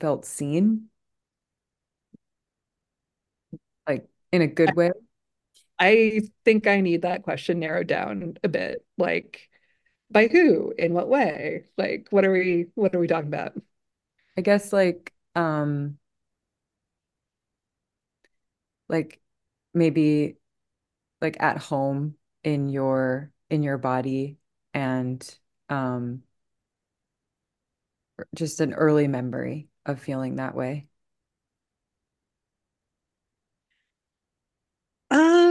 [0.00, 0.90] felt seen?
[3.88, 4.90] Like in a good way?
[5.82, 8.86] I think I need that question narrowed down a bit.
[8.98, 9.48] Like,
[10.10, 10.74] by who?
[10.78, 11.66] In what way?
[11.78, 13.54] Like, what are we what are we talking about?
[14.38, 15.98] I guess like um
[18.88, 19.20] like
[19.74, 20.36] maybe
[21.20, 24.38] like at home in your in your body
[24.74, 25.22] and
[25.68, 26.22] um
[28.34, 30.86] just an early memory of feeling that way.
[35.10, 35.41] Uh,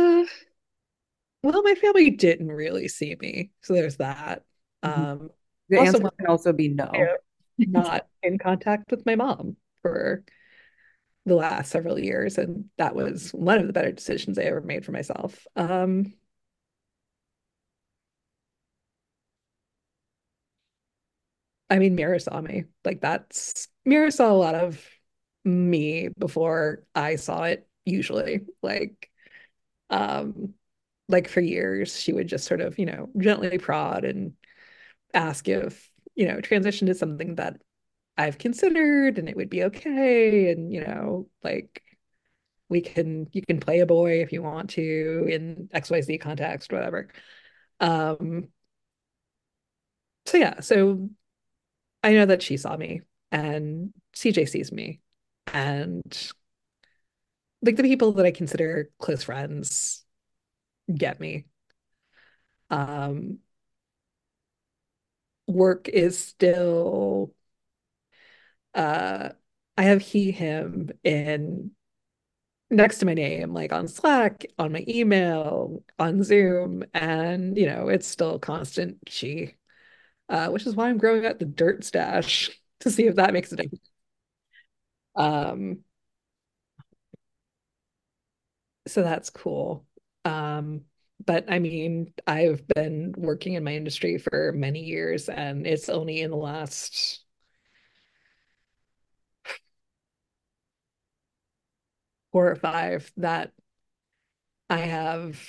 [1.44, 4.44] well, my family didn't really see me, so there's that.
[4.86, 4.94] Mhm.
[4.94, 5.30] Um,
[5.70, 6.92] The also answer can also be no.
[7.58, 10.24] not in contact with my mom for
[11.26, 14.86] the last several years, and that was one of the better decisions I ever made
[14.86, 15.46] for myself.
[15.56, 16.14] Um,
[21.70, 22.66] I mean, Mira saw me.
[22.84, 24.86] Like that's Mira saw a lot of
[25.46, 28.42] me before I saw it, usually.
[28.62, 29.10] Like,
[29.90, 30.56] um,
[31.12, 34.34] like for years, she would just sort of, you know, gently prod and
[35.14, 37.58] ask if, you know, transition is something that
[38.18, 40.52] I've considered and it would be okay.
[40.52, 41.84] And, you know, like
[42.70, 47.10] we can you can play a boy if you want to in XYZ context, whatever.
[47.80, 48.50] Um,
[50.26, 51.10] so yeah, so
[52.04, 53.02] I know that she saw me
[53.32, 55.02] and CJ sees me.
[55.54, 56.32] And
[57.62, 60.06] like the people that I consider close friends
[60.96, 61.46] get me.
[62.70, 63.40] Um,
[65.48, 67.34] work is still
[68.74, 69.30] uh
[69.78, 71.72] I have he, him in
[72.70, 77.90] next to my name, like on Slack, on my email, on Zoom, and you know,
[77.90, 79.56] it's still constant she,
[80.30, 82.52] uh, which is why I'm growing out the dirt stash
[82.82, 83.82] to see if that makes a difference.
[85.16, 85.84] Um,
[88.88, 89.86] so that's cool.
[90.26, 90.82] Um,
[91.26, 96.22] but I mean, I've been working in my industry for many years, and it's only
[96.22, 97.24] in the last
[102.32, 103.52] four or five that
[104.70, 105.40] I have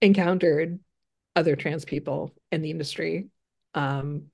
[0.00, 0.78] encountered
[1.36, 3.28] other trans people in the industry.
[3.74, 4.26] Um,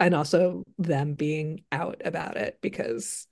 [0.00, 3.28] and also them being out about it because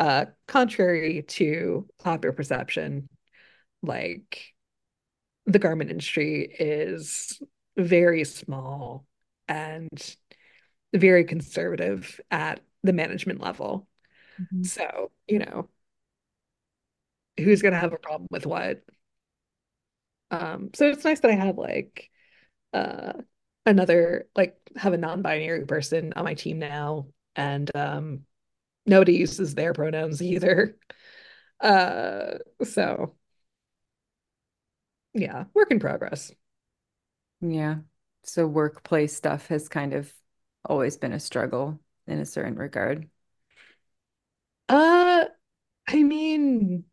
[0.00, 3.08] uh contrary to popular perception,
[3.82, 4.52] like
[5.46, 7.40] the garment industry is
[7.76, 9.06] very small
[9.48, 10.16] and
[10.94, 13.86] very conservative at the management level.
[14.38, 14.64] Mhm.
[14.66, 15.68] So, you know,
[17.38, 18.82] who's gonna have a problem with what?
[20.30, 22.08] Um, so it's nice that I have like
[22.72, 23.14] uh
[23.66, 28.20] another like have a non-binary person on my team now and um
[28.90, 30.78] nobody uses their pronouns either.
[31.60, 33.16] Uh so
[35.14, 36.32] yeah, work in progress.
[37.40, 37.78] Yeah.
[38.24, 40.12] So workplace stuff has kind of
[40.64, 43.08] always been a struggle in a certain regard.
[44.68, 45.26] Uh
[45.88, 46.84] I mean,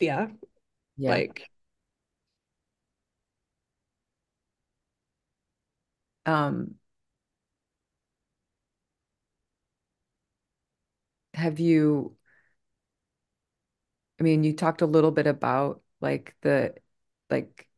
[0.00, 0.28] yeah,
[0.96, 1.10] Yeah.
[1.10, 1.50] like
[6.26, 6.77] Um,
[11.38, 12.16] have you
[14.20, 16.74] I mean, you talked a little bit about like the
[17.30, 17.68] like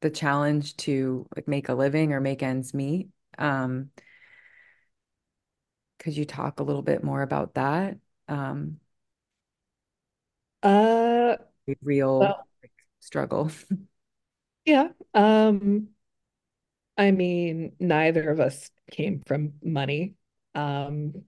[0.00, 3.08] the challenge to like make a living or make ends meet.
[3.38, 3.90] Um,
[5.98, 7.98] could you talk a little bit more about that?
[8.28, 8.80] Um,
[10.62, 11.36] Uh,
[11.82, 13.50] real well, like, struggle.
[14.64, 14.88] yeah.
[15.14, 15.88] Um,
[16.96, 20.14] I mean, neither of us came from money.
[20.54, 21.24] Um,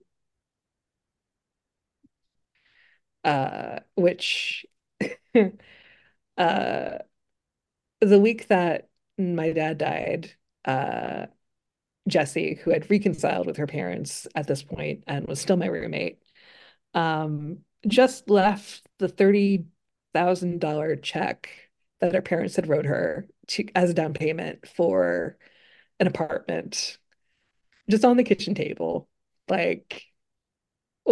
[3.28, 4.66] uh, which
[6.38, 6.98] uh
[8.00, 8.88] the week that
[9.18, 10.32] my dad died,
[10.64, 11.26] uh
[12.08, 16.20] Jessie, who had reconciled with her parents at this point and was still my roommate,
[16.94, 21.50] um, just left the $30,000 check
[22.00, 25.38] that her parents had wrote her to, as a down payment for
[26.00, 26.98] an apartment
[27.90, 29.08] just on the kitchen table.
[29.48, 30.04] Like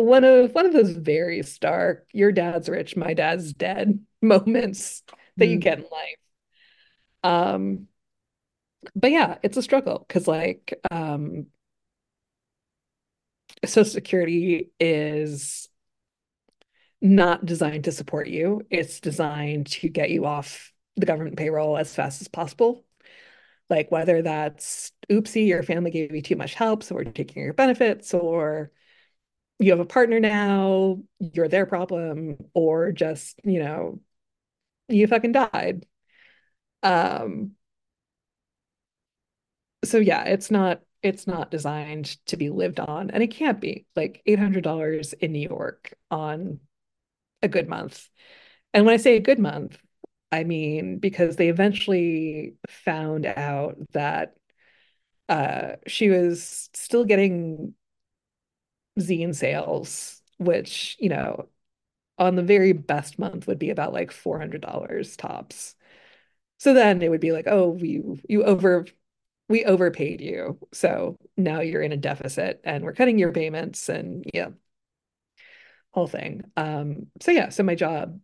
[0.05, 5.02] one of one of those very stark, your dad's rich, my dad's dead moments
[5.39, 5.60] that you Mm.
[5.62, 6.16] get in life.
[7.23, 7.89] Um,
[8.94, 11.47] but yeah, it's a struggle because like um
[13.64, 15.68] Social Security is
[17.01, 18.62] not designed to support you.
[18.70, 22.85] It's designed to get you off the government payroll as fast as possible.
[23.70, 27.55] Like whether that's oopsie, your family gave you too much help, so we're taking your
[27.55, 28.73] benefits, or
[29.59, 34.01] you have a partner now, you're their problem, or just, you know,
[34.89, 35.87] you fucking died.
[36.83, 37.57] Um,
[39.85, 43.87] so yeah, it's not it's not designed to be lived on, and it can't be.
[43.95, 46.61] Like $800 in New York on
[47.43, 48.09] a good month.
[48.74, 49.78] And when I say a good month,
[50.33, 54.37] I mean because they eventually found out that
[55.28, 57.74] uh, she was still getting
[58.98, 61.48] zine sales, which, you know,
[62.18, 65.77] on the very best month would be about like $400 tops.
[66.59, 68.86] So then it would be like, oh, we you over
[69.48, 70.59] we overpaid you.
[70.73, 74.51] So now you're in a deficit and we're cutting your payments and yeah,
[75.93, 76.43] whole thing.
[76.56, 78.20] Um, so yeah, so my job,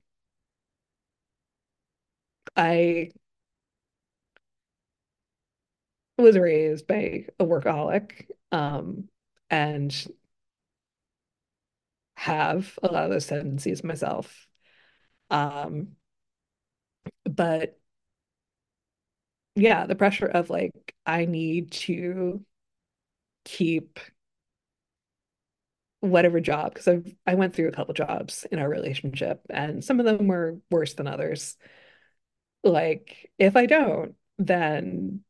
[2.56, 3.12] I
[6.18, 9.08] was raised by a workaholic, um,
[9.50, 9.92] and
[12.22, 14.46] have a lot of those tendencies myself.
[15.30, 15.96] Um,
[17.24, 17.78] but
[19.54, 22.44] yeah, the pressure of like, I need to
[23.44, 23.98] keep
[26.00, 30.00] whatever job because I I went through a couple jobs in our relationship and some
[30.00, 31.56] of them were worse than others.
[32.64, 35.24] Like if I don't, then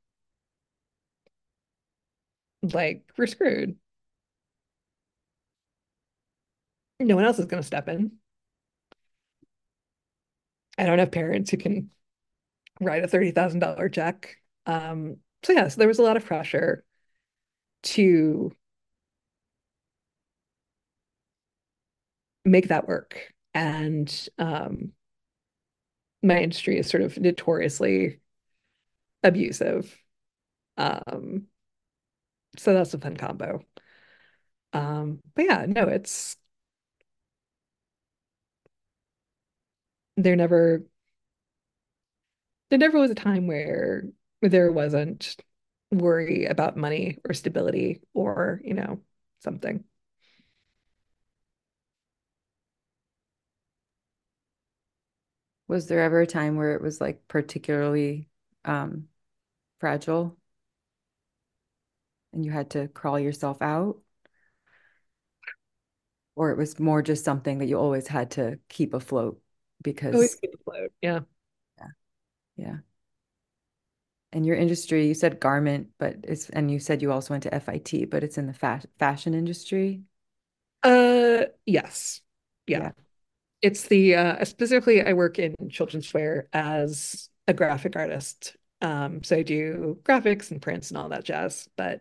[2.62, 3.76] like we're screwed.
[7.06, 8.18] No one else is going to step in.
[10.78, 11.90] I don't have parents who can
[12.80, 14.38] write a $30,000 check.
[14.66, 16.84] Um, so yeah, so there was a lot of pressure
[17.84, 18.52] to
[22.44, 23.32] make that work.
[23.54, 24.92] And um,
[26.22, 28.20] my industry is sort of notoriously
[29.22, 29.96] abusive.
[30.76, 31.48] Um,
[32.58, 33.64] so that's a fun combo.
[34.72, 36.36] Um, but yeah, no, it's
[40.16, 40.82] there never
[42.70, 44.04] there never was a time where
[44.40, 45.36] there wasn't
[45.90, 49.00] worry about money or stability or, you know,
[49.40, 49.84] something.
[55.68, 58.28] Was there ever a time where it was like particularly
[58.64, 59.08] um,
[59.80, 60.38] fragile
[62.32, 64.00] and you had to crawl yourself out?
[66.34, 69.41] Or it was more just something that you always had to keep afloat
[69.84, 70.92] Always because, keep afloat.
[71.00, 71.20] Yeah.
[71.78, 71.86] yeah,
[72.56, 72.76] yeah.
[74.32, 77.54] And your industry, you said garment, but it's, and you said you also went to
[77.54, 80.02] FIT, but it's in the fa fashion industry.
[80.82, 82.20] Uh, yes.
[82.66, 82.78] Yeah.
[82.78, 82.90] Yeah.
[83.60, 88.56] It's the uh specifically I work in children's wear as a graphic artist.
[88.80, 92.00] Um, so I do graphics and prints and all that jazz, but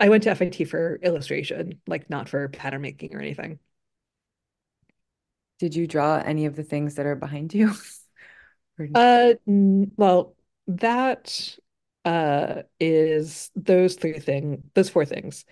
[0.00, 3.60] I went to FIT for illustration, like not for pattern making or anything.
[5.58, 7.72] Did you draw any of the things that are behind you?
[8.78, 10.34] Or- Uh, n- well,
[10.66, 11.56] that
[12.04, 15.44] uh is those three things, those four things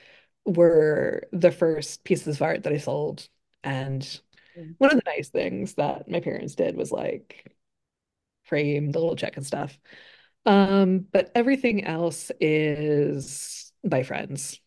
[0.45, 3.29] were the first pieces of art that I sold.
[3.63, 4.07] And
[4.79, 7.55] one of the nice things that my parents did was like
[8.45, 9.79] frame the little check and stuff.
[10.47, 14.61] Um, but everything else is by friends.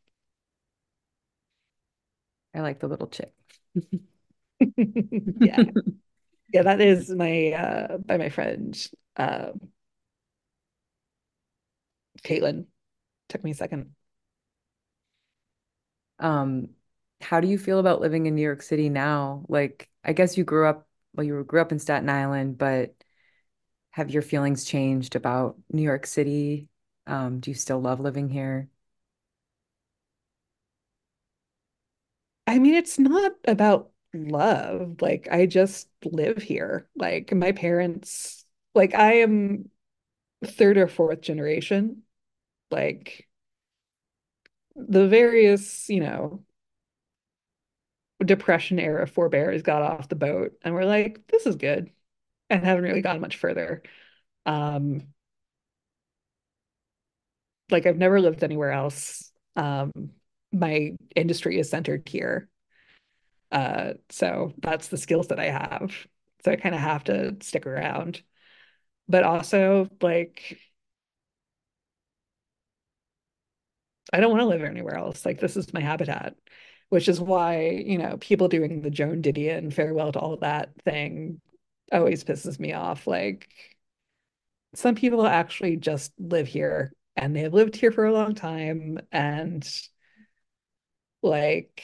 [2.54, 3.34] I like the little chick.
[5.40, 5.64] Yeah.
[6.54, 8.76] Yeah, that is my uh by my friend
[9.18, 9.52] uh
[12.24, 12.68] Caitlin.
[13.30, 13.96] Took me a second.
[16.20, 16.70] Um,
[17.22, 19.46] how do you feel about living in New York City now?
[19.50, 22.96] Like, I guess you grew up, well, you grew up in Staten Island, but
[23.92, 26.70] have your feelings changed about New York City?
[27.08, 28.70] Um, do you still love living here?
[32.46, 35.02] I mean, it's not about love.
[35.02, 36.90] Like I just live here.
[36.96, 39.70] Like my parents, like I am
[40.46, 42.04] third or fourth generation.
[42.72, 43.28] Like
[44.76, 46.44] the various, you know,
[48.24, 51.92] Depression era forebears got off the boat and we're like, this is good,
[52.50, 53.84] and haven't really gone much further.
[54.46, 55.08] Um,
[57.70, 59.32] like I've never lived anywhere else.
[59.56, 59.92] Um,
[60.52, 62.50] my industry is centered here.
[63.52, 65.94] Uh, so that's the skills that I have.
[66.44, 68.22] So I kind of have to stick around.
[69.07, 70.60] But also, like,
[74.14, 75.26] I don't want to live anywhere else.
[75.26, 76.36] Like, this is my habitat,
[76.90, 81.41] which is why, you know, people doing the Joan Didion farewell to all that thing
[81.91, 83.07] always pisses me off.
[83.07, 83.49] Like,
[84.76, 88.99] some people actually just live here and they have lived here for a long time
[89.11, 89.68] and
[91.22, 91.84] like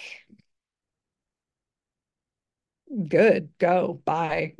[3.09, 3.49] good.
[3.59, 4.01] Go.
[4.05, 4.55] Bye.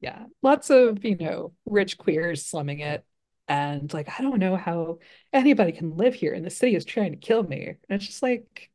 [0.00, 0.26] Yeah.
[0.42, 3.04] Lots of you know rich queers slumming it.
[3.46, 4.98] And like i don't know how
[5.32, 7.66] anybody can live here and the city is trying to kill me.
[7.68, 8.70] And it's just like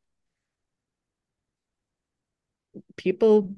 [2.96, 3.54] people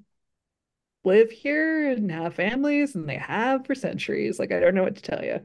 [1.05, 4.39] live here and have families and they have for centuries.
[4.39, 5.41] Like i don't know what to tell you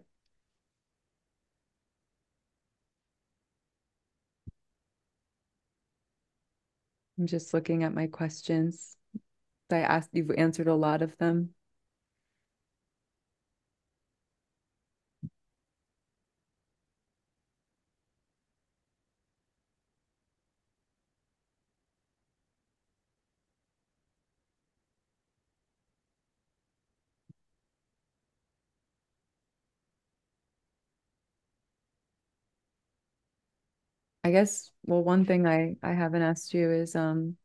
[7.18, 8.96] I'm just looking at my questions.
[9.72, 11.54] I asked, you've answered a lot of them.
[34.28, 37.38] I guess, well, one thing I I haven't asked you is um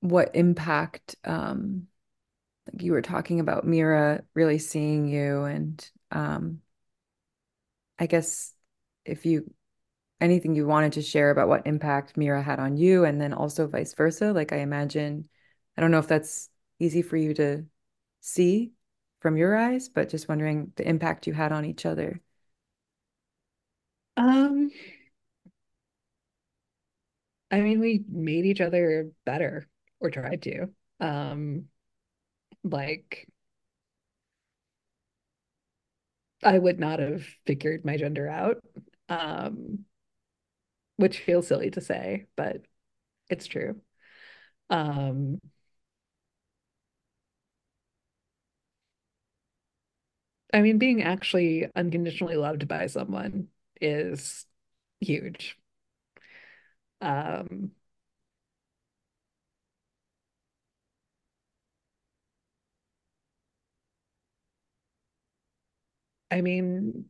[0.00, 1.86] what impact um
[2.72, 6.62] like you were talking about Mira really seeing you and um
[7.98, 8.54] I guess
[9.04, 9.52] if you
[10.20, 13.66] anything you wanted to share about what impact Mira had on you and then also
[13.66, 15.28] vice versa, like I imagine
[15.76, 17.64] I don't know if that's easy for you to
[18.20, 18.72] see
[19.20, 22.20] from your eyes, but just wondering the impact you had on each other.
[24.16, 24.70] Um
[27.50, 29.68] i mean we made each other better
[30.00, 30.66] or tried to
[31.00, 31.68] um
[32.64, 33.28] like
[36.44, 38.62] I would not have figured my gender out,
[39.08, 39.84] um,
[40.96, 42.62] which feels silly to say, but
[43.30, 43.80] it's true.
[44.70, 45.40] Um,
[50.54, 53.48] I mean, being actually unconditionally loved by someone
[53.82, 54.46] is
[55.00, 55.58] huge.
[57.00, 57.72] Um,
[66.30, 67.08] I mean,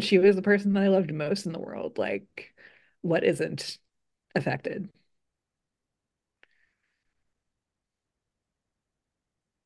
[0.00, 1.98] she was the person that I loved most in the world.
[1.98, 2.54] Like,
[3.02, 3.78] what isn't
[4.34, 4.90] affected?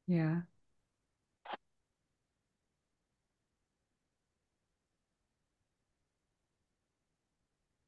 [0.06, 0.42] Yeah,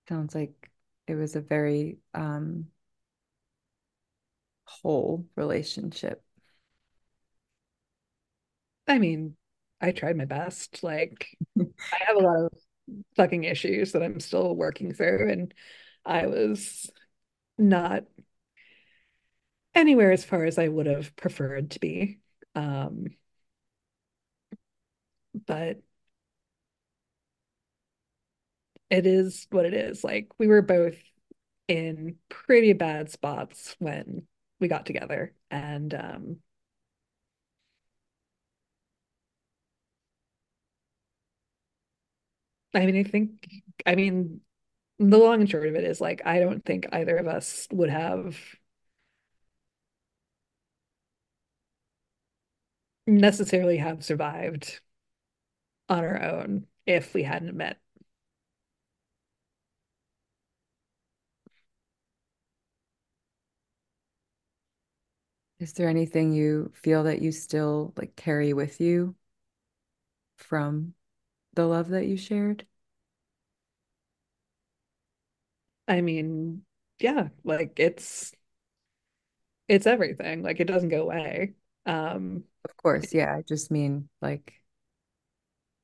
[0.09, 0.71] sounds like
[1.07, 2.69] it was a very um
[4.65, 6.23] whole relationship.
[8.87, 9.37] I mean,
[9.81, 10.83] I tried my best.
[10.83, 11.29] Like,
[11.61, 12.53] I have a lot of
[13.17, 15.55] fucking issues that I'm still working through, and
[16.05, 16.91] I was
[17.59, 18.05] not
[19.75, 22.21] anywhere as far as I would have preferred to be.
[22.55, 23.07] Um,
[25.47, 25.81] but
[28.91, 30.05] it is what it is.
[30.05, 30.97] Like we were both
[31.69, 34.27] in pretty bad spots when
[34.61, 35.35] we got together.
[35.51, 36.39] And um,
[42.75, 43.49] I mean, I think,
[43.87, 44.41] I mean,
[44.99, 47.91] the long and short of it is like, I don't think either of us would
[47.91, 48.37] have
[53.07, 54.81] necessarily have survived
[55.89, 57.79] on our own if we hadn't met.
[65.61, 69.15] Is there anything you feel that you still like carry with you
[70.37, 70.95] from
[71.55, 72.67] the love that you shared?
[75.87, 76.65] I mean,
[77.01, 78.33] yeah, like it's
[79.69, 80.43] it's everything.
[80.43, 81.55] Like it doesn't go away.
[81.87, 83.35] Um, Of course, yeah.
[83.35, 84.55] I just mean like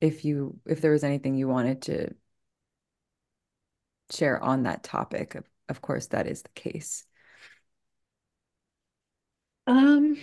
[0.01, 2.15] if you if there was anything you wanted to
[4.11, 7.05] share on that topic, of, of course that is the case.
[9.67, 10.17] Um,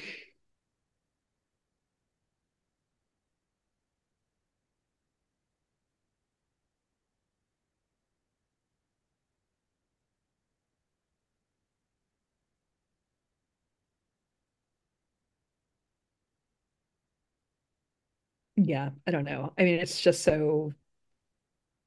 [18.55, 19.53] yeah, I don't know.
[19.57, 20.73] I mean, it's just so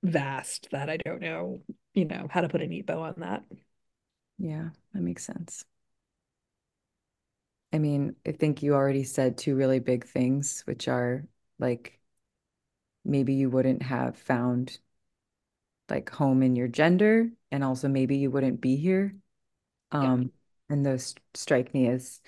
[0.03, 1.61] vast that I don't know,
[1.95, 3.45] you know, how to put a neat bow on that.
[4.39, 5.65] Yeah, that makes sense.
[7.75, 11.25] I mean, I think you already said two really big things, which are
[11.59, 11.99] like
[13.05, 14.79] maybe you wouldn't have found
[15.89, 19.17] like home in your gender, and also maybe you wouldn't be here.
[19.93, 20.13] Yeah.
[20.13, 20.33] Um,
[20.71, 22.21] and those strike me as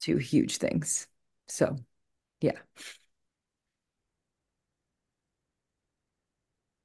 [0.00, 1.06] two huge things.
[1.48, 1.76] So,
[2.40, 2.58] yeah.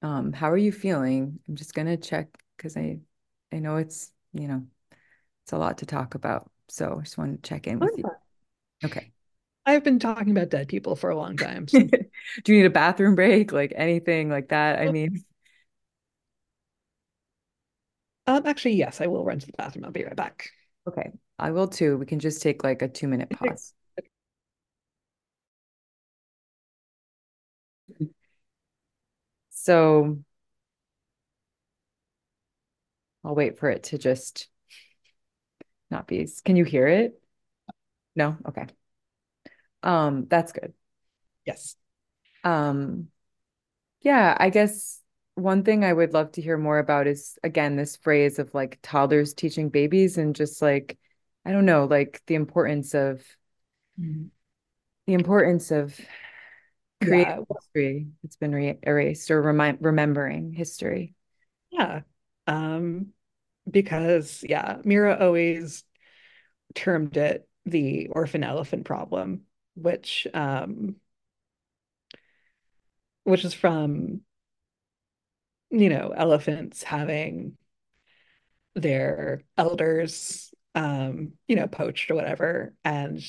[0.02, 1.40] Um, how are you feeling?
[1.48, 2.28] I'm just gonna check
[2.58, 3.00] because I
[3.52, 4.66] I know it's, you know,
[5.44, 6.52] it's a lot to talk about.
[6.70, 8.06] So I just want to check in with you.
[8.86, 9.12] Okay.
[9.66, 11.66] I've been talking about dead people for a long time.
[11.66, 11.80] Do
[12.48, 13.52] you need a bathroom break?
[13.52, 14.80] Like anything like that?
[14.80, 15.24] I mean,
[18.26, 19.86] um, actually, yes, I will run to the bathroom.
[19.86, 20.50] I'll be right back.
[20.88, 21.12] okay.
[21.38, 21.98] I will too.
[21.98, 23.74] We can just take like a two minute pause.
[29.52, 30.20] So
[33.24, 34.48] I'll wait for it to just
[35.92, 36.42] not bees.
[36.42, 37.22] Can you hear it?
[38.16, 38.38] No?
[38.48, 38.68] Okay.
[39.84, 40.74] Um, that's good.
[41.46, 41.76] Yes.
[42.44, 43.10] Um,
[44.02, 45.02] yeah, I guess
[45.36, 48.80] one thing I would love to hear more about is again this phrase of like
[48.84, 50.98] toddlers teaching babies and just like
[51.46, 53.24] I don't know, like the importance of
[53.98, 54.32] Mhm.
[55.08, 56.00] the importance of
[57.02, 57.44] creating Yeah.
[57.50, 61.16] history that's been re erased or remind remembering history.
[61.72, 62.02] Yeah.
[62.48, 63.14] Um,
[63.70, 65.84] because yeah, Mira always
[66.76, 69.42] termed it the orphan elephant problem,
[69.76, 70.96] which um
[73.24, 74.22] which is from,
[75.70, 77.58] you know, elephants having
[78.76, 82.74] their elders um, you know, poached or whatever.
[82.84, 83.22] And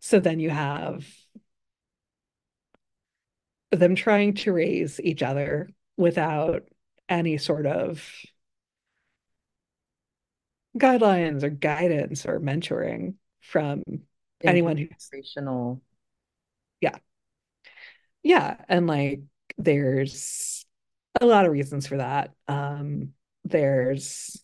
[0.00, 1.06] so then you have
[3.70, 6.62] them trying to raise each other without
[7.08, 8.04] any sort of
[10.78, 13.82] guidelines or guidance or mentoring from
[14.44, 15.80] anyone who's Intergenerational.
[16.80, 16.98] yeah.
[18.22, 19.20] Yeah and like
[19.58, 20.64] there's
[21.20, 22.32] a lot of reasons for that.
[22.48, 23.14] Um
[23.44, 24.42] there's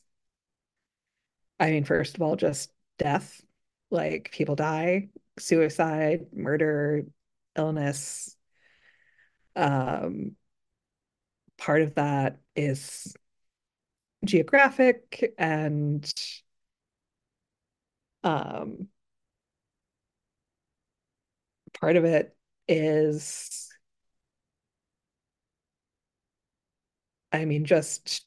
[1.59, 3.41] I mean first of all just death.
[3.91, 5.09] Like people die
[5.39, 7.03] suicide murder
[7.57, 8.37] illness.
[9.55, 10.37] Um
[11.59, 13.15] part of that is
[14.25, 16.13] geographic and
[18.25, 18.89] um
[21.81, 22.37] part of it
[22.69, 23.69] is
[27.33, 28.25] I mean, just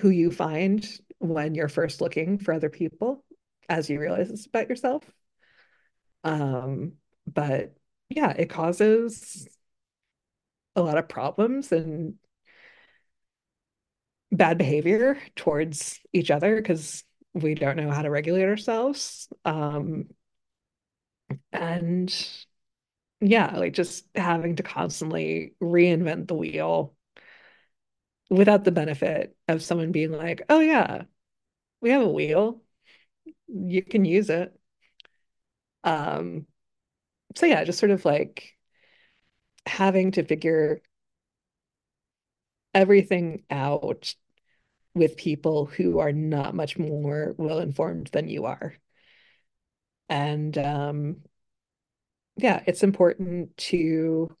[0.00, 0.86] who you find
[1.18, 3.24] when you're first looking for other people
[3.68, 5.04] as you realize about yourself.
[6.24, 6.92] Um,
[7.26, 7.74] but
[8.08, 9.48] yeah, it causes
[10.76, 12.14] a lot of problems and
[14.32, 17.04] bad behavior towards each other because
[17.34, 19.28] we don't know how to regulate ourselves.
[19.44, 20.06] Um,
[21.52, 22.12] and
[23.20, 26.94] yeah, like just having to constantly reinvent the wheel
[28.30, 31.02] without the benefit of someone being like, oh yeah,
[31.82, 32.62] we have a wheel.
[33.48, 34.58] You can use it.
[35.84, 36.46] Um,
[37.36, 38.56] so yeah, just sort of like
[39.66, 40.82] having to figure
[42.74, 44.14] everything out
[44.94, 48.74] with people who are not much more well informed than you are.
[50.08, 51.16] And um,
[52.36, 54.36] yeah, it's important to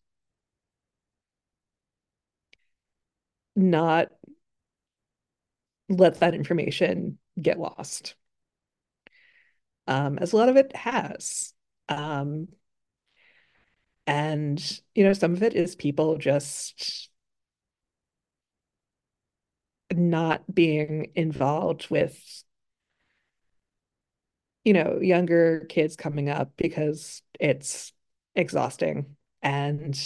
[3.54, 4.08] not
[5.88, 8.14] let that information get lost,
[9.86, 11.52] um, as a lot of it has.
[11.88, 12.48] Um,
[14.06, 17.09] And, you know, some of it is people just
[19.92, 22.18] not being involved with,
[24.64, 27.92] you know, younger kids coming up because it's
[28.34, 29.98] exhausting and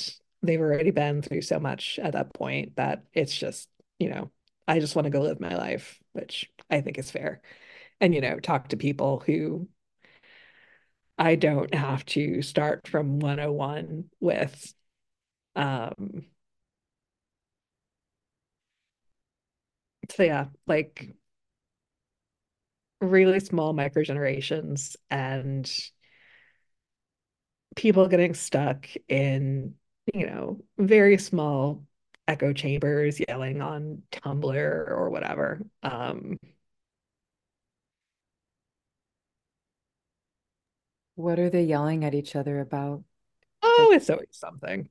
[0.43, 4.31] they've already been through so much at that point that it's just, you know,
[4.69, 7.41] I just want to go live my life, which I think is fair.
[8.01, 9.69] And, you know, talk to people who
[11.19, 14.75] I don't have to start from 101 with.
[15.57, 16.27] Um,
[20.11, 21.15] so yeah, like
[23.01, 25.71] really small micro generations and
[27.77, 29.75] people getting stuck in,
[30.13, 31.85] you know, very small
[32.29, 35.61] echo chambers yelling on Tumblr or whatever.
[35.83, 36.39] Um,
[41.17, 43.03] What are they yelling at each other about?
[43.63, 44.89] oh, it's always something.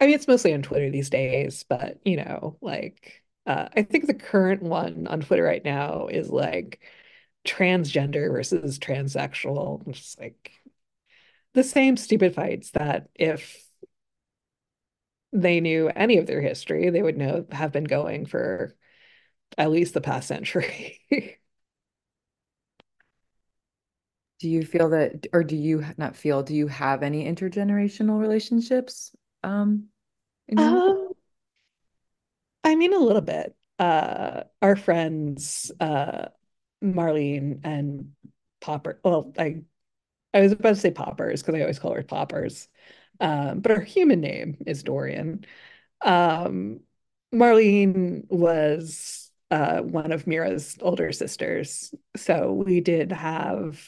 [0.00, 4.06] I mean, it's mostly on Twitter these days, but you know, like uh, I think
[4.06, 6.80] the current one on Twitter right now is like
[7.46, 9.86] transgender versus transsexual.
[9.92, 10.52] Just like
[11.54, 13.64] the same stupid fights that if
[15.32, 18.76] they knew any of their history, they would know have been going for
[19.56, 21.00] at least the past century.
[24.40, 29.12] do you feel that, or do you not feel, do you have any intergenerational relationships
[29.44, 29.88] um?
[30.56, 31.09] Um,
[32.70, 33.56] I mean, a little bit.
[33.80, 36.26] Uh, our friends, uh,
[36.82, 38.12] Marlene and
[38.60, 39.00] Popper.
[39.04, 39.62] Well, I
[40.32, 42.68] I was about to say Poppers because I always call her Poppers.
[43.20, 45.44] Um, but her human name is Dorian.
[46.02, 46.80] Um,
[47.34, 51.92] Marlene was uh, one of Mira's older sisters.
[52.16, 53.84] So we did have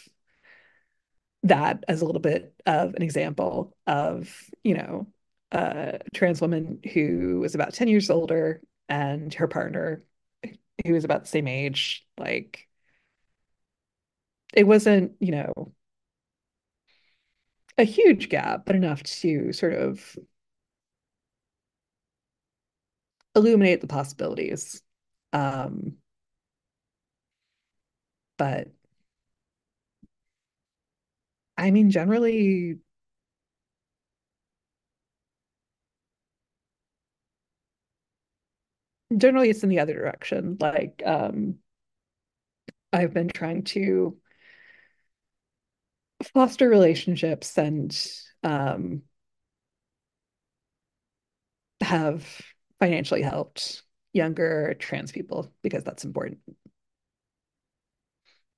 [1.44, 5.06] that as a little bit of an example of, you know,
[5.52, 8.60] a trans woman who was about 10 years older
[8.92, 10.04] and her partner
[10.86, 12.06] who was about the same age.
[12.18, 12.68] Like,
[14.54, 15.72] it wasn't, you know,
[17.78, 20.16] a huge gap, but enough to sort of
[23.34, 24.82] illuminate the possibilities.
[25.32, 25.96] Um,
[28.36, 28.68] but
[31.56, 32.78] I mean, generally,
[39.18, 40.56] generally it's in the other direction.
[40.60, 41.58] Like, um,
[42.92, 44.16] I've been trying to
[46.34, 47.96] foster relationships and
[48.42, 49.02] um,
[51.80, 52.26] have
[52.78, 53.82] financially helped
[54.12, 56.38] younger trans people because that's important.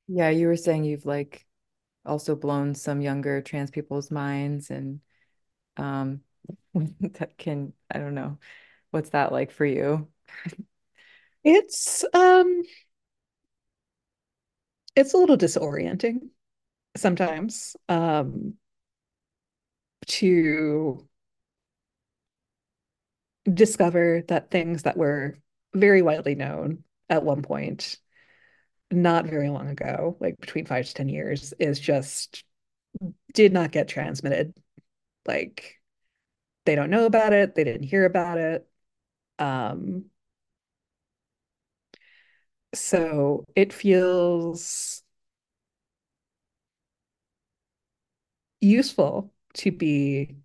[0.06, 1.46] Yeah, you were saying you've like
[2.06, 5.00] also blown some younger trans people's minds and
[5.78, 6.22] um
[6.74, 8.38] that can, I don't know,
[8.92, 10.08] what's that like for you?
[11.44, 12.62] It's um
[14.96, 16.28] it's a little disorienting
[16.96, 18.54] sometimes um
[20.06, 21.06] to
[23.52, 25.36] discover that things that were
[25.74, 27.98] very widely known at one point,
[28.90, 32.44] not very long ago, like between five to 10 years, is just
[33.32, 34.54] did not get transmitted.
[35.26, 35.76] Like
[36.64, 38.68] they don't know about it, they didn't hear about it.
[39.38, 40.06] Um,
[42.74, 45.02] so it feels
[48.60, 50.36] useful to be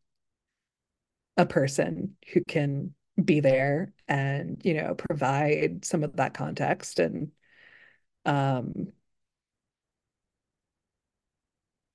[1.38, 2.94] a person who can
[3.24, 7.32] be there and, you know, provide some of that context and
[8.26, 8.90] um,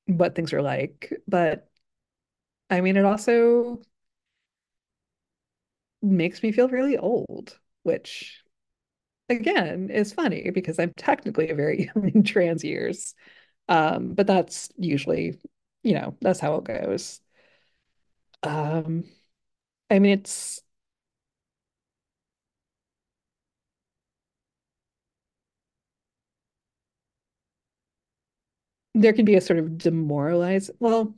[0.07, 1.13] what things are like.
[1.27, 1.69] But
[2.71, 3.81] I mean, it also
[6.03, 8.44] makes me feel really old, which
[9.29, 13.15] again is funny because I'm technically a very young trans years.
[13.69, 15.39] Um, but that's usually,
[15.85, 17.21] you know, that's how it goes.
[18.43, 19.05] Um,
[19.91, 20.63] I mean, it's
[28.95, 30.71] there can be a sort of demoralize.
[30.79, 31.15] Well,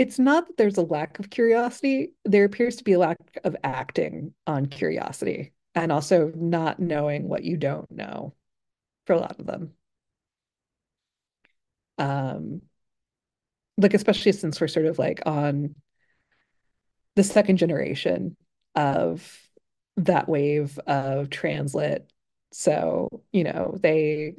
[0.00, 2.14] it's not that there's a lack of curiosity.
[2.24, 7.44] There appears to be a lack of acting on curiosity and also not knowing what
[7.44, 8.32] you don't know
[9.04, 9.74] for a lot of them.
[11.98, 12.62] Um,
[13.76, 15.74] like especially since we're sort of like on
[17.14, 18.38] the second generation
[18.74, 19.38] of
[19.98, 22.06] that wave of translit.
[22.52, 24.36] So, you know, they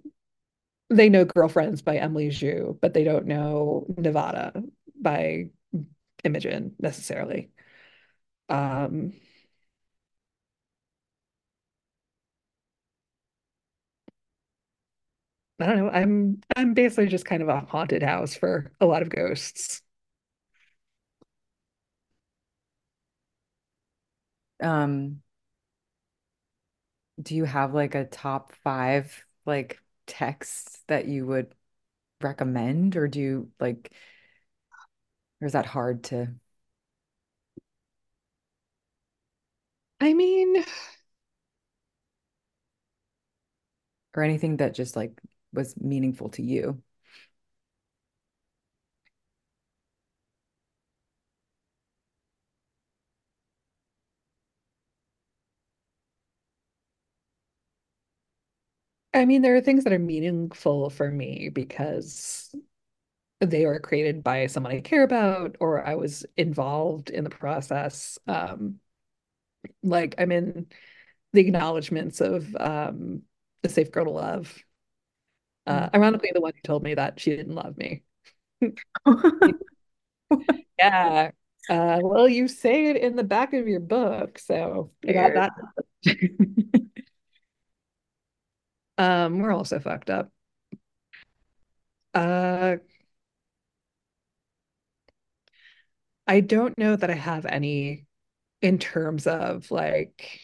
[0.90, 4.64] they know Girlfriends by Emily Zhou, but they don't know Nevada
[5.02, 5.50] by
[6.24, 7.52] Imogen necessarily.
[8.50, 9.14] Um,
[15.60, 15.90] I don't know.
[15.90, 19.82] I'm I'm basically just kind of a haunted house for a lot of ghosts.
[24.62, 25.22] Um,
[27.22, 31.54] do you have like a top five like texts that you would
[32.22, 33.94] recommend, or do you like,
[35.42, 36.34] or is that hard to,
[40.02, 40.66] I mean,
[44.16, 45.20] or anything that just like
[45.54, 46.82] was meaningful to you?
[59.14, 62.54] I mean, there are things that are meaningful for me because
[63.42, 68.18] they were created by someone I care about or I was involved in the process.
[68.28, 68.80] Um,
[69.84, 70.68] like I'm in
[71.34, 73.24] the acknowledgments of um,
[73.64, 74.64] A Safe Girl to Love.
[75.68, 78.04] Uh, ironically, the one who told me that she didn't love me.
[80.78, 81.32] Yeah.
[81.70, 85.52] Uh, well, you say it in the back of your book, so I got that.
[88.98, 90.32] Um, we're also fucked up.
[92.14, 92.78] Uh,
[96.28, 98.06] I don't know that I have any
[98.62, 100.42] in terms of like,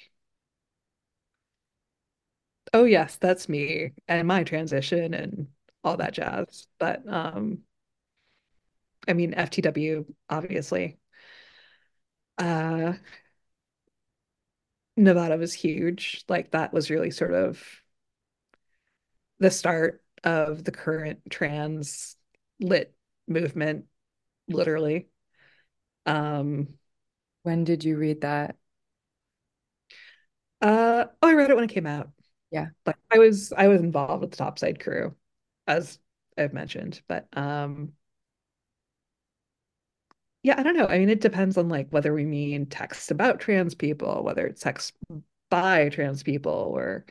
[2.74, 5.48] oh yes, that's me and my transition and
[5.84, 6.68] all that jazz.
[6.80, 7.60] But um,
[9.08, 10.98] I mean FTW, obviously.
[12.38, 12.94] Uh,
[14.98, 16.24] Nevada was huge.
[16.28, 17.64] Like that was really sort of
[19.40, 22.16] the start of the current trans
[22.60, 22.96] lit
[23.28, 23.86] movement,
[24.48, 25.10] literally.
[26.08, 26.80] Um,
[27.44, 28.58] When did you read that?
[30.62, 32.10] uh, oh, I read it when it came out.
[32.52, 32.68] Yeah.
[32.86, 35.16] Like I was I was involved with the Topside crew,
[35.68, 36.00] as
[36.38, 37.02] I've mentioned.
[37.08, 37.94] But um
[40.44, 40.88] yeah, I don't know.
[40.88, 44.62] I mean, it depends on like whether we mean text about trans people, whether it's
[44.62, 44.94] text
[45.50, 47.06] by trans people or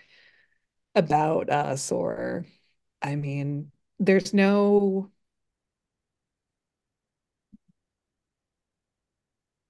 [0.94, 2.47] about us, or
[3.02, 5.10] I mean, there's no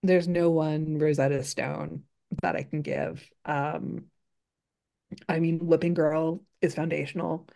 [0.07, 2.05] there's no one Rosetta Stone
[2.43, 3.29] that I can give.
[3.45, 4.07] Um,
[5.29, 7.47] I mean, Whipping Girl is foundational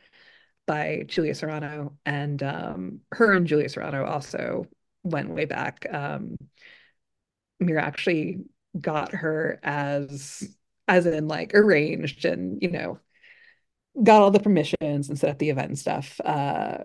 [0.67, 4.67] by Julia Serano, and um, her and Julia Serano also
[5.03, 5.87] went way back.
[5.91, 6.37] Um,
[7.59, 8.45] Mira actually
[8.81, 10.49] got her as
[10.89, 12.99] as in like arranged and you know
[14.03, 16.21] got all the permissions and set up the event and stuff.
[16.25, 16.79] Uh,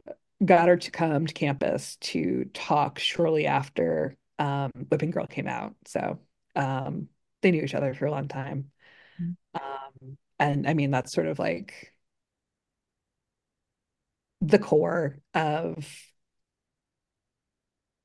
[0.43, 5.75] got her to come to campus to talk shortly after um, Whipping Girl came out.
[5.85, 6.19] So
[6.55, 7.09] um,
[7.41, 8.71] they knew each other for a long time.
[9.53, 11.93] Um, and I mean, that's sort of like
[14.41, 15.87] the core of,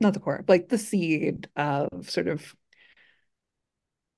[0.00, 2.54] not the core, like the seed of sort of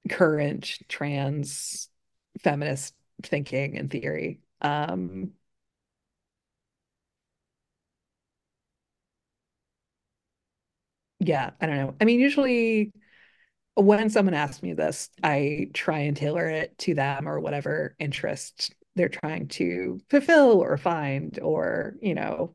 [0.09, 1.89] current trans
[2.43, 4.41] feminist thinking and theory.
[4.61, 5.33] Um,
[11.25, 11.95] yeah, I don't know.
[12.01, 12.93] I mean, usually
[13.77, 18.75] when someone asks me this, I try and tailor it to them or whatever interest
[18.97, 22.55] they're trying to fulfill or find, or, you know,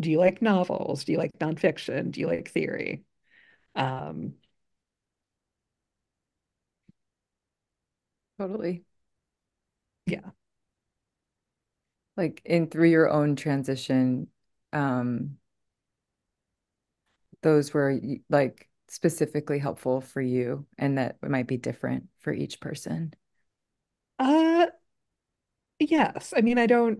[0.00, 1.04] do you like novels?
[1.04, 2.12] Do you like nonfiction?
[2.12, 3.04] Do you like theory?
[3.76, 4.34] Um,
[8.38, 8.84] Totally.
[10.06, 10.30] yeah.
[12.16, 14.28] Like in through your own transition,
[14.72, 15.38] um,
[17.42, 17.98] those were
[18.28, 23.14] like specifically helpful for you and that it might be different for each person.
[24.18, 24.66] Uh,
[25.78, 26.32] yes.
[26.36, 26.98] I mean, I don't,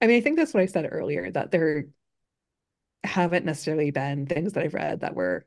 [0.00, 1.86] I mean, I think that's what I said earlier, that there
[3.04, 5.46] haven't necessarily been things that I've read that were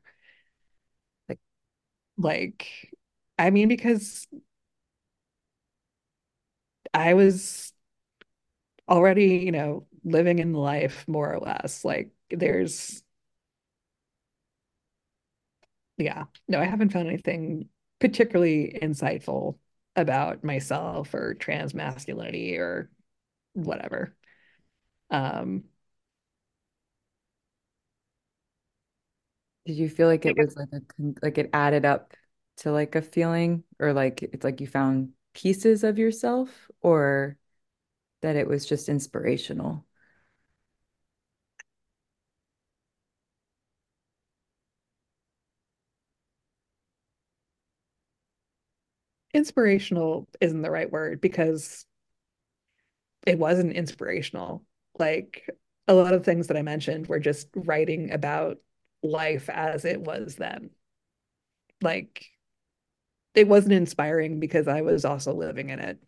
[1.28, 1.38] Like,
[2.18, 2.92] like,
[3.38, 4.26] I mean, because
[6.94, 7.72] I was
[8.88, 11.84] already, you know, living in life more or less.
[11.84, 13.02] Like there's,
[15.98, 17.68] yeah, no, I haven't found anything
[18.00, 19.58] particularly insightful
[19.94, 22.90] about myself or trans masculinity or
[23.54, 24.16] whatever.
[25.10, 25.64] Um,
[29.64, 30.80] did you feel like it was like a
[31.22, 32.12] like it added up
[32.58, 37.36] to like a feeling or like it's like you found pieces of yourself or
[38.22, 39.86] that it was just inspirational.
[49.36, 51.84] Inspirational isn't the right word because
[53.26, 54.64] it wasn't inspirational.
[54.98, 55.46] Like
[55.86, 58.56] a lot of things that I mentioned were just writing about
[59.02, 60.70] life as it was then.
[61.82, 62.24] Like
[63.34, 65.98] it wasn't inspiring because I was also living in it.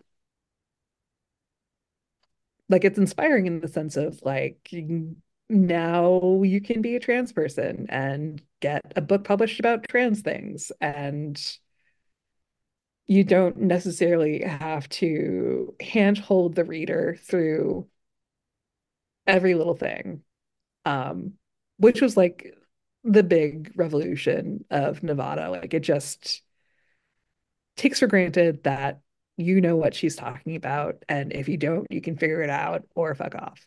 [2.70, 4.72] Like it's inspiring in the sense of like
[5.50, 10.72] now you can be a trans person and get a book published about trans things
[10.80, 11.58] and
[13.08, 17.88] you don't necessarily have to handhold the reader through
[19.26, 20.22] every little thing
[20.84, 21.32] um
[21.78, 22.54] which was like
[23.04, 25.50] the big revolution of Nevada.
[25.50, 26.42] Like it just
[27.76, 29.00] takes for granted that
[29.36, 32.84] you know what she's talking about and if you don't you can figure it out
[32.94, 33.66] or fuck off.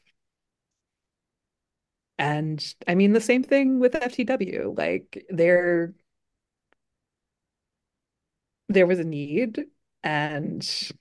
[2.17, 5.93] And I mean the same thing with FTW like there
[8.73, 9.65] there was a need
[10.03, 10.91] and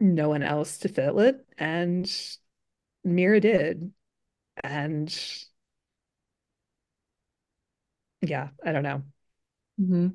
[0.00, 2.10] no one else to fill it and
[3.04, 3.92] Mira did
[4.64, 5.14] and
[8.22, 9.02] yeah I don't know
[9.80, 10.08] Mm-hmm.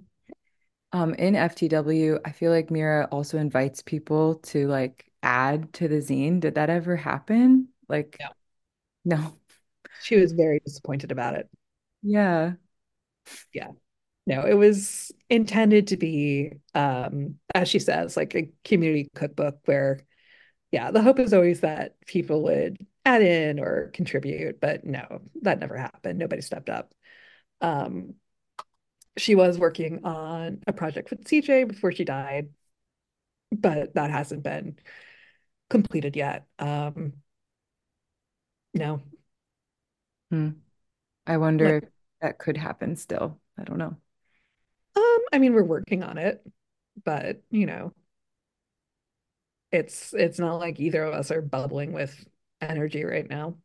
[0.94, 5.98] Um, in FTW, I feel like Mira also invites people to like add to the
[5.98, 6.40] zine.
[6.42, 7.70] Did that ever happen?
[7.90, 8.30] Like, yeah
[9.06, 9.40] no.
[9.98, 11.50] she was very disappointed about it
[12.04, 12.56] Yeah.
[13.54, 13.72] yeah
[14.28, 20.00] no it was intended to be um as she says like a community cookbook where
[20.72, 25.60] yeah the hope is always that people would add in or contribute but no that
[25.60, 26.94] never happened nobody stepped up
[27.62, 28.14] um
[29.18, 32.50] she was working on a project with CJ before she died
[33.52, 34.78] but that hasn't been
[35.70, 37.14] completed yet um
[38.74, 39.02] no
[40.32, 40.50] Hmm.
[41.28, 41.84] I wonder if
[42.22, 43.40] that could happen still.
[43.58, 43.98] I don't know.
[45.32, 46.42] I mean we're working on it
[47.04, 47.94] but you know
[49.72, 52.26] it's it's not like either of us are bubbling with
[52.62, 53.56] energy right now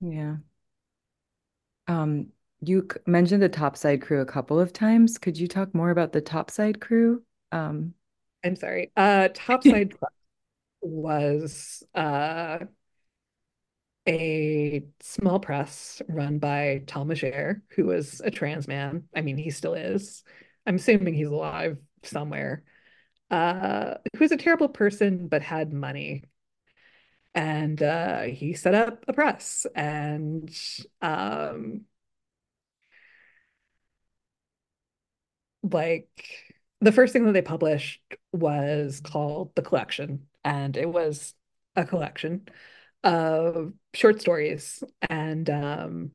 [0.00, 0.36] Yeah.
[1.86, 2.28] Um,
[2.60, 5.18] you mentioned the Topside crew a couple of times.
[5.18, 7.22] Could you talk more about the Topside crew?
[7.52, 7.94] Um,
[8.44, 9.94] I'm sorry uh Topside
[10.82, 12.60] was uh
[14.06, 19.04] a small press run by Tom Leger, who was a trans man.
[19.14, 20.24] I mean, he still is.
[20.66, 22.64] I'm assuming he's alive somewhere.
[23.30, 26.24] Uh, who was a terrible person but had money.
[27.34, 29.66] And uh, he set up a press.
[29.74, 30.50] And
[31.00, 31.82] um,
[35.62, 36.08] like
[36.80, 38.00] the first thing that they published
[38.32, 40.26] was called The Collection.
[40.44, 41.34] And it was
[41.76, 42.48] a collection
[43.02, 44.82] of short stories.
[45.08, 46.12] And um,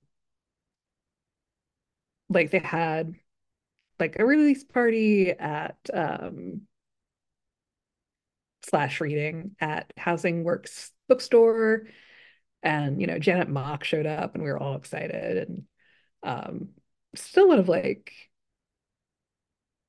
[2.30, 3.14] like they had
[4.00, 6.62] like a release party at um
[8.64, 11.88] slash reading at Housing Works bookstore
[12.64, 15.64] and you know Janet Mock showed up and we were all excited and
[16.24, 16.70] um
[17.16, 18.12] still one of like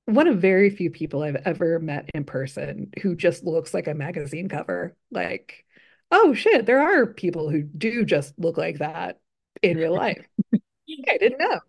[0.04, 3.94] one of very few people I've ever met in person who just looks like a
[3.94, 5.65] magazine cover like
[6.10, 9.20] oh shit there are people who do just look like that
[9.62, 11.60] in real life I didn't know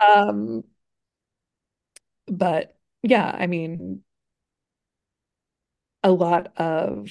[0.00, 0.64] um
[2.26, 4.02] but yeah I mean
[6.02, 7.08] a lot of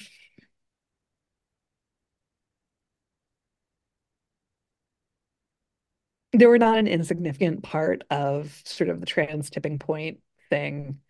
[6.32, 11.00] they were not an insignificant part of sort of the trans tipping point thing.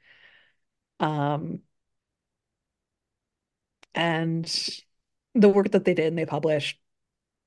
[1.00, 1.60] Um,
[3.94, 4.46] and
[5.34, 6.78] the work that they did and they published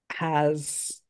[0.09, 1.01] has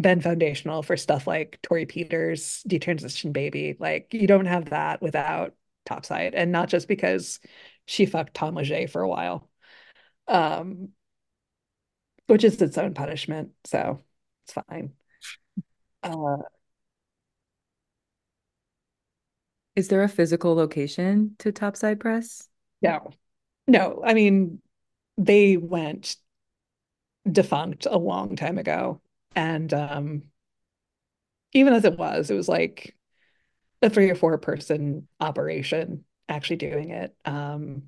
[0.00, 3.76] been foundational for stuff like Torrey Peters' Detransition Baby.
[3.78, 7.40] Like you don't have that without Topside, and not just because
[7.86, 9.48] she fucked Tom Leger for a while,
[10.28, 10.90] um,
[12.26, 13.50] which is its own punishment.
[13.64, 14.00] So
[14.44, 14.92] it's fine.
[16.02, 16.38] Uh,
[19.76, 22.48] is there a physical location to Topside Press?
[22.82, 23.10] no,
[23.72, 24.02] no.
[24.04, 24.60] I mean,
[25.16, 26.16] they went
[27.30, 29.00] defunct a long time ago,
[29.34, 30.22] and um,
[31.52, 32.96] even as it was, it was like
[33.82, 37.14] a three or four person operation actually doing it.
[37.24, 37.84] Um,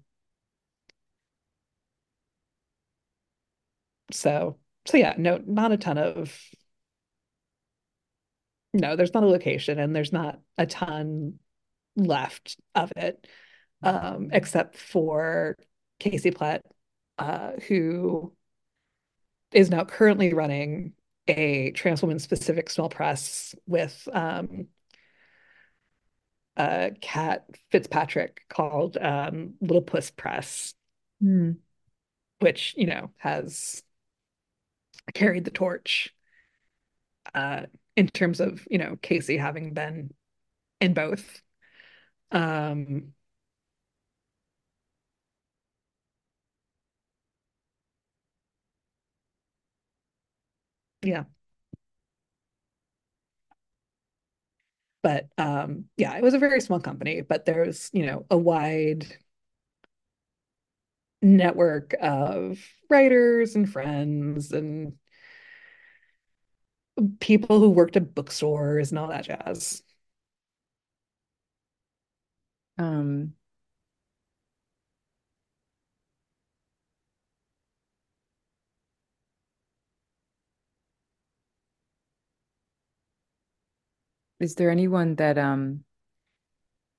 [4.11, 6.39] so, so yeah, no, not a ton of
[8.73, 11.39] no, there's not a location and there's not a ton
[11.97, 13.27] left of it.
[13.83, 15.57] um, except for
[16.05, 16.61] Casey Plett,
[17.19, 18.35] uh, who
[19.53, 20.93] is now currently running
[21.27, 24.67] a trans woman specific small press with um,
[26.59, 30.75] uh, Cat Fitzpatrick called um, Little Puss Press,
[31.21, 31.53] Hmm.
[32.41, 33.83] which, you know, has
[35.15, 36.15] carried the torch
[37.35, 37.63] uh,
[37.97, 40.13] in terms of, you know, Casey having been
[40.83, 41.41] in both.
[42.31, 43.15] Um,
[51.05, 51.25] yeah.
[55.03, 59.07] But um, yeah, it was a very small company, but there's, you know, a wide
[61.23, 62.59] network of
[62.91, 64.95] writers and friends and
[67.21, 69.83] people who worked at bookstores and all that jazz.
[72.79, 73.35] Um,
[84.41, 85.85] is there anyone that um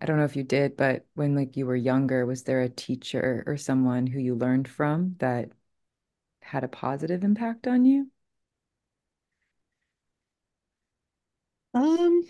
[0.01, 2.69] I don't know if you did, but when like you were younger, was there a
[2.69, 5.51] teacher or someone who you learned from that
[6.41, 8.11] had a positive impact on you?
[11.73, 12.23] Um,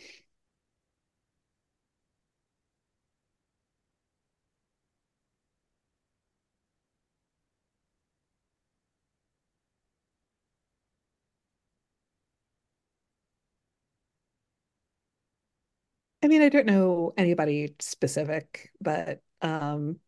[16.26, 20.00] I mean, I don't know anybody specific, but um,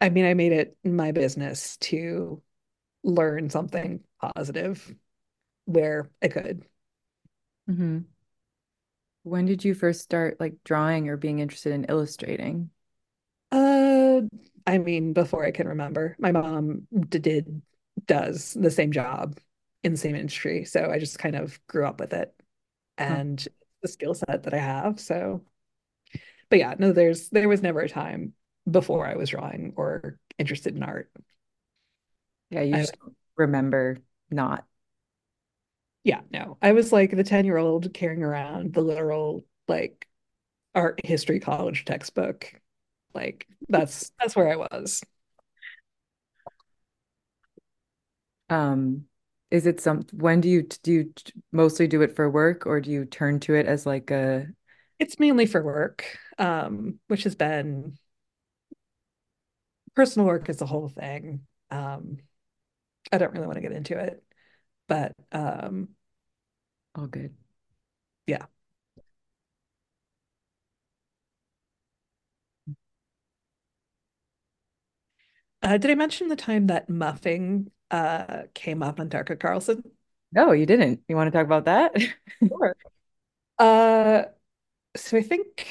[0.00, 2.42] I mean, I made it my business to
[3.04, 4.94] learn something positive
[5.66, 6.66] where I could.
[7.66, 8.06] hmm
[9.24, 12.70] When did you first start like drawing or being interested in illustrating?
[13.52, 14.22] Uh,
[14.66, 17.62] I mean, before I can remember, my mom did
[18.06, 19.38] does the same job
[19.82, 22.34] in the same industry, so I just kind of grew up with it
[23.08, 23.18] Huh.
[23.18, 23.46] and
[23.82, 25.00] the skill set that I have.
[25.00, 25.44] So,
[26.48, 28.34] but yeah, no, there's there was never a time
[28.70, 31.10] before I was drawing or interested in art.
[32.50, 32.96] Yeah, you I just
[33.36, 33.98] remember
[34.30, 34.66] not.
[36.04, 40.06] yeah, no, I was like the 10 year old carrying around the literal like
[40.74, 42.54] art history college textbook.
[43.16, 45.02] Like that's that's where I was.
[48.48, 49.06] Um,
[49.50, 51.12] is it some, when do you do you
[51.52, 54.46] mostly do it for work or do you turn to it as like a,
[54.98, 57.98] It's mainly for work, um, which has been
[59.94, 61.46] personal work is the whole thing.
[61.70, 62.18] Um,
[63.12, 64.22] I don't really want to get into it,
[64.88, 65.90] but um,
[66.94, 67.34] all good?
[68.26, 68.46] yeah.
[75.66, 79.82] Uh, did I mention the time that muffing uh, came up on Tucker Carlson?
[80.30, 81.02] No, you didn't.
[81.08, 81.92] You want to talk about that?
[82.48, 82.76] Sure.
[83.58, 84.24] Uh,
[84.96, 85.66] so I think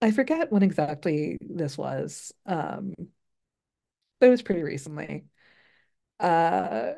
[0.00, 2.94] I forget when exactly this was, um,
[4.20, 5.24] but it was pretty recently.
[6.20, 6.94] Uh,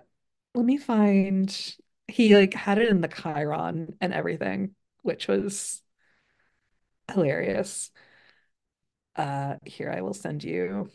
[0.55, 1.77] let me find.
[2.09, 5.83] He like had it in the Chiron and everything, which was
[7.13, 7.91] hilarious.
[9.17, 10.91] Uh, here I will send you.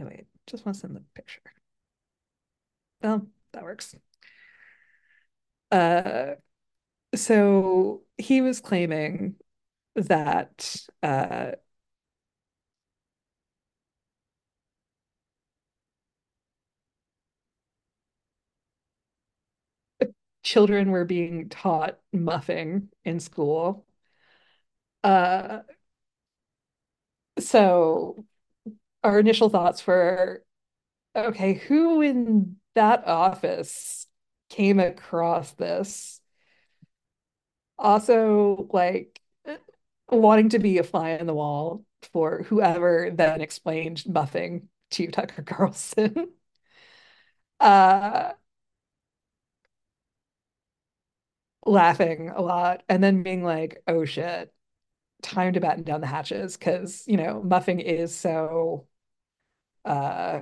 [0.00, 1.42] Oh wait, just want to send the picture.
[3.02, 3.94] Well, that works.
[5.70, 6.34] Uh,
[7.16, 9.36] so he was claiming
[9.96, 11.52] that uh,
[20.42, 23.86] children were being taught muffing in school.
[25.02, 25.60] Uh,
[27.38, 28.24] so
[29.04, 30.44] our initial thoughts were,
[31.16, 34.06] okay, who in that office
[34.50, 36.20] came across this?
[37.78, 39.20] Also, like
[40.10, 45.42] wanting to be a fly on the wall for whoever then explained muffing to Tucker
[45.42, 46.28] Carlson.
[47.60, 48.32] uh,
[51.66, 54.52] laughing a lot and then being like, oh shit,
[55.22, 58.86] time to batten down the hatches because, you know, muffing is so
[59.84, 60.40] uh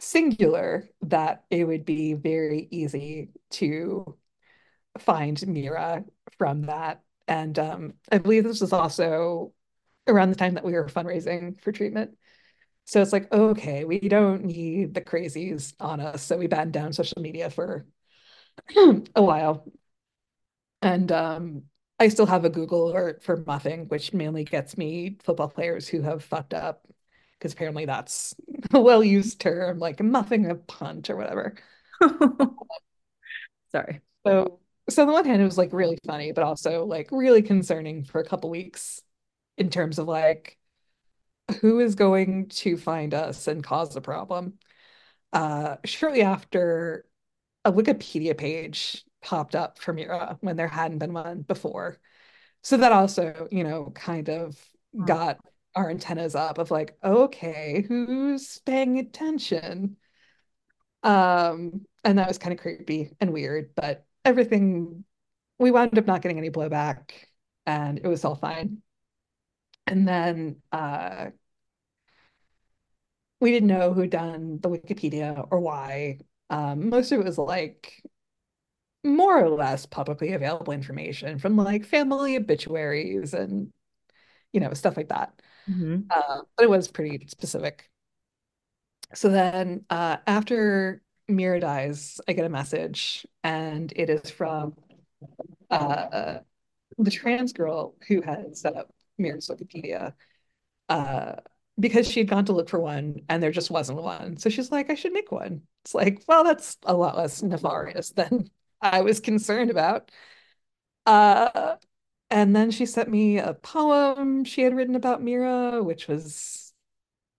[0.00, 4.16] singular that it would be very easy to
[4.98, 6.04] find Mira
[6.38, 7.02] from that.
[7.28, 9.52] And um, I believe this was also
[10.06, 12.16] around the time that we were fundraising for treatment.
[12.86, 16.22] So it's like, okay, we don't need the crazies on us.
[16.22, 17.86] So we banned down social media for
[18.76, 19.66] a while.
[20.82, 21.62] And um,
[22.00, 26.02] I still have a Google alert for muffing, which mainly gets me football players who
[26.02, 26.86] have fucked up,
[27.38, 28.34] because apparently that's
[28.72, 31.54] a well-used term, like muffing a punt or whatever.
[33.72, 34.00] Sorry.
[34.26, 37.42] So, so on the one hand, it was like really funny, but also like really
[37.42, 39.00] concerning for a couple weeks
[39.58, 40.58] in terms of like
[41.60, 44.58] who is going to find us and cause a problem.
[45.32, 47.06] Uh, shortly after,
[47.64, 51.98] a Wikipedia page popped up for Mira when there hadn't been one before.
[52.62, 54.56] So that also, you know, kind of
[55.04, 55.38] got
[55.74, 59.96] our antennas up of like, okay, who's paying attention?
[61.02, 65.04] Um, and that was kind of creepy and weird, but everything
[65.58, 67.10] we wound up not getting any blowback
[67.66, 68.82] and it was all fine.
[69.86, 71.30] And then uh
[73.40, 76.18] we didn't know who'd done the Wikipedia or why.
[76.50, 78.02] Um, most of it was like
[79.04, 83.72] more or less publicly available information from like family obituaries and
[84.52, 85.40] you know stuff like that.
[85.68, 86.06] Mhm.
[86.10, 87.90] Uh, but it was pretty specific.
[89.14, 94.74] So then uh, after Mira dies, I get a message, and it is from
[95.70, 96.38] uh,
[96.98, 100.14] the trans girl who had set up Mira's Wikipedia
[100.88, 101.36] uh,
[101.80, 104.36] because she had gone to look for one and there just wasn't one.
[104.38, 105.62] So she's like, I should make one.
[105.84, 108.50] It's like, well, that's a lot less nefarious than
[108.84, 110.10] I was concerned about.
[111.06, 111.76] Uh,
[112.30, 116.74] and then she sent me a poem she had written about Mira, which was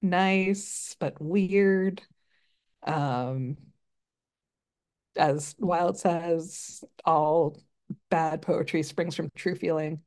[0.02, 2.04] nice but weird.
[2.84, 3.58] Um,
[5.16, 7.58] as Wilde says, all
[8.10, 10.02] bad poetry springs from true feeling.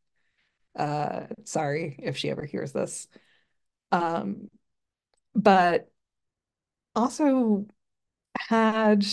[0.77, 3.09] Uh, sorry if she ever hears this.
[3.93, 4.51] Um,
[5.35, 5.91] but
[6.95, 7.67] also
[8.39, 9.05] had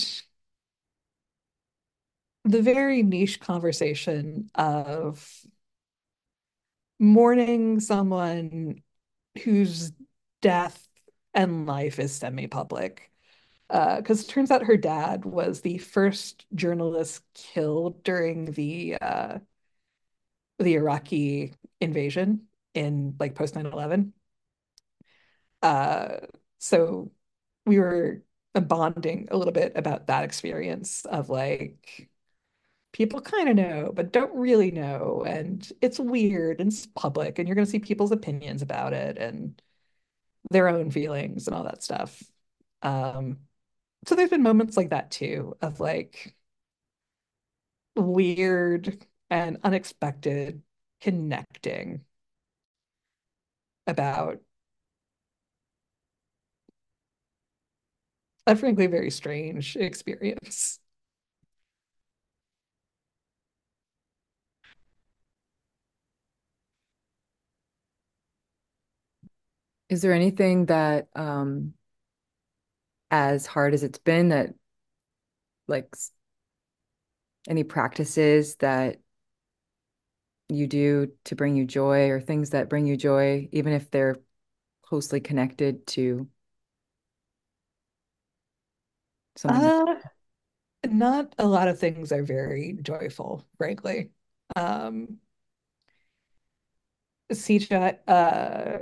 [2.46, 5.28] the very niche conversation of
[6.98, 8.82] mourning someone
[9.42, 9.92] whose
[10.40, 10.86] death
[11.34, 13.10] and life is semi-public.
[13.68, 19.38] Because uh, it turns out her dad was the first journalist killed during the uh,
[20.60, 22.42] the Iraqi invasion
[22.74, 24.12] in like post 9/11.
[25.62, 26.18] Uh,
[26.58, 27.10] so
[27.66, 28.22] we were
[28.54, 32.08] bonding a little bit about that experience of like
[32.96, 37.46] people kind of know but don't really know and it's weird and it's public and
[37.46, 39.60] you're going to see people's opinions about it and
[40.50, 42.22] their own feelings and all that stuff
[42.82, 43.38] um
[44.06, 46.36] so there's been moments like that too of like
[47.96, 50.62] weird and unexpected
[51.00, 52.04] connecting
[53.86, 54.40] about
[58.46, 60.78] a frankly very strange experience.
[69.88, 71.74] Is there anything that, um,
[73.10, 74.54] as hard as it's been, that
[75.68, 75.94] like
[77.48, 78.98] any practices that
[80.48, 84.16] you do to bring you joy or things that bring you joy, even if they're
[84.82, 86.28] closely connected to
[89.36, 89.60] something?
[89.60, 89.96] Uh,
[90.88, 94.10] not a lot of things are very joyful, frankly.
[94.54, 95.18] Um,
[98.06, 98.78] uh,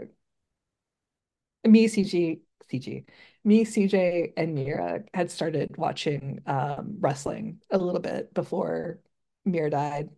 [1.65, 3.05] me, CG, CG,
[3.45, 9.01] me, CJ, and Mira had started watching um, wrestling a little bit before
[9.45, 10.11] Mira died.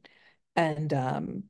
[0.57, 1.45] And um,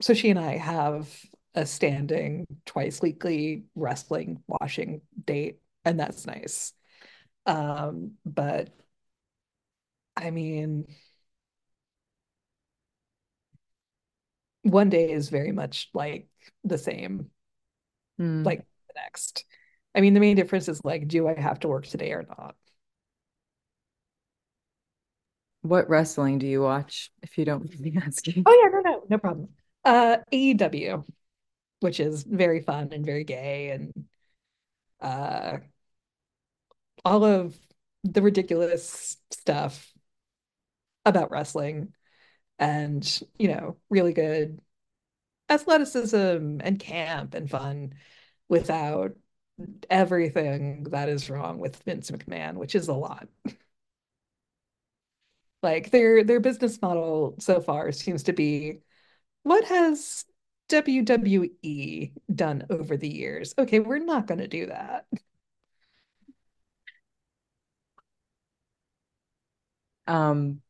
[0.00, 1.08] so she and I have
[1.54, 6.72] a standing twice weekly wrestling watching date, and that's nice.
[7.46, 8.70] Um, but
[10.16, 10.86] I mean,
[14.62, 16.28] one day is very much like
[16.64, 17.30] the same,
[18.20, 18.44] Mm.
[18.44, 18.64] like
[18.94, 19.44] the next.
[19.94, 22.54] I mean, the main difference is like, do I have to work today or not?
[25.62, 28.42] What wrestling do you watch, if you don't mind me asking?
[28.46, 29.48] Oh yeah, no, no, no problem.
[29.84, 31.04] Uh, AEW,
[31.80, 33.92] which is very fun and very gay and
[35.00, 35.58] uh
[37.04, 37.58] all of
[38.04, 39.92] the ridiculous stuff
[41.04, 41.92] about wrestling
[42.58, 44.60] and, you know, really good
[45.48, 46.16] athleticism
[46.62, 47.94] and camp and fun
[48.52, 49.16] without
[49.88, 53.28] everything that is wrong with Vince McMahon, which is a lot.
[55.62, 58.80] Like their their business model so far seems to be
[59.44, 60.24] what has
[60.68, 63.54] WWE done over the years?
[63.58, 65.06] Okay, we're not going to do that.
[70.06, 70.60] Um,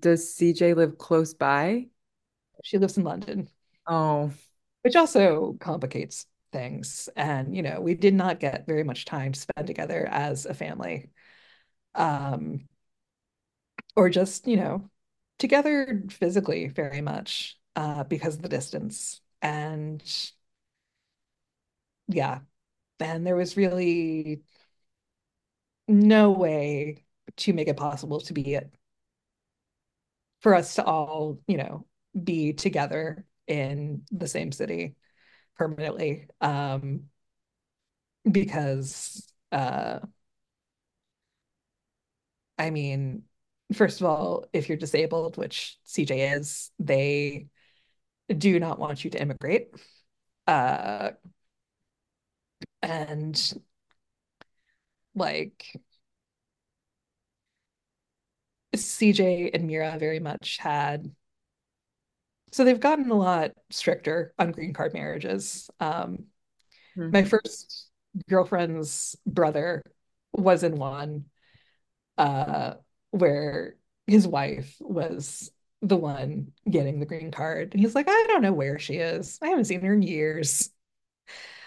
[0.00, 1.88] does CJ live close by?
[2.62, 3.48] She lives in London,
[3.86, 4.32] Oh,
[4.82, 7.10] which also complicates things.
[7.16, 10.54] And, you know, we did not get very much time to spend together as a
[10.54, 11.10] family.
[11.94, 12.68] Um,
[13.96, 14.88] or just, you know,
[15.38, 19.20] together physically very much uh, because of the distance.
[19.42, 20.02] And
[22.08, 22.40] yeah,
[23.00, 24.42] and there was really
[25.88, 27.04] no way
[27.36, 28.72] to make it possible to be it
[30.40, 31.86] for us to all, you know,
[32.22, 34.94] be together in the same city
[35.56, 36.28] permanently.
[36.40, 37.08] Um,
[38.30, 40.00] because uh
[42.58, 43.24] I mean,
[43.72, 47.48] first of all, if you're disabled, which CJ is, they
[48.36, 49.70] do not want you to immigrate.
[50.46, 51.12] Uh,
[52.82, 53.54] and
[55.14, 55.80] like
[58.74, 61.14] CJ and Mira very much had
[62.54, 65.68] so they've gotten a lot stricter on green card marriages.
[65.80, 66.26] Um,
[66.94, 67.10] hmm.
[67.10, 67.90] my first
[68.28, 69.82] girlfriend's brother
[70.32, 71.24] was in one
[72.16, 72.74] uh,
[73.10, 73.74] where
[74.06, 75.50] his wife was
[75.82, 77.72] the one getting the green card.
[77.72, 79.36] And he's like, I don't know where she is.
[79.42, 80.70] I haven't seen her in years.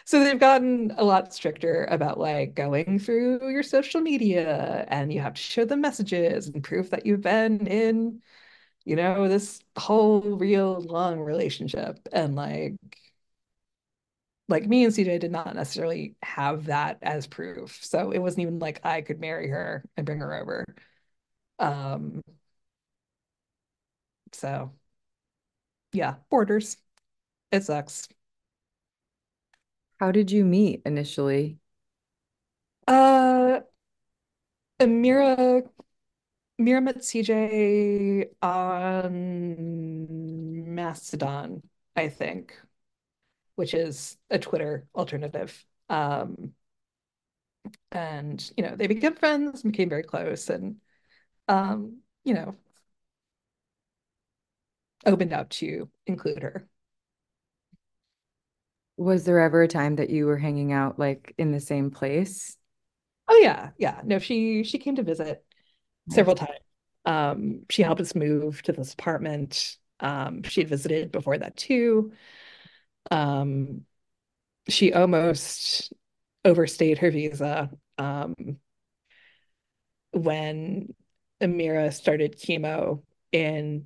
[0.06, 5.20] So they've gotten a lot stricter about like going through your social media and you
[5.20, 8.22] have to show them messages and proof that you've been in,
[8.88, 12.00] you know, this whole real long relationship.
[12.14, 12.76] And like
[14.50, 17.80] like me and CJ did not necessarily have that as proof.
[17.84, 20.66] So it wasn't even like I could marry her and bring her over.
[21.60, 22.24] Um
[24.32, 24.72] so
[25.92, 26.78] yeah, borders.
[27.52, 28.08] It sucks.
[30.00, 31.60] How did you meet initially?
[32.88, 33.62] Uh
[34.80, 35.62] Amira
[36.58, 40.08] Mira met CJ on
[40.76, 41.62] Mastodon,
[41.96, 42.60] I think,
[43.56, 45.66] which is a Twitter alternative.
[45.90, 46.54] Um
[47.92, 50.78] and you know, they became friends, became very close and
[51.48, 52.56] um, you know,
[55.06, 56.68] opened up to include her.
[58.98, 62.58] Was there ever a time that you were hanging out like in the same place?
[63.30, 64.02] Oh yeah, yeah.
[64.06, 65.46] No, she she came to visit.
[66.10, 66.60] Several times.
[67.06, 69.78] Um, she helped us move to this apartment.
[70.00, 72.12] Um, she had visited before that too.
[73.12, 73.86] Um,
[74.68, 75.94] she almost
[76.46, 78.36] overstayed her visa um,
[80.12, 80.94] when
[81.42, 83.86] Amira started chemo in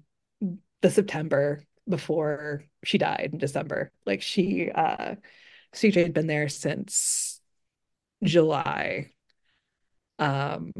[0.82, 3.92] the September before she died in December.
[4.06, 5.16] Like she uh
[5.74, 7.40] CJ had been there since
[8.24, 9.12] July
[10.20, 10.72] um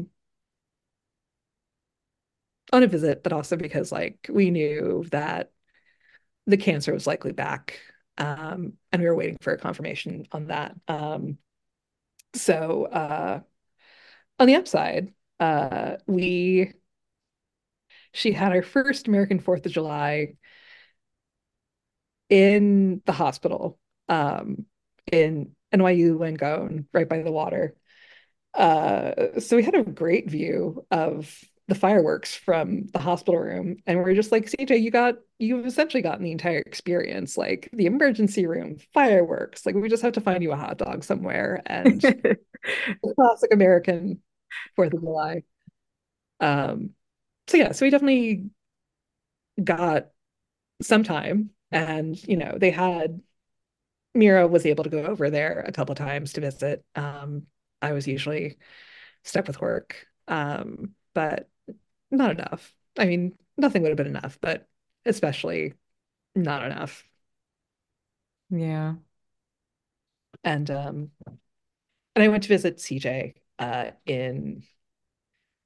[2.72, 5.52] on a visit, but also because like we knew that
[6.46, 7.80] the cancer was likely back.
[8.18, 10.74] Um, and we were waiting for a confirmation on that.
[10.88, 11.38] Um,
[12.34, 13.40] so uh
[14.38, 16.72] on the upside, uh we
[18.12, 20.34] she had her first American Fourth of July
[22.28, 23.78] in the hospital
[24.08, 24.66] um,
[25.10, 27.74] in NYU Langone, right by the water.
[28.54, 34.02] Uh, so we had a great view of the fireworks from the hospital room, and
[34.02, 37.86] we are just like, CJ, you got you've essentially gotten the entire experience, like the
[37.86, 39.64] emergency room, fireworks.
[39.66, 42.00] Like we just have to find you a hot dog somewhere, and
[43.16, 44.20] classic American
[44.76, 45.42] Fourth of July.
[46.40, 46.90] Um,
[47.48, 48.50] so yeah, so we definitely
[49.62, 50.08] got
[50.82, 53.22] some time and, you know, they had
[54.14, 56.84] Mira was able to go over there a couple times to visit.
[56.96, 57.46] Um,
[57.82, 58.58] I was usually
[59.24, 61.48] stuck with work, um, but
[62.10, 62.74] not enough.
[62.98, 64.68] I mean, nothing would have been enough, but
[65.06, 65.74] especially
[66.34, 67.04] not enough.
[68.50, 68.96] Yeah.
[70.44, 71.10] And um,
[72.14, 74.64] and I went to visit CJ uh, in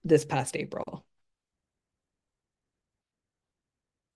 [0.05, 1.05] this past April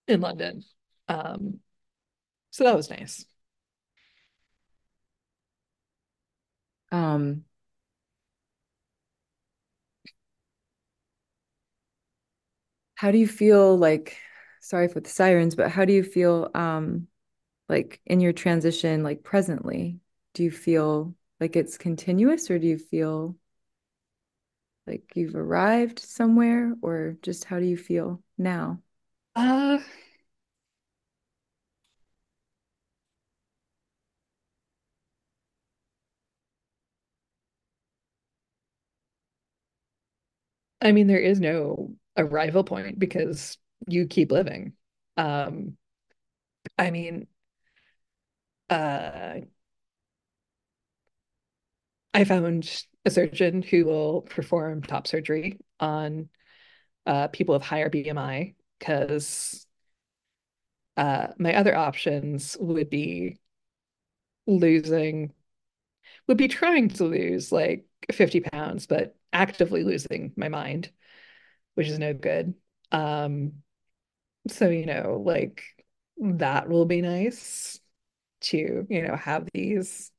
[0.09, 0.65] in London.
[1.09, 1.61] Um,
[2.51, 3.27] so that was nice.
[6.93, 7.45] Um,
[13.01, 14.19] how do you feel like
[14.61, 17.07] sorry for the sirens but how do you feel um
[17.71, 19.99] like in your transition like presently?
[20.35, 23.37] Do you feel like it's continuous or do you feel
[24.87, 28.81] like you've arrived somewhere or just how do you feel now?
[29.35, 29.79] Uh
[40.83, 43.59] I mean, there is no arrival point because
[43.89, 44.75] you keep living.
[45.17, 45.77] Um,
[46.79, 47.27] I mean,
[48.69, 49.41] uh,
[52.13, 56.29] I found a surgeon who will perform top surgery on
[57.07, 59.67] uh, people with higher BMI because
[60.97, 63.39] uh, my other options would be
[64.47, 65.33] losing,
[66.29, 70.91] would be trying to lose like 50 pounds, but actively losing my mind,
[71.75, 72.55] which is no good.
[72.93, 73.63] Um,
[74.49, 75.63] so, you know, like
[76.19, 77.81] that will be nice
[78.43, 80.13] to, you know, have these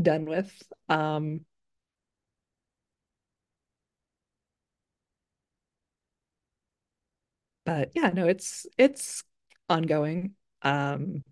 [0.00, 0.62] done with.
[0.88, 1.44] Um,
[7.64, 9.24] but yeah, no, it's it's
[9.68, 10.34] ongoing.
[10.62, 11.22] Um,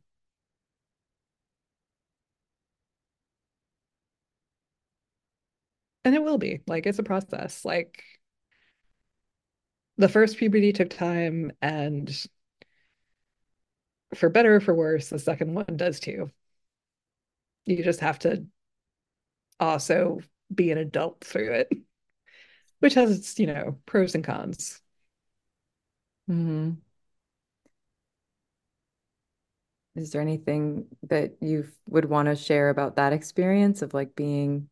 [6.04, 7.64] and it will be like it's a process.
[7.64, 8.02] Like
[9.98, 12.10] the first puberty took time, and
[14.14, 16.30] for better or for worse, the second one does too.
[17.66, 18.46] You just have to
[19.60, 20.20] also
[20.54, 21.68] be an adult through it,
[22.80, 24.80] which has its, you know, pros and cons.
[26.28, 26.80] hmm
[29.96, 34.68] Is there anything that you would want to share about that experience of like being,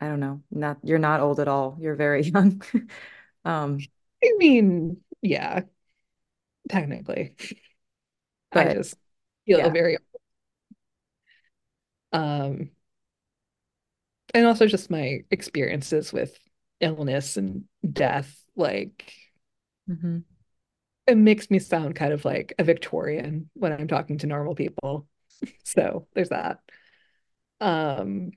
[0.00, 1.76] I don't know, not you're not old at all.
[1.80, 2.62] You're very young.
[3.46, 3.78] Um,
[4.24, 5.62] I mean, yeah,
[6.68, 7.34] technically.
[8.52, 8.96] But, I just
[9.46, 9.70] feel yeah.
[9.70, 9.98] very
[12.12, 12.70] um
[14.32, 16.38] and also just my experiences with
[16.80, 19.12] illness and death like
[19.88, 20.24] hmm
[21.06, 25.06] it makes me sound kind of like a Victorian when I'm talking to normal people.
[25.64, 26.60] So there's that.
[27.60, 28.32] Um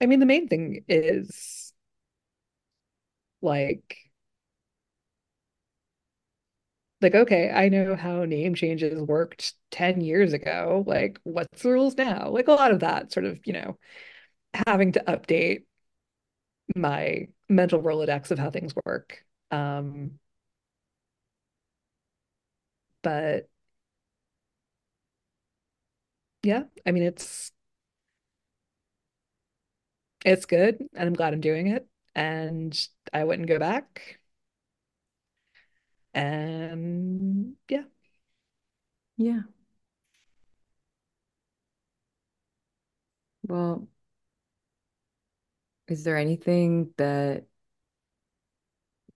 [0.00, 1.72] I mean the main thing is
[3.40, 3.96] like
[7.02, 10.84] like okay, I know how name changes worked 10 years ago.
[10.86, 12.28] Like what's the rules now?
[12.30, 13.78] Like a lot of that sort of, you know,
[14.66, 15.64] having to update
[16.74, 19.24] my mental Rolodex of how things work.
[19.50, 20.18] Um,
[23.02, 23.48] but
[26.42, 27.52] yeah, I mean it's
[30.26, 32.78] it's good and I'm glad I'm doing it and
[33.14, 34.20] I wouldn't go back.
[36.14, 37.84] And yeah.
[39.16, 39.42] Yeah.
[43.48, 43.88] Well,
[45.88, 47.46] is there anything that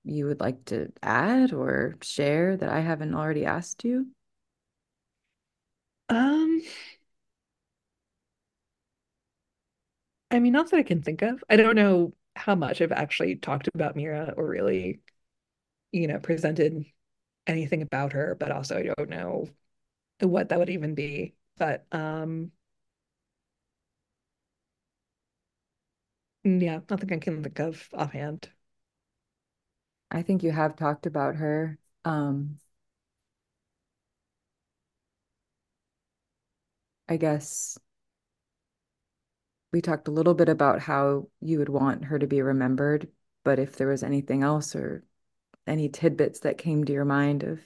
[0.05, 4.08] you would like to add or share that I haven't already asked you?
[6.08, 6.60] Um,
[10.31, 11.42] I mean, not that I can think of.
[11.49, 15.00] I don't know how much I've actually talked about Mira or really,
[15.92, 16.84] you know, presented
[17.47, 19.49] anything about her, but also I don't know
[20.20, 21.36] what that would even be.
[21.59, 22.52] But um,
[26.44, 28.50] yeah, nothing I can think of offhand.
[30.10, 31.78] I think you have talked about her.
[32.05, 32.59] Um,
[37.09, 37.78] I guess
[39.73, 43.08] we talked a little bit about how you would want her to be remembered,
[43.44, 45.05] but if there was anything else or
[45.66, 47.60] any tidbits that came to your mind of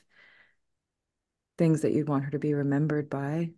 [1.59, 3.51] things that you'd want her to be remembered by.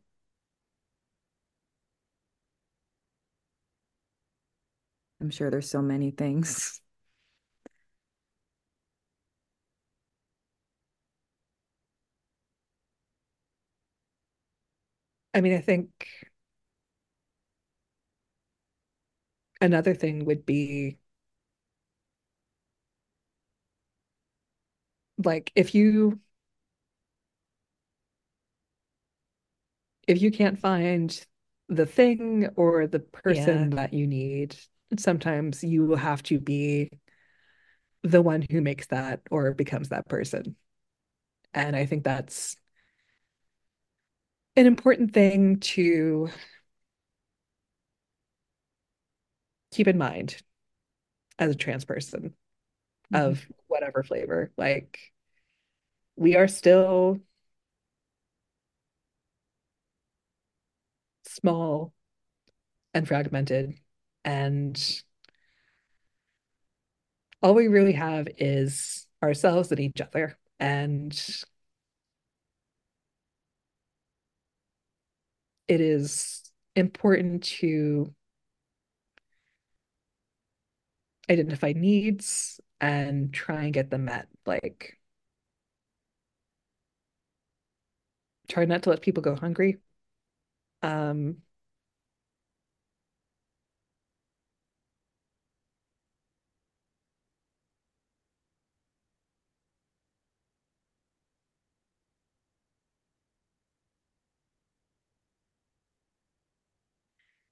[5.21, 6.81] I'm sure there's so many things.
[15.35, 15.91] I mean, I think
[19.61, 20.99] another thing would be
[25.19, 26.21] like if you
[30.07, 31.27] if you can't find
[31.69, 34.57] the thing or the person that you need,
[34.99, 36.91] sometimes you will have to be
[38.03, 40.55] the one who makes that or becomes that person.
[41.53, 42.57] And I think that's
[44.55, 46.29] an important thing to
[49.77, 50.43] keep in mind
[51.39, 52.35] as a trans person
[53.13, 53.21] Mhm.
[53.25, 54.51] of whatever flavor.
[54.57, 54.99] Like
[56.17, 57.21] we are still
[61.25, 61.93] small
[62.95, 63.79] and fragmented
[64.25, 65.03] and
[67.43, 70.39] all we really have is ourselves and each other.
[70.59, 71.13] And
[75.69, 76.43] it is
[76.75, 78.15] important to
[81.31, 84.29] identify needs and try and get them met.
[84.47, 84.99] Like,
[88.49, 89.79] try not to let people go hungry.
[90.83, 91.43] Um,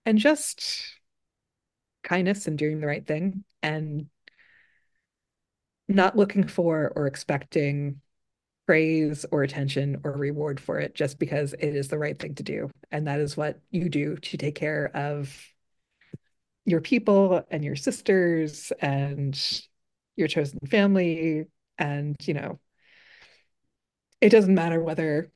[0.06, 0.93] and just
[2.04, 4.06] kindness and doing the right thing and
[5.88, 8.00] not looking for or expecting
[8.66, 12.42] praise or attention or reward for it just because it is the right thing to
[12.42, 12.70] do.
[12.90, 15.36] And that is what you do to take care of
[16.64, 19.38] your people and your sisters and
[20.16, 21.46] your chosen family.
[21.76, 22.60] And, you know,
[24.20, 25.30] it doesn't matter whether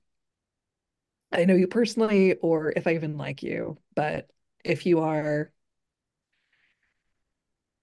[1.30, 4.30] I know you personally or if I even like you, but
[4.64, 5.52] if you are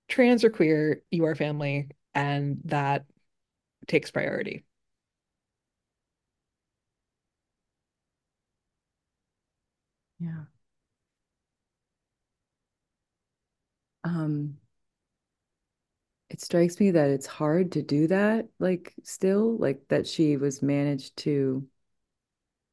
[0.08, 3.06] trans or queer, you are family, and that
[3.88, 4.66] takes priority.
[10.19, 10.45] Yeah.
[14.06, 14.58] Um,
[16.30, 20.61] it strikes me that it's hard to do that, like still, like that she was
[20.61, 21.67] managed to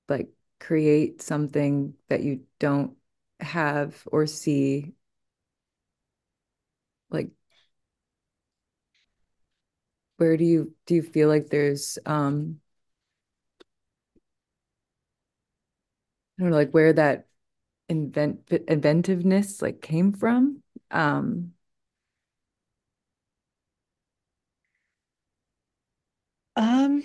[0.08, 0.28] like
[0.60, 2.96] create something that you don't
[3.40, 4.92] have or see
[7.12, 7.30] like
[10.16, 12.60] where do you do you feel like there's um
[16.38, 17.26] I don't know like where that
[17.88, 21.54] invent inventiveness like came from um
[26.56, 27.02] Um,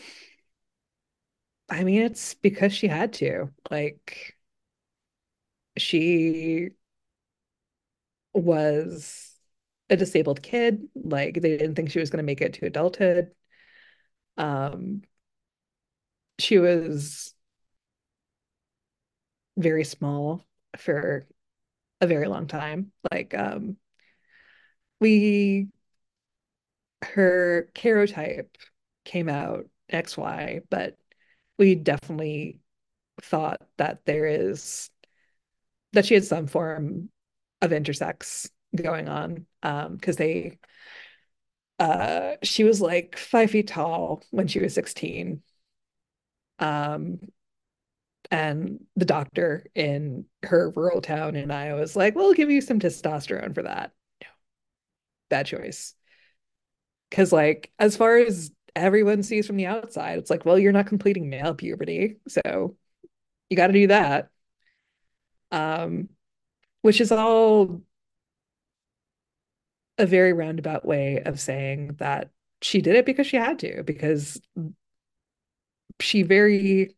[1.69, 3.51] I mean, it's because she had to.
[3.69, 4.37] Like,
[5.77, 6.69] she
[8.33, 9.26] was
[9.89, 10.87] a disabled kid.
[10.95, 13.31] Like, they didn't think she was going to make it to adulthood.
[14.37, 15.01] Um,
[16.39, 17.33] she was
[19.57, 20.45] very small
[20.77, 21.27] for
[22.01, 22.91] a very long time.
[23.11, 23.77] Like, um,
[24.99, 25.67] we,
[27.03, 28.49] her karyotype
[29.05, 30.97] came out XY, but
[31.57, 32.59] we definitely
[33.21, 34.89] thought that there is
[35.93, 37.09] that she had some form
[37.61, 40.57] of intersex going on um because they
[41.79, 45.41] uh she was like five feet tall when she was 16
[46.59, 47.19] um
[48.31, 52.79] and the doctor in her rural town in Iowa was like, "We'll give you some
[52.79, 53.91] testosterone for that."
[55.29, 55.93] Bad choice.
[57.09, 60.87] Because like as far as everyone sees from the outside, it's like, well, you're not
[60.87, 62.75] completing male puberty, so
[63.49, 64.29] you got to do that.
[65.51, 66.09] Um,
[66.81, 67.81] which is all
[69.97, 72.29] a very roundabout way of saying that
[72.61, 74.41] she did it because she had to, because
[75.99, 76.95] she very,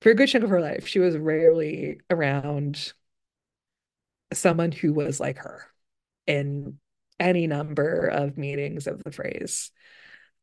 [0.00, 2.92] for a good chunk of her life, she was rarely around
[4.32, 5.66] someone who was like her
[6.26, 6.78] in
[7.20, 9.70] any number of meanings of the phrase.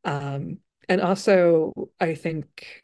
[0.04, 0.60] Um,
[0.90, 2.82] and also, I think,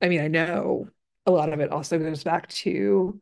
[0.00, 0.88] I mean, I know
[1.26, 3.20] a lot of it also goes back to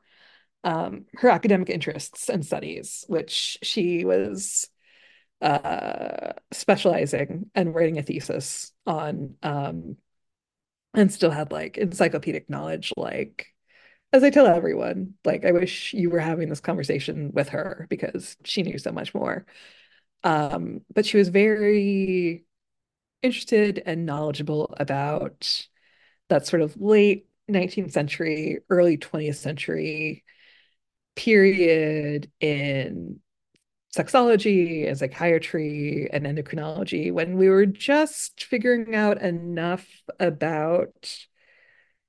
[0.65, 4.69] um, her academic interests and studies, which she was
[5.41, 9.97] uh, specializing and writing a thesis on, um,
[10.95, 12.93] and still had like encyclopedic knowledge.
[12.97, 13.49] Like,
[14.13, 18.37] as I tell everyone, like, I wish you were having this conversation with her because
[18.45, 19.47] she knew so much more.
[20.25, 22.45] Um, but she was very
[23.23, 25.69] interested and knowledgeable about
[26.29, 30.25] that sort of late 19th century, early 20th century
[31.17, 33.21] period in
[33.97, 39.87] sexology and psychiatry and endocrinology when we were just figuring out enough
[40.21, 41.17] about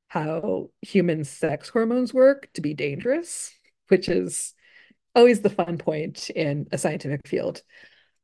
[0.08, 3.54] how human sex hormones work to be dangerous,
[3.88, 4.54] which is
[5.16, 7.62] always the fun point in a scientific field.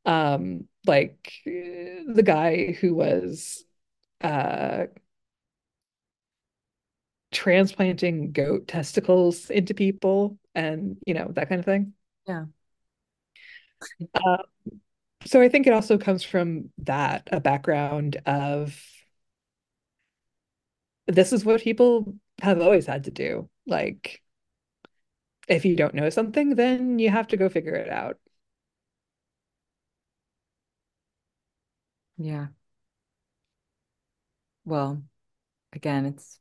[0.06, 3.64] Um, like the guy who was
[4.22, 4.85] uh,
[7.32, 11.93] transplanting goat testicles into people and you know that kind of thing.
[12.27, 12.45] Yeah.
[14.14, 14.38] Uh,
[15.26, 18.80] so I think it also comes from that, a background of
[21.08, 23.50] this is what people have always had to do.
[23.66, 24.22] Like,
[25.48, 28.18] if you don't know something, then you have to go figure it out.
[32.18, 32.48] Yeah.
[34.66, 35.04] Well,
[35.74, 36.40] again, it's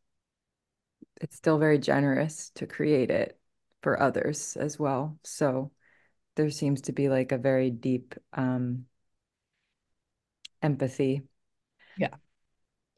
[1.21, 3.39] it's still very generous to create it
[3.83, 5.19] for others as well.
[5.25, 5.71] So
[6.37, 8.87] there seems to be like a very deep um,
[10.63, 11.23] empathy.
[11.97, 12.15] Yeah.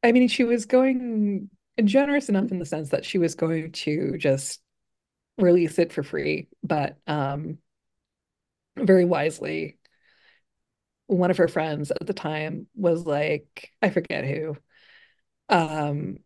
[0.02, 1.50] I mean, she was going
[1.84, 4.60] generous enough in the sense that she was going to just
[5.38, 7.58] release it for free, but um,
[8.76, 9.78] very wisely,
[11.06, 14.56] one of her friends at the time was like, I forget who,
[15.48, 16.18] um,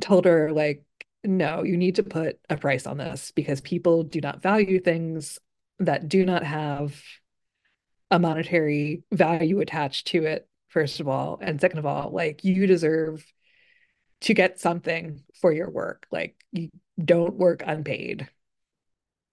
[0.00, 0.84] told her like,
[1.24, 5.38] no, you need to put a price on this because people do not value things
[5.78, 7.00] that do not have
[8.10, 11.38] a monetary value attached to it, first of all.
[11.40, 13.24] And second of all, like you deserve
[14.22, 16.06] to get something for your work.
[16.10, 16.70] Like you
[17.02, 18.28] don't work unpaid,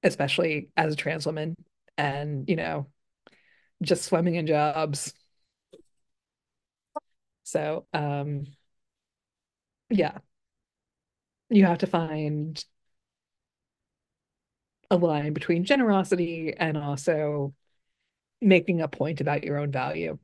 [0.02, 1.56] especially as a trans woman
[1.98, 2.88] and, you know,
[3.82, 5.14] just swimming in jobs.
[7.44, 8.48] So, um,
[9.90, 10.18] yeah,
[11.50, 12.64] you have to find
[14.92, 17.54] a line between generosity and also
[18.42, 20.20] making a point about your own value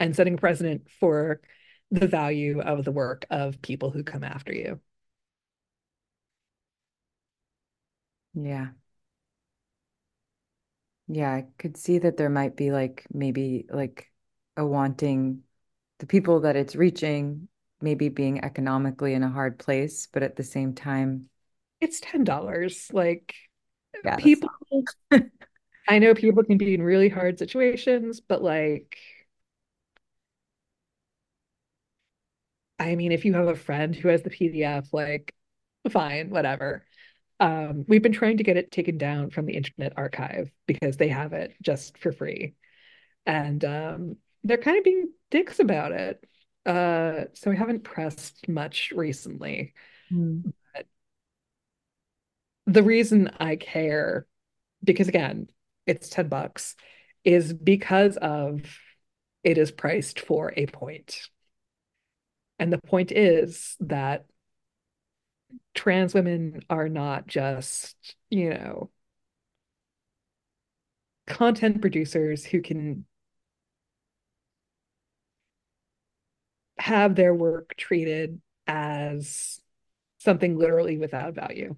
[0.00, 1.40] and setting a precedent for
[1.90, 4.80] the value of the work of people who come after you.
[8.34, 8.72] Yeah.
[11.08, 14.10] Yeah, I could see that there might be like maybe like
[14.56, 15.42] a wanting
[15.98, 17.48] the people that it's reaching
[17.84, 21.28] maybe being economically in a hard place, but at the same time,
[21.80, 22.90] it's $10.
[22.92, 23.34] Like
[24.04, 24.50] yeah, people,
[25.88, 28.98] I know people can be in really hard situations, but like,
[32.78, 35.34] I mean, if you have a friend who has the PDF, like,
[35.90, 36.86] fine, whatever.
[37.40, 41.08] Um, we've been trying to get it taken down from the Internet Archive because they
[41.08, 42.54] have it just for free.
[43.26, 46.24] And um, they're kind of being dicks about it.
[46.66, 49.74] Uh, so I haven't pressed much recently.
[50.12, 50.52] Mm.
[50.74, 50.86] But
[52.66, 54.26] the reason I care,
[54.82, 55.48] because again,
[55.86, 56.76] it's 10 bucks,
[57.24, 58.62] is because of
[59.42, 61.28] it is priced for a point.
[62.58, 64.24] And the point is that
[65.74, 67.96] trans women are not just,
[68.30, 68.90] you know,
[71.26, 73.04] content producers who can
[76.78, 79.60] have their work treated as
[80.18, 81.76] something literally without value.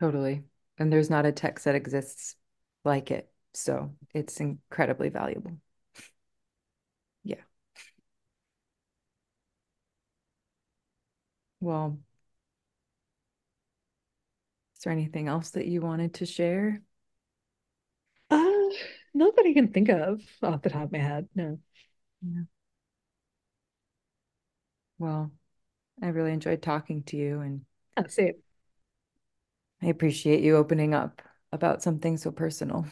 [0.00, 0.44] Totally.
[0.78, 2.36] And there's not a text that exists
[2.84, 3.30] like it.
[3.54, 5.58] So it's incredibly valuable.
[7.24, 7.42] Yeah.
[11.60, 11.98] Well,
[14.76, 16.80] is there anything else that you wanted to share?
[19.14, 21.28] Not that I can think of off the top of my head.
[21.34, 21.58] No.
[22.22, 22.42] Yeah.
[24.98, 25.32] Well,
[26.02, 27.66] I really enjoyed talking to you and
[27.98, 28.42] oh, That's it.
[29.82, 31.20] I appreciate you opening up
[31.52, 32.86] about something so personal.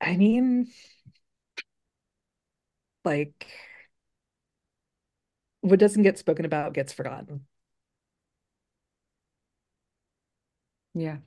[0.00, 0.68] I mean,
[3.04, 3.46] like,
[5.60, 7.46] what doesn't get spoken about gets forgotten.
[10.94, 11.18] Yeah.